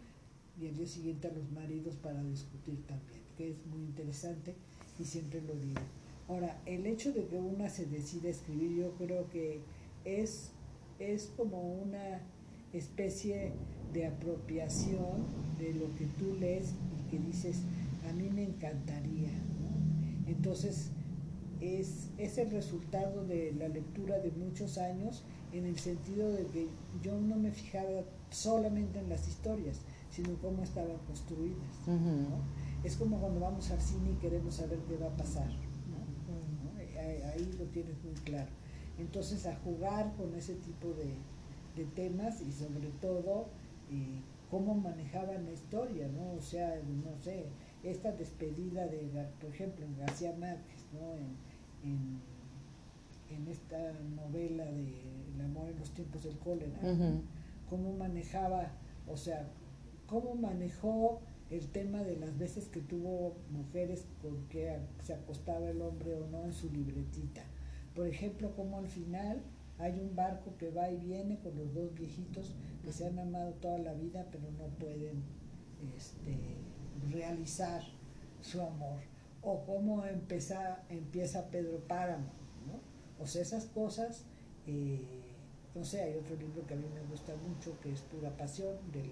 y 0.60 0.68
al 0.68 0.76
día 0.76 0.86
siguiente 0.86 1.28
a 1.28 1.32
los 1.32 1.50
maridos 1.52 1.96
para 1.96 2.22
discutir 2.22 2.82
también, 2.86 3.20
que 3.36 3.50
es 3.50 3.66
muy 3.66 3.82
interesante 3.82 4.54
y 4.98 5.04
siempre 5.04 5.40
lo 5.42 5.54
digo. 5.54 5.80
Ahora, 6.28 6.60
el 6.66 6.86
hecho 6.86 7.12
de 7.12 7.26
que 7.26 7.38
una 7.38 7.68
se 7.68 7.86
decida 7.86 8.30
escribir, 8.30 8.76
yo 8.76 8.92
creo 8.92 9.28
que 9.30 9.60
es, 10.04 10.50
es 10.98 11.30
como 11.36 11.74
una 11.74 12.20
especie 12.72 13.52
de 13.92 14.06
apropiación 14.06 15.24
de 15.58 15.74
lo 15.74 15.94
que 15.96 16.06
tú 16.18 16.36
lees 16.40 16.72
y 16.98 17.10
que 17.10 17.18
dices, 17.18 17.58
a 18.08 18.12
mí 18.12 18.28
me 18.30 18.44
encantaría. 18.44 19.30
Entonces, 20.26 20.90
es, 21.60 22.08
es 22.18 22.38
el 22.38 22.50
resultado 22.50 23.24
de 23.24 23.52
la 23.52 23.68
lectura 23.68 24.18
de 24.18 24.30
muchos 24.32 24.78
años 24.78 25.22
en 25.52 25.64
el 25.64 25.78
sentido 25.78 26.30
de 26.32 26.44
que 26.46 26.66
yo 27.02 27.18
no 27.20 27.36
me 27.36 27.50
fijaba 27.52 28.02
solamente 28.30 28.98
en 28.98 29.08
las 29.08 29.28
historias, 29.28 29.80
sino 30.16 30.34
cómo 30.38 30.62
estaban 30.62 30.96
construidas. 31.06 31.76
Es 32.82 32.96
como 32.96 33.20
cuando 33.20 33.40
vamos 33.40 33.70
al 33.70 33.80
cine 33.80 34.12
y 34.12 34.14
queremos 34.14 34.54
saber 34.54 34.78
qué 34.88 34.96
va 34.96 35.08
a 35.08 35.16
pasar. 35.16 35.48
Ahí, 36.98 37.54
lo 37.58 37.64
tienes 37.66 38.02
muy 38.02 38.14
claro. 38.14 38.50
Entonces, 38.98 39.46
a 39.46 39.54
jugar 39.56 40.14
con 40.16 40.34
ese 40.34 40.54
tipo 40.54 40.88
de, 40.94 41.16
de 41.76 41.84
temas 41.90 42.40
y 42.40 42.50
sobre 42.50 42.88
todo 43.02 43.48
eh, 43.90 44.22
cómo 44.50 44.74
manejaban 44.74 45.44
la 45.44 45.52
historia, 45.52 46.08
¿no? 46.08 46.32
O 46.32 46.40
sea, 46.40 46.80
no 46.82 47.22
sé, 47.22 47.44
esta 47.82 48.12
despedida 48.12 48.86
de, 48.86 49.10
por 49.38 49.50
ejemplo, 49.50 49.84
en 49.84 49.98
García 49.98 50.34
Márquez, 50.38 50.86
¿no? 50.94 51.14
En, 51.84 52.24
esta 53.48 53.92
novela 54.16 54.64
de 54.64 55.02
El 55.34 55.40
amor 55.40 55.68
en 55.68 55.78
los 55.78 55.90
tiempos 55.90 56.24
del 56.24 56.38
cólera, 56.38 56.78
cómo 57.68 57.92
manejaba, 57.92 58.72
o 59.06 59.16
sea, 59.16 59.48
cómo 60.06 60.34
manejó 60.34 61.20
el 61.50 61.68
tema 61.68 62.02
de 62.02 62.16
las 62.16 62.36
veces 62.38 62.68
que 62.68 62.80
tuvo 62.80 63.36
mujeres 63.50 64.06
con 64.20 64.46
que 64.48 64.76
se 65.02 65.14
acostaba 65.14 65.68
el 65.68 65.80
hombre 65.80 66.14
o 66.14 66.26
no 66.26 66.44
en 66.44 66.52
su 66.52 66.70
libretita. 66.70 67.42
Por 67.94 68.06
ejemplo, 68.06 68.52
cómo 68.56 68.78
al 68.78 68.88
final 68.88 69.42
hay 69.78 70.00
un 70.00 70.16
barco 70.16 70.56
que 70.58 70.70
va 70.70 70.90
y 70.90 70.96
viene 70.96 71.38
con 71.38 71.56
los 71.56 71.72
dos 71.74 71.94
viejitos 71.94 72.52
que 72.84 72.92
se 72.92 73.06
han 73.06 73.18
amado 73.18 73.52
toda 73.54 73.78
la 73.78 73.94
vida, 73.94 74.26
pero 74.30 74.44
no 74.52 74.66
pueden 74.78 75.22
este, 75.96 76.36
realizar 77.10 77.82
su 78.40 78.60
amor. 78.60 79.00
O 79.42 79.64
cómo 79.64 80.04
empieza, 80.04 80.82
empieza 80.88 81.50
Pedro 81.50 81.78
Páramo. 81.86 82.30
¿no? 82.66 83.22
O 83.22 83.26
sea, 83.26 83.42
esas 83.42 83.66
cosas, 83.66 84.24
eh, 84.66 85.22
no 85.74 85.84
sé, 85.84 86.02
hay 86.02 86.14
otro 86.16 86.36
libro 86.36 86.66
que 86.66 86.74
a 86.74 86.76
mí 86.76 86.86
me 86.92 87.02
gusta 87.10 87.34
mucho, 87.36 87.78
que 87.80 87.92
es 87.92 88.00
Pura 88.02 88.36
Pasión, 88.36 88.76
del 88.92 89.10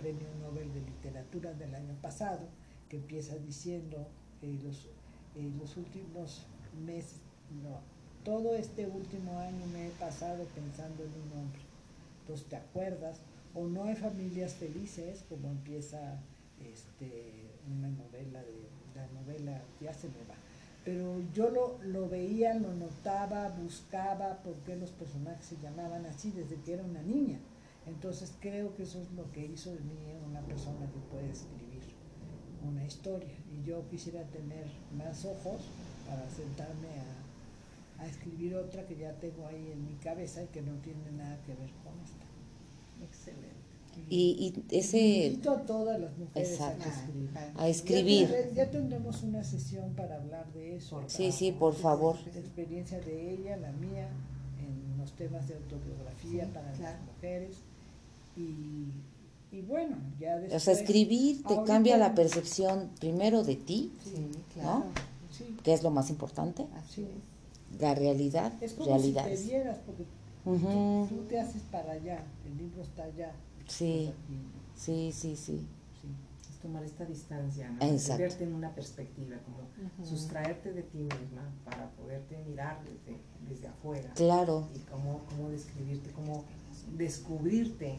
Premio 0.00 0.26
Nobel 0.40 0.72
de 0.72 0.80
Literatura 0.80 1.52
del 1.52 1.74
año 1.74 1.94
pasado, 2.00 2.48
que 2.88 2.96
empieza 2.96 3.36
diciendo 3.36 4.08
eh, 4.42 4.58
los, 4.64 4.86
eh, 5.36 5.52
los 5.60 5.76
últimos 5.76 6.42
meses, 6.86 7.20
no, 7.62 7.80
todo 8.24 8.54
este 8.54 8.86
último 8.86 9.38
año 9.38 9.66
me 9.72 9.88
he 9.88 9.90
pasado 9.90 10.44
pensando 10.54 11.04
en 11.04 11.10
un 11.10 11.38
hombre. 11.38 11.60
Entonces 12.22 12.46
te 12.46 12.56
acuerdas, 12.56 13.18
o 13.54 13.66
no 13.66 13.84
hay 13.84 13.96
familias 13.96 14.54
felices, 14.54 15.24
como 15.28 15.48
empieza 15.50 16.18
este, 16.60 17.50
una 17.68 17.88
novela 17.88 18.40
de 18.40 18.70
la 18.94 19.06
novela, 19.20 19.62
ya 19.80 19.92
se 19.92 20.08
me 20.08 20.24
va. 20.28 20.34
Pero 20.84 21.20
yo 21.34 21.50
lo, 21.50 21.78
lo 21.82 22.08
veía, 22.08 22.54
lo 22.54 22.72
notaba, 22.72 23.48
buscaba 23.50 24.42
por 24.42 24.54
qué 24.60 24.76
los 24.76 24.90
personajes 24.90 25.44
se 25.44 25.56
llamaban 25.60 26.06
así 26.06 26.30
desde 26.30 26.56
que 26.62 26.74
era 26.74 26.82
una 26.82 27.02
niña. 27.02 27.38
Entonces 27.86 28.32
creo 28.40 28.74
que 28.74 28.84
eso 28.84 29.00
es 29.00 29.10
lo 29.12 29.30
que 29.32 29.46
hizo 29.46 29.72
de 29.72 29.80
mí 29.80 29.96
una 30.26 30.40
persona 30.42 30.86
que 30.92 31.00
puede 31.10 31.30
escribir 31.30 31.82
una 32.66 32.84
historia. 32.84 33.34
Y 33.52 33.66
yo 33.66 33.88
quisiera 33.88 34.22
tener 34.24 34.66
más 34.96 35.24
ojos 35.24 35.62
para 36.06 36.28
sentarme 36.30 36.88
a 36.88 37.20
a 38.00 38.06
escribir 38.06 38.54
otra 38.56 38.86
que 38.86 38.96
ya 38.96 39.12
tengo 39.14 39.46
ahí 39.46 39.70
en 39.72 39.84
mi 39.84 39.94
cabeza 39.96 40.42
y 40.42 40.46
que 40.46 40.62
no 40.62 40.72
tiene 40.78 41.10
nada 41.12 41.38
que 41.44 41.54
ver 41.54 41.70
con 41.84 41.92
esta. 42.02 42.24
Excelente. 43.04 43.60
Y, 44.08 44.54
y 44.70 44.76
ese... 44.76 45.26
Invito 45.26 45.50
a 45.50 45.66
todas 45.66 46.00
las 46.00 46.16
mujeres 46.16 46.60
a 46.60 46.72
escribir. 46.72 47.30
A 47.56 47.68
escribir. 47.68 48.52
Ya, 48.54 48.70
tendremos 48.70 49.22
una 49.22 49.44
sesión 49.44 49.94
para 49.94 50.16
hablar 50.16 50.50
de 50.52 50.76
eso. 50.76 51.02
Sí, 51.06 51.32
sí, 51.32 51.52
por 51.52 51.74
favor. 51.74 52.16
La 52.32 52.40
experiencia 52.40 52.98
de 53.00 53.32
ella, 53.32 53.56
la 53.58 53.72
mía, 53.72 54.08
en 54.58 54.96
los 54.96 55.12
temas 55.12 55.46
de 55.48 55.56
autobiografía 55.56 56.50
para 56.52 56.70
las 56.78 57.00
mujeres. 57.02 57.58
Y, 58.36 59.56
y, 59.56 59.62
bueno, 59.62 59.96
ya 60.18 60.36
después... 60.36 60.62
O 60.62 60.64
sea, 60.64 60.74
escribir 60.74 61.42
te 61.44 61.62
cambia 61.64 61.96
la 61.96 62.14
percepción 62.14 62.90
primero 63.00 63.42
de 63.42 63.56
ti, 63.56 63.92
sí, 64.04 64.30
claro, 64.54 64.80
¿no? 64.80 64.84
Sí. 65.30 65.56
Que 65.62 65.72
es 65.72 65.82
lo 65.82 65.90
más 65.90 66.10
importante. 66.10 66.66
Así 66.76 67.02
es 67.02 67.30
la 67.78 67.94
realidad, 67.94 68.52
es 68.60 68.74
como 68.74 68.88
realidad. 68.88 69.26
Si 69.28 69.36
te 69.36 69.42
vieras, 69.44 69.78
porque 69.86 70.04
tú, 70.44 71.24
te 71.28 71.38
haces 71.38 71.62
para 71.70 71.92
allá, 71.92 72.24
el 72.44 72.56
libro 72.58 72.82
está 72.82 73.04
allá. 73.04 73.32
Sí, 73.66 74.12
sí, 74.74 75.12
sí, 75.12 75.36
sí. 75.36 75.66
Es 76.50 76.56
tomar 76.58 76.82
esta 76.84 77.04
distancia, 77.04 77.70
¿no? 77.70 78.16
verte 78.18 78.44
en 78.44 78.54
una 78.54 78.74
perspectiva, 78.74 79.36
como 79.44 80.06
sustraerte 80.06 80.72
de 80.72 80.82
ti 80.82 80.98
misma 80.98 81.52
para 81.64 81.90
poderte 81.90 82.36
mirar 82.48 82.80
desde, 82.84 83.18
desde 83.48 83.68
afuera. 83.68 84.12
Claro. 84.14 84.68
Y 84.74 84.80
cómo, 84.80 85.20
cómo 85.28 85.50
describirte, 85.50 86.10
cómo 86.10 86.44
descubrirte 86.96 87.98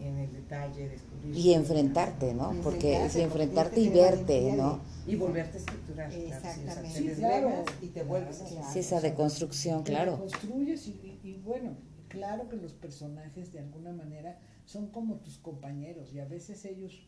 en 0.00 0.18
el 0.18 0.32
detalle, 0.32 0.88
descubrirte. 0.88 1.38
Y 1.38 1.54
enfrentarte, 1.54 2.34
¿no? 2.34 2.52
Porque 2.62 3.04
es 3.04 3.16
enfrentarte 3.16 3.80
y 3.80 3.88
verte, 3.88 4.52
¿no? 4.52 4.80
Y 5.06 5.16
volverte 5.16 5.58
a 5.58 5.60
estructurar. 5.60 6.12
Exactamente. 6.12 6.90
Sí, 6.98 7.08
claro. 7.16 7.64
y 7.80 7.86
te 7.88 8.02
vuelves 8.02 8.40
a 8.42 8.72
Sí, 8.72 8.78
esa 8.78 9.00
deconstrucción, 9.00 9.82
claro. 9.82 10.18
construyes 10.18 10.86
y, 10.88 11.18
y, 11.22 11.40
bueno, 11.44 11.76
claro 12.08 12.48
que 12.48 12.56
los 12.56 12.72
personajes 12.72 13.52
de 13.52 13.60
alguna 13.60 13.92
manera 13.92 14.38
son 14.66 14.88
como 14.88 15.16
tus 15.16 15.38
compañeros 15.38 16.12
y 16.14 16.20
a 16.20 16.24
veces 16.26 16.64
ellos, 16.64 17.06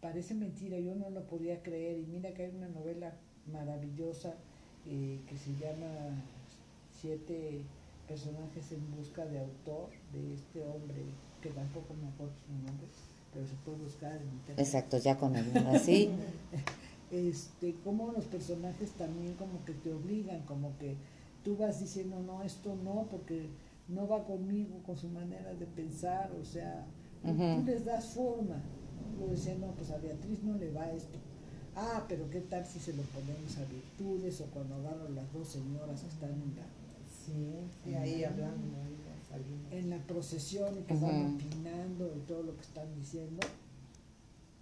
parece 0.00 0.34
mentira, 0.34 0.78
yo 0.78 0.94
no 0.94 1.10
lo 1.10 1.26
podía 1.26 1.62
creer 1.62 1.98
y 1.98 2.06
mira 2.06 2.34
que 2.34 2.44
hay 2.44 2.54
una 2.54 2.68
novela 2.68 3.14
maravillosa 3.50 4.34
eh, 4.86 5.20
que 5.28 5.36
se 5.36 5.52
llama 5.52 6.22
Siete 7.00 7.62
personajes 8.12 8.72
en 8.72 8.94
busca 8.94 9.24
de 9.24 9.38
autor, 9.38 9.88
de 10.12 10.34
este 10.34 10.62
hombre, 10.62 11.02
que 11.40 11.48
tampoco 11.48 11.94
me 11.94 12.08
acuerdo 12.08 12.34
su 12.46 12.52
nombre, 12.52 12.86
pero 13.32 13.46
se 13.46 13.54
puede 13.64 13.78
buscar 13.78 14.12
en 14.20 14.28
internet. 14.28 14.58
Exacto, 14.58 14.98
ya 14.98 15.16
con 15.16 15.34
el 15.34 15.46
nombre 15.54 15.76
así. 15.76 16.10
este, 17.10 17.74
como 17.82 18.12
los 18.12 18.26
personajes 18.26 18.90
también 18.92 19.32
como 19.36 19.64
que 19.64 19.72
te 19.72 19.94
obligan, 19.94 20.42
como 20.42 20.76
que 20.76 20.96
tú 21.42 21.56
vas 21.56 21.80
diciendo, 21.80 22.20
no, 22.20 22.42
esto 22.42 22.76
no, 22.84 23.06
porque 23.10 23.48
no 23.88 24.06
va 24.06 24.26
conmigo, 24.26 24.82
con 24.84 24.98
su 24.98 25.08
manera 25.08 25.54
de 25.54 25.64
pensar, 25.64 26.30
o 26.38 26.44
sea, 26.44 26.84
tú 27.22 27.64
les 27.64 27.86
das 27.86 28.08
forma. 28.08 28.60
Yo 29.18 29.28
decía, 29.28 29.54
no, 29.58 29.68
pues 29.68 29.90
a 29.90 29.96
Beatriz 29.96 30.42
no 30.42 30.58
le 30.58 30.70
va 30.70 30.90
esto. 30.92 31.18
Ah, 31.74 32.04
pero 32.06 32.28
qué 32.28 32.42
tal 32.42 32.66
si 32.66 32.78
se 32.78 32.92
lo 32.92 33.02
ponemos 33.04 33.56
a 33.56 33.64
virtudes 33.64 34.38
o 34.42 34.44
cuando 34.52 34.74
agarran 34.74 35.14
las 35.14 35.32
dos 35.32 35.48
señoras 35.48 36.02
que 36.02 36.08
están 36.08 36.30
en 36.30 36.54
la, 36.56 36.81
sí, 37.24 37.94
ahí 37.94 38.24
hablando, 38.24 38.78
en 39.70 39.90
la 39.90 39.98
procesión 40.06 40.78
y 40.78 40.82
que 40.82 40.94
van 40.94 41.36
opinando 41.36 42.14
y 42.16 42.20
todo 42.20 42.42
lo 42.42 42.56
que 42.56 42.62
están 42.62 42.94
diciendo. 42.94 43.40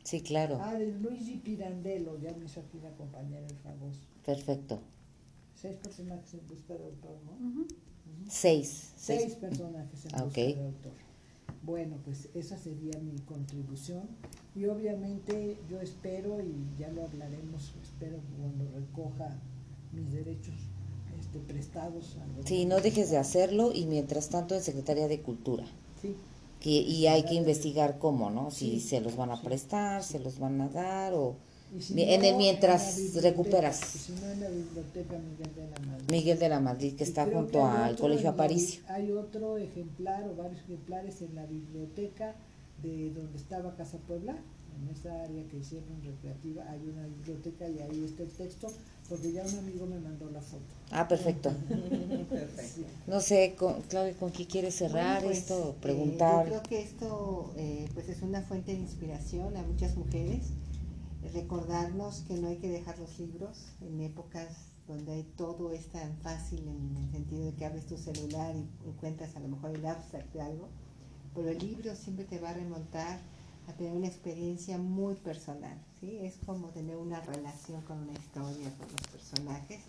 Sí, 0.04 0.22
claro. 0.22 0.58
Ah, 0.60 0.74
de 0.74 0.92
Luigi 0.92 1.36
Pirandello, 1.36 2.18
ya 2.18 2.32
me 2.34 2.44
hizo 2.44 2.60
aquí 2.60 2.78
la 2.80 2.90
compañera 2.92 3.46
el 3.46 3.56
famoso. 3.56 4.00
Perfecto. 4.24 4.80
Seis 5.54 5.76
personajes 5.76 6.34
en 6.34 6.46
busca 6.46 6.74
de 6.74 6.84
autor, 6.84 7.18
¿no? 7.24 7.66
Seis. 8.28 8.92
Seis. 8.96 9.34
personajes 9.34 10.06
en 10.06 10.24
busca 10.24 10.40
de 10.40 10.64
autor. 10.64 10.92
Bueno, 11.62 11.98
pues 12.04 12.30
esa 12.34 12.56
sería 12.56 12.98
mi 13.00 13.18
contribución. 13.20 14.08
Y 14.54 14.66
obviamente 14.66 15.58
yo 15.68 15.80
espero, 15.80 16.40
y 16.40 16.78
ya 16.78 16.90
lo 16.90 17.04
hablaremos, 17.04 17.74
espero 17.82 18.20
cuando 18.38 18.70
recoja 18.72 19.38
mis 19.92 20.12
derechos 20.12 20.69
este, 21.32 21.52
prestados. 21.52 22.16
A 22.16 22.46
sí, 22.46 22.66
no 22.66 22.80
dejes 22.80 23.10
de 23.10 23.18
hacerlo 23.18 23.72
y 23.74 23.86
mientras 23.86 24.28
tanto 24.28 24.54
en 24.54 24.62
Secretaría 24.62 25.08
de 25.08 25.20
Cultura. 25.20 25.64
Sí. 26.02 26.14
Que, 26.60 26.70
y 26.70 27.06
hay 27.06 27.24
que 27.24 27.34
investigar 27.34 27.98
cómo, 27.98 28.30
¿no? 28.30 28.50
Si 28.50 28.80
se 28.80 29.00
los 29.00 29.16
van 29.16 29.30
a 29.30 29.40
prestar, 29.40 30.02
se 30.02 30.18
los 30.18 30.38
van 30.38 30.60
a 30.60 30.68
dar 30.68 31.14
o 31.14 31.36
en 31.72 32.24
el 32.24 32.36
mientras 32.36 33.14
recuperas. 33.22 33.78
Si 33.78 34.12
no 34.12 34.28
en 34.28 34.40
la 34.40 34.48
biblioteca 34.48 35.18
Miguel 35.18 35.54
de 35.54 35.70
la 35.70 35.86
Madrid. 35.86 36.10
Miguel 36.10 36.38
de 36.38 36.48
la 36.48 36.60
Madrid, 36.60 36.96
que 36.96 37.04
está 37.04 37.26
junto 37.26 37.64
al 37.64 37.96
Colegio 37.96 38.30
Aparicio. 38.30 38.82
Hay 38.88 39.12
otro 39.12 39.56
ejemplar 39.56 40.28
o 40.28 40.34
varios 40.34 40.60
ejemplares 40.62 41.22
en 41.22 41.34
la 41.36 41.46
biblioteca 41.46 42.34
de 42.82 43.12
donde 43.12 43.36
estaba 43.38 43.76
Casa 43.76 43.98
Puebla, 43.98 44.36
en 44.80 44.88
esa 44.88 45.22
área 45.22 45.44
que 45.48 45.58
hicieron 45.58 46.02
recreativa, 46.02 46.64
hay 46.70 46.80
una 46.88 47.06
biblioteca 47.06 47.68
y 47.68 47.78
ahí 47.78 48.04
está 48.04 48.22
el 48.22 48.30
texto, 48.30 48.68
porque 49.10 49.32
ya 49.32 49.42
un 49.42 49.58
amigo 49.58 49.86
me 49.86 49.98
mandó 49.98 50.30
la 50.30 50.40
foto. 50.40 50.62
Ah, 50.92 51.06
perfecto. 51.08 51.52
No 53.06 53.20
sé, 53.20 53.54
con, 53.58 53.82
Claudia, 53.82 54.14
¿con 54.14 54.30
qué 54.30 54.46
quieres 54.46 54.76
cerrar 54.76 55.22
pues, 55.22 55.38
esto? 55.38 55.70
Eh, 55.70 55.82
Preguntar. 55.82 56.44
yo 56.44 56.50
creo 56.50 56.62
que 56.62 56.82
esto 56.82 57.52
eh, 57.56 57.88
pues 57.92 58.08
es 58.08 58.22
una 58.22 58.40
fuente 58.42 58.72
de 58.72 58.78
inspiración 58.78 59.56
a 59.56 59.62
muchas 59.62 59.96
mujeres 59.96 60.46
recordarnos 61.34 62.20
que 62.26 62.34
no 62.34 62.48
hay 62.48 62.56
que 62.56 62.70
dejar 62.70 62.98
los 62.98 63.18
libros 63.18 63.72
en 63.82 64.00
épocas 64.00 64.70
donde 64.88 65.24
todo 65.36 65.72
es 65.72 65.86
tan 65.88 66.16
fácil 66.18 66.66
en 66.66 66.96
el 66.96 67.10
sentido 67.10 67.44
de 67.44 67.52
que 67.52 67.66
abres 67.66 67.86
tu 67.86 67.96
celular 67.96 68.54
y 68.56 68.88
encuentras 68.88 69.36
a 69.36 69.40
lo 69.40 69.48
mejor 69.48 69.70
el 69.70 69.86
abstract 69.86 70.32
de 70.32 70.40
algo, 70.40 70.68
pero 71.34 71.50
el 71.50 71.58
libro 71.58 71.94
siempre 71.94 72.24
te 72.24 72.40
va 72.40 72.50
a 72.50 72.54
remontar 72.54 73.20
a 73.68 73.72
tener 73.74 73.92
una 73.92 74.08
experiencia 74.08 74.78
muy 74.78 75.14
personal, 75.14 75.78
¿sí? 76.00 76.18
Es 76.22 76.34
como 76.46 76.68
tener 76.68 76.96
una 76.96 77.20
relación 77.20 77.82
con 77.82 77.98
una 77.98 78.12
historia, 78.12 78.72
con 78.76 78.88
los 78.90 79.06
personajes 79.12 79.80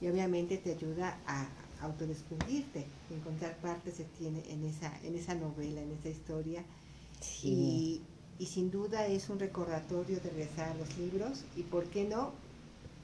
y 0.00 0.08
obviamente 0.08 0.58
te 0.58 0.72
ayuda 0.72 1.18
a 1.26 1.48
autodescubrirte, 1.80 2.86
encontrar 3.10 3.56
partes 3.56 3.94
que 3.94 4.04
tiene 4.04 4.42
en 4.50 4.64
esa, 4.64 4.92
en 5.02 5.16
esa 5.16 5.34
novela, 5.34 5.80
en 5.80 5.92
esa 5.92 6.08
historia 6.08 6.64
y 7.42 8.02
y 8.38 8.46
sin 8.46 8.70
duda 8.70 9.06
es 9.06 9.30
un 9.30 9.38
recordatorio 9.38 10.20
de 10.20 10.30
regresar 10.30 10.70
a 10.70 10.74
los 10.74 10.96
libros 10.98 11.44
y, 11.56 11.62
¿por 11.62 11.84
qué 11.84 12.04
no? 12.04 12.32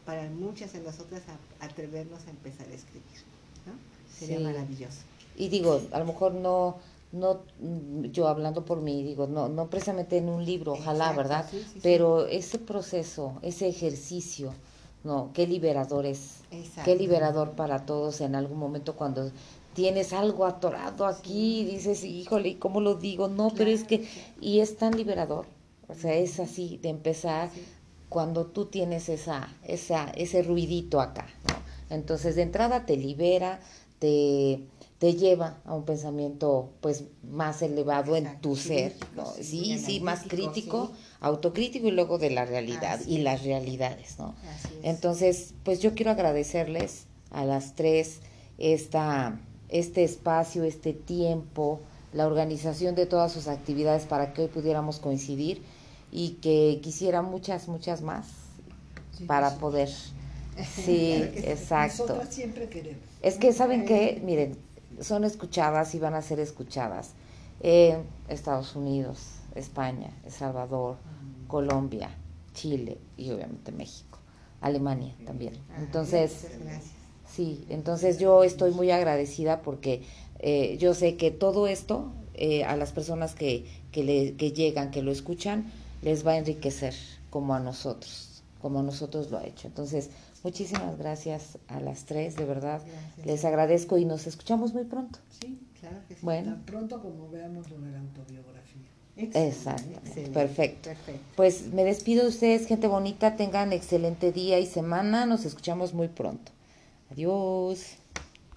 Para 0.05 0.29
muchas 0.29 0.73
de 0.73 0.81
nosotras 0.81 1.23
atrevernos 1.61 2.27
a 2.27 2.31
empezar 2.31 2.67
a 2.69 2.75
escribir. 2.75 3.23
¿no? 3.67 3.73
Sería 4.13 4.41
maravilloso. 4.41 4.99
Y 5.37 5.49
digo, 5.49 5.81
a 5.93 5.99
lo 6.01 6.05
mejor 6.05 6.35
no, 6.35 6.77
no, 7.13 7.43
yo 8.11 8.27
hablando 8.27 8.65
por 8.65 8.81
mí, 8.81 9.03
digo, 9.03 9.27
no, 9.27 9.49
no 9.49 9.69
precisamente 9.69 10.17
en 10.17 10.29
un 10.29 10.45
libro, 10.45 10.73
ojalá, 10.73 11.13
¿verdad? 11.13 11.47
Pero 11.83 12.27
ese 12.27 12.59
proceso, 12.59 13.35
ese 13.43 13.69
ejercicio, 13.69 14.53
no, 15.05 15.31
qué 15.35 15.47
liberador 15.47 16.07
es, 16.07 16.41
qué 16.85 16.97
liberador 16.97 17.53
para 17.53 17.85
todos 17.85 18.21
en 18.23 18.35
algún 18.35 18.59
momento 18.59 18.97
cuando 18.97 19.31
tienes 19.75 20.13
algo 20.13 20.47
atorado 20.47 21.07
aquí 21.07 21.61
y 21.61 21.65
dices, 21.65 22.03
híjole, 22.03 22.51
¿y 22.51 22.55
cómo 22.55 22.81
lo 22.81 22.95
digo? 22.95 23.29
No, 23.29 23.53
pero 23.55 23.71
es 23.71 23.85
que, 23.85 24.09
y 24.41 24.61
es 24.61 24.77
tan 24.77 24.97
liberador, 24.97 25.47
o 25.89 25.95
sea, 25.95 26.15
es 26.15 26.41
así 26.41 26.79
de 26.83 26.89
empezar 26.89 27.51
cuando 28.09 28.47
tú 28.47 28.67
tienes 28.67 29.09
esa, 29.09 29.55
esa, 29.65 30.11
ese 30.17 30.43
ruidito 30.43 31.01
acá, 31.01 31.27
¿no? 31.49 31.63
Entonces, 31.95 32.37
de 32.37 32.43
entrada 32.43 32.87
te 32.87 32.97
libera, 32.97 33.61
te, 33.99 34.63
te 35.03 35.15
lleva 35.15 35.59
a 35.65 35.75
un 35.75 35.85
pensamiento, 35.85 36.71
pues, 36.81 37.03
más 37.29 37.61
elevado 37.61 38.15
en 38.15 38.41
tu 38.41 38.55
ser, 38.55 38.95
¿no? 39.17 39.27
Sí, 39.27 39.77
sí, 39.85 39.99
más 39.99 40.23
crítico, 40.29 40.93
autocrítico 41.19 41.89
y 41.89 41.91
luego 41.91 42.19
de 42.19 42.31
la 42.31 42.45
realidad 42.45 43.01
y 43.05 43.19
las 43.19 43.43
realidades, 43.43 44.17
¿no? 44.21 44.37
Entonces, 44.85 45.55
pues 45.65 45.81
yo 45.81 45.97
quiero 45.97 46.13
agradecerles 46.13 47.07
a 47.33 47.45
las 47.45 47.75
tres 47.75 48.21
esta 48.59 49.41
este 49.69 50.05
espacio, 50.05 50.63
este 50.63 50.93
tiempo, 50.93 51.81
la 52.13 52.29
organización 52.29 52.95
de 52.95 53.07
todas 53.07 53.33
sus 53.33 53.49
actividades 53.49 54.05
para 54.05 54.33
que 54.33 54.43
hoy 54.43 54.49
pudiéramos 54.49 55.01
coincidir 55.01 55.63
y 56.13 56.35
que 56.35 56.79
quisiera 56.81 57.23
muchas, 57.23 57.67
muchas 57.67 58.03
más 58.03 58.29
para 59.27 59.57
poder. 59.57 59.89
Sí, 60.85 61.15
exacto. 61.35 62.21
Siempre 62.29 62.69
queremos. 62.69 63.01
Es 63.23 63.39
que, 63.39 63.55
¿saben 63.55 63.87
qué? 63.87 64.21
Miren, 64.23 64.59
son 65.01 65.25
escuchadas 65.25 65.95
y 65.95 65.99
van 65.99 66.15
a 66.15 66.23
ser 66.23 66.41
escuchadas 66.41 67.11
en 67.61 68.05
Estados 68.29 68.75
Unidos, 68.77 69.19
España, 69.55 70.11
El 70.25 70.33
Salvador, 70.33 70.97
Colombia, 71.49 72.11
Chile 72.55 72.99
y 73.17 73.31
obviamente 73.31 73.73
México, 73.73 74.19
Alemania 74.61 75.15
también. 75.25 75.55
Ah, 75.71 75.77
Entonces, 75.79 76.47
Sí, 77.27 77.65
entonces 77.71 78.19
yo 78.19 78.45
estoy 78.45 78.73
muy 78.73 78.91
agradecida 78.91 79.63
porque 79.63 80.03
eh, 80.39 80.77
yo 80.79 80.93
sé 80.93 81.17
que 81.17 81.31
todo 81.31 81.67
esto 81.67 82.13
eh, 82.35 82.65
a 82.65 82.77
las 82.77 82.93
personas 82.93 83.35
que, 83.35 83.65
que, 83.91 84.05
le, 84.05 84.35
que 84.35 84.53
llegan, 84.53 84.91
que 84.91 85.01
lo 85.03 85.11
escuchan, 85.11 85.73
les 86.03 86.27
va 86.27 86.33
a 86.33 86.37
enriquecer 86.39 86.95
como 87.31 87.55
a 87.55 87.61
nosotros, 87.61 88.43
como 88.61 88.81
a 88.81 88.83
nosotros 88.83 89.31
lo 89.31 89.39
ha 89.39 89.47
hecho. 89.47 89.67
Entonces, 89.67 90.11
muchísimas 90.43 90.99
gracias 90.99 91.59
a 91.69 91.81
las 91.81 92.05
tres, 92.05 92.37
de 92.37 92.45
verdad. 92.45 92.83
Les 93.25 93.45
agradezco 93.45 93.99
y 93.99 94.05
nos 94.05 94.27
escuchamos 94.27 94.73
muy 94.75 94.85
pronto. 94.85 95.19
Sí, 95.41 95.61
claro 95.81 95.99
que 96.09 96.15
sí. 96.15 96.21
Bueno. 96.23 96.53
Tan 96.53 96.63
pronto 96.65 97.01
como 97.01 97.31
veamos 97.31 97.71
lo 97.71 97.81
de 97.81 97.91
la 97.91 98.01
autobiografía. 98.01 98.63
Exacto, 99.17 100.01
perfecto. 100.33 100.89
perfecto. 100.89 101.21
Pues 101.37 101.67
me 101.73 101.85
despido 101.85 102.23
de 102.23 102.31
ustedes, 102.31 102.67
gente 102.67 102.87
bonita, 102.87 103.37
tengan 103.37 103.73
excelente 103.73 104.33
día 104.33 104.59
y 104.59 104.67
semana, 104.67 105.27
nos 105.27 105.45
escuchamos 105.45 105.93
muy 105.93 106.09
pronto. 106.09 106.51
Adiós. 107.11 108.02